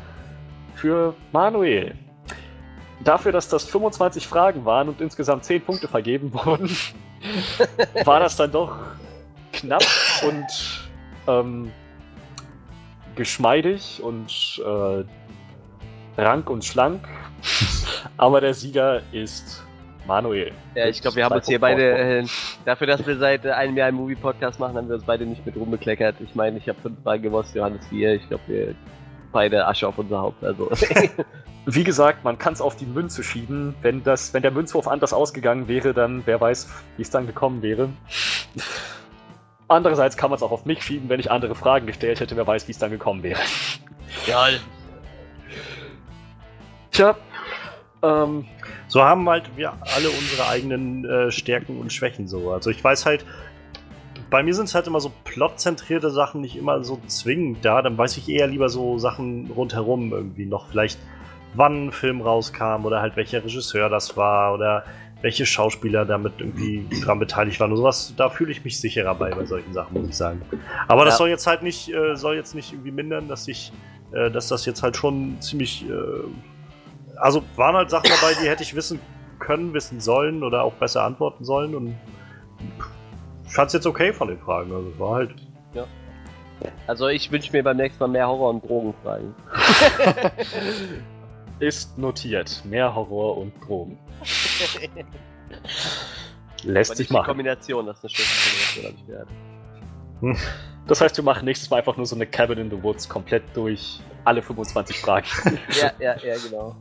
für 0.76 1.15
Manuel. 1.32 1.95
Dafür, 3.03 3.32
dass 3.32 3.47
das 3.49 3.63
25 3.65 4.28
Fragen 4.28 4.65
waren 4.65 4.89
und 4.89 5.01
insgesamt 5.01 5.45
10 5.45 5.61
Punkte 5.63 5.88
vergeben 5.88 6.34
wurden, 6.34 6.70
war 8.05 8.20
das 8.20 8.36
dann 8.36 8.51
doch 8.51 8.76
knapp 9.53 9.84
und 10.28 10.89
ähm, 11.28 11.72
geschmeidig 13.16 14.01
und 14.01 14.62
äh, 14.66 16.22
rank 16.22 16.49
und 16.49 16.66
schlank. 16.66 17.01
Aber 18.18 18.41
der 18.41 18.53
Sieger 18.53 19.01
ist 19.12 19.64
Manuel. 20.07 20.51
Ja, 20.76 20.88
ich 20.88 21.01
glaube, 21.01 21.18
wir 21.18 21.26
haben 21.26 21.36
uns 21.36 21.47
hier 21.47 21.60
beide, 21.60 21.97
äh, 21.97 22.26
dafür, 22.66 22.88
dass 22.88 23.05
wir 23.05 23.18
seit 23.18 23.45
äh, 23.45 23.51
einem 23.51 23.78
Jahr 23.78 23.88
einen 23.88 23.97
Movie-Podcast 23.97 24.60
machen, 24.60 24.76
haben 24.76 24.88
wir 24.88 24.95
uns 24.95 25.05
beide 25.05 25.26
nicht 25.26 25.45
mit 25.45 25.55
rumbekleckert. 25.55 26.16
Ich 26.20 26.36
meine, 26.36 26.57
ich 26.57 26.68
habe 26.68 26.80
fünf 26.82 27.01
Fragen 27.03 27.24
gewusst, 27.24 27.55
Johannes 27.55 27.86
vier. 27.88 28.16
Ich 28.16 28.28
glaube, 28.28 28.43
wir 28.47 28.76
beide 29.32 29.68
Asche 29.68 29.88
auf 29.88 29.97
unser 29.97 30.20
Haupt. 30.20 30.43
Also, 30.43 30.70
Wie 31.66 31.84
gesagt, 31.84 32.24
man 32.24 32.38
kann 32.38 32.53
es 32.53 32.62
auf 32.62 32.76
die 32.76 32.86
Münze 32.86 33.22
schieben. 33.22 33.76
Wenn, 33.82 34.03
das, 34.03 34.34
wenn 34.34 34.41
der 34.41 34.51
Münzwurf 34.51 34.88
anders 34.88 35.14
ausgegangen 35.14 35.68
wäre, 35.68 35.93
dann 35.93 36.24
wer 36.26 36.41
weiß, 36.41 36.68
wie 36.97 37.03
es 37.03 37.10
dann 37.12 37.28
gekommen 37.28 37.62
wäre. 37.62 37.89
Andererseits 39.70 40.17
kann 40.17 40.32
man 40.32 40.38
es 40.38 40.43
auch 40.43 40.51
auf 40.51 40.65
mich 40.65 40.84
schieben, 40.84 41.09
wenn 41.09 41.20
ich 41.20 41.32
andere 41.32 41.55
Fragen 41.55 41.86
gestellt 41.88 42.20
hätte, 42.20 42.36
wer 42.36 42.45
weiß, 42.45 42.67
wie 42.67 42.72
es 42.72 42.80
dann 42.80 42.91
gekommen 42.91 43.24
wäre. 43.24 43.39
ja, 44.26 44.47
Tja, 46.91 47.15
ähm, 48.01 48.45
So 48.88 49.03
haben 49.03 49.30
halt 49.30 49.55
wir 49.55 49.74
alle 49.95 50.09
unsere 50.09 50.47
eigenen 50.47 51.05
äh, 51.05 51.32
Stärken 51.32 51.80
und 51.80 51.93
Schwächen 51.93 52.28
so. 52.28 52.51
Also 52.51 52.72
ich 52.72 52.84
weiß 52.84 53.05
halt, 53.05 53.26
bei 54.30 54.43
mir 54.43 54.53
sind 54.53 54.65
es 54.65 54.76
halt 54.76 54.88
immer 54.88 54.99
so 54.99 55.11
plotzentrierte 55.24 56.09
Sachen 56.09 56.41
nicht 56.41 56.55
immer 56.55 56.84
so 56.84 56.99
zwingend 57.07 57.63
da. 57.63 57.82
Dann 57.82 57.97
weiß 57.97 58.17
ich 58.17 58.30
eher 58.30 58.47
lieber 58.47 58.70
so 58.70 58.97
Sachen 58.97 59.51
rundherum 59.55 60.11
irgendwie 60.11 60.45
noch. 60.45 60.70
Vielleicht 60.70 60.99
wann 61.53 61.88
ein 61.88 61.91
Film 61.91 62.22
rauskam 62.22 62.86
oder 62.86 63.01
halt 63.01 63.15
welcher 63.15 63.43
Regisseur 63.43 63.89
das 63.89 64.17
war 64.17 64.53
oder 64.53 64.84
welche 65.22 65.45
Schauspieler 65.45 66.05
damit 66.05 66.34
irgendwie 66.39 66.86
dran 67.01 67.20
beteiligt 67.20 67.59
waren 67.59 67.72
und 67.72 67.78
sowas. 67.78 68.13
Da 68.15 68.30
fühle 68.30 68.51
ich 68.51 68.63
mich 68.63 68.80
sicherer 68.80 69.13
bei 69.15 69.32
bei 69.32 69.45
solchen 69.45 69.74
Sachen, 69.74 69.99
muss 69.99 70.09
ich 70.09 70.15
sagen. 70.17 70.41
Aber 70.88 71.03
das 71.05 71.15
Ja. 71.15 71.17
soll 71.20 71.30
jetzt 71.30 71.45
halt 71.45 71.61
nicht, 71.61 71.93
äh, 71.93 72.15
soll 72.15 72.36
jetzt 72.36 72.55
nicht 72.55 72.72
irgendwie 72.72 72.91
mindern, 72.91 73.28
dass 73.28 73.47
ich, 73.47 73.74
äh, 74.13 74.32
dass 74.32 74.47
das 74.47 74.65
jetzt 74.65 74.82
halt 74.82 74.95
schon 74.95 75.39
ziemlich 75.41 75.86
äh, 75.89 75.93
also 77.17 77.43
waren 77.57 77.76
halt 77.76 77.89
Sachen 77.89 78.09
dabei, 78.09 78.34
die 78.41 78.47
hätte 78.47 78.63
ich 78.63 78.76
wissen 78.76 78.99
können, 79.39 79.74
wissen 79.74 79.99
sollen 79.99 80.41
oder 80.43 80.63
auch 80.63 80.74
besser 80.74 81.03
antworten 81.03 81.43
sollen 81.43 81.76
und 81.76 81.95
ich 83.45 83.53
fand's 83.53 83.74
jetzt 83.74 83.88
okay 83.88 84.13
von 84.13 84.30
den 84.30 84.39
Fragen. 84.39 84.72
Also 84.74 84.99
war 84.99 85.15
halt. 85.15 85.32
also 86.88 87.07
ich 87.07 87.30
wünsche 87.32 87.51
mir 87.51 87.63
beim 87.63 87.78
nächsten 87.78 87.99
Mal 88.01 88.07
mehr 88.09 88.28
Horror- 88.28 88.51
und 88.51 88.63
Drogenfragen. 88.67 89.34
ist 91.59 91.97
notiert. 91.97 92.61
Mehr 92.65 92.93
Horror 92.93 93.38
und 93.38 93.53
Drogen. 93.65 93.97
Lässt 96.64 96.91
sich 96.91 96.99
nicht 96.99 97.10
die 97.10 97.14
machen. 97.14 97.26
Kombination, 97.28 97.86
das 97.86 97.97
ist 97.97 98.03
eine 98.03 98.10
schlechte 98.10 98.76
Kombination, 98.76 98.86
habe 98.86 98.95
ich 98.97 99.07
gehört. 99.07 99.30
Das 100.88 101.01
heißt, 101.01 101.16
wir 101.18 101.24
machen 101.24 101.45
nächstes 101.45 101.70
Mal 101.70 101.78
einfach 101.78 101.95
nur 101.95 102.05
so 102.05 102.16
eine 102.16 102.26
Cabin 102.26 102.57
in 102.57 102.70
the 102.70 102.82
Woods 102.84 103.07
komplett 103.07 103.43
durch 103.53 103.99
alle 104.26 104.41
25 104.41 104.99
Fragen. 104.99 105.26
Ja, 105.80 105.91
ja, 105.99 106.16
ja, 106.18 106.36
genau. 106.49 106.76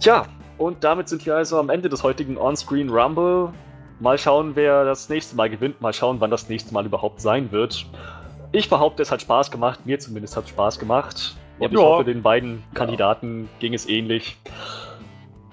Tja, 0.00 0.26
und 0.58 0.82
damit 0.82 1.08
sind 1.08 1.24
wir 1.26 1.36
also 1.36 1.58
am 1.58 1.70
Ende 1.70 1.88
des 1.88 2.02
heutigen 2.02 2.36
On-Screen 2.38 2.88
Rumble. 2.88 3.52
Mal 4.00 4.18
schauen, 4.18 4.54
wer 4.56 4.84
das 4.84 5.08
nächste 5.08 5.36
Mal 5.36 5.50
gewinnt. 5.50 5.80
Mal 5.80 5.92
schauen, 5.92 6.20
wann 6.20 6.30
das 6.30 6.48
nächste 6.48 6.72
Mal 6.74 6.86
überhaupt 6.86 7.20
sein 7.20 7.50
wird. 7.52 7.86
Ich 8.52 8.68
behaupte, 8.68 9.02
es 9.02 9.10
hat 9.10 9.22
Spaß 9.22 9.50
gemacht. 9.50 9.86
Mir 9.86 9.98
zumindest 9.98 10.36
hat 10.36 10.44
es 10.44 10.50
Spaß 10.50 10.78
gemacht. 10.78 11.36
Und 11.58 11.72
ich 11.72 11.78
Ja. 11.78 11.84
hoffe, 11.84 12.04
den 12.04 12.22
beiden 12.22 12.62
Kandidaten 12.74 13.48
ging 13.58 13.74
es 13.74 13.88
ähnlich. 13.88 14.36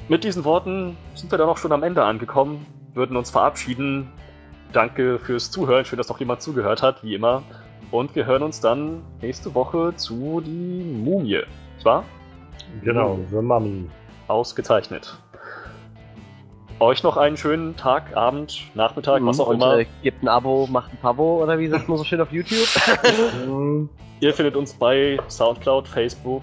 Mit 0.08 0.24
diesen 0.24 0.44
Worten 0.44 0.98
sind 1.16 1.32
wir 1.32 1.38
dann 1.38 1.50
auch 1.50 1.58
schon 1.58 1.72
am 1.72 1.84
Ende 1.84 2.04
angekommen. 2.04 2.66
Würden 2.94 3.18
uns 3.18 3.32
verabschieden. 3.32 4.12
Danke 4.72 5.20
fürs 5.20 5.52
Zuhören. 5.52 5.86
Schön, 5.86 5.98
dass 5.98 6.10
noch 6.10 6.20
jemand 6.20 6.42
zugehört 6.42 6.82
hat, 6.84 7.04
wie 7.04 7.16
immer. 7.16 7.44
Und 7.92 8.16
wir 8.16 8.26
hören 8.26 8.44
uns 8.44 8.60
dann 8.60 9.02
nächste 9.22 9.54
Woche 9.56 9.94
zu 9.96 10.42
die 10.42 10.84
Mumie. 10.84 11.42
Wahr? 11.84 12.04
Genau, 12.84 13.20
The 13.30 13.38
Mummy. 13.38 13.90
Ausgezeichnet. 14.28 15.18
Euch 16.80 17.04
noch 17.04 17.16
einen 17.16 17.38
schönen 17.38 17.76
Tag, 17.78 18.18
Abend, 18.18 18.64
Nachmittag, 18.74 19.24
was 19.24 19.40
auch 19.40 19.48
Mhm. 19.48 19.54
Und 19.56 19.62
immer. 19.62 19.78
äh, 19.80 19.86
gebt 20.04 20.22
ein 20.24 20.28
Abo, 20.28 20.68
macht 20.68 20.92
ein 20.92 20.98
Pavo 20.98 21.42
oder 21.42 21.58
wie 21.58 21.68
sagt 21.68 21.88
man 21.88 21.98
so 21.98 22.04
schön 22.04 22.20
auf 22.20 22.32
YouTube? 22.32 22.68
Ihr 24.20 24.34
findet 24.34 24.56
uns 24.56 24.74
bei 24.74 25.18
Soundcloud, 25.30 25.88
Facebook, 25.88 26.42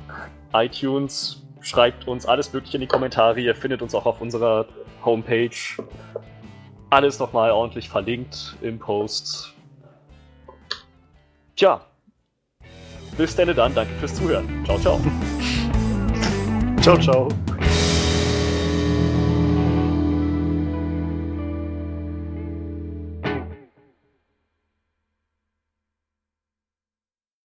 iTunes. 0.54 1.41
Schreibt 1.62 2.08
uns 2.08 2.26
alles 2.26 2.52
Mögliche 2.52 2.76
in 2.76 2.82
die 2.82 2.86
Kommentare. 2.86 3.40
Ihr 3.40 3.54
findet 3.54 3.82
uns 3.82 3.94
auch 3.94 4.04
auf 4.04 4.20
unserer 4.20 4.66
Homepage. 5.04 5.50
Alles 6.90 7.18
nochmal 7.18 7.50
ordentlich 7.52 7.88
verlinkt 7.88 8.56
im 8.60 8.78
Post. 8.78 9.54
Tja. 11.56 11.80
Bis 13.16 13.36
denn 13.36 13.54
dann. 13.54 13.74
Danke 13.74 13.92
fürs 13.94 14.14
Zuhören. 14.14 14.64
Ciao, 14.64 14.78
ciao. 14.78 15.00
Ciao, 16.82 16.98
ciao. 16.98 17.28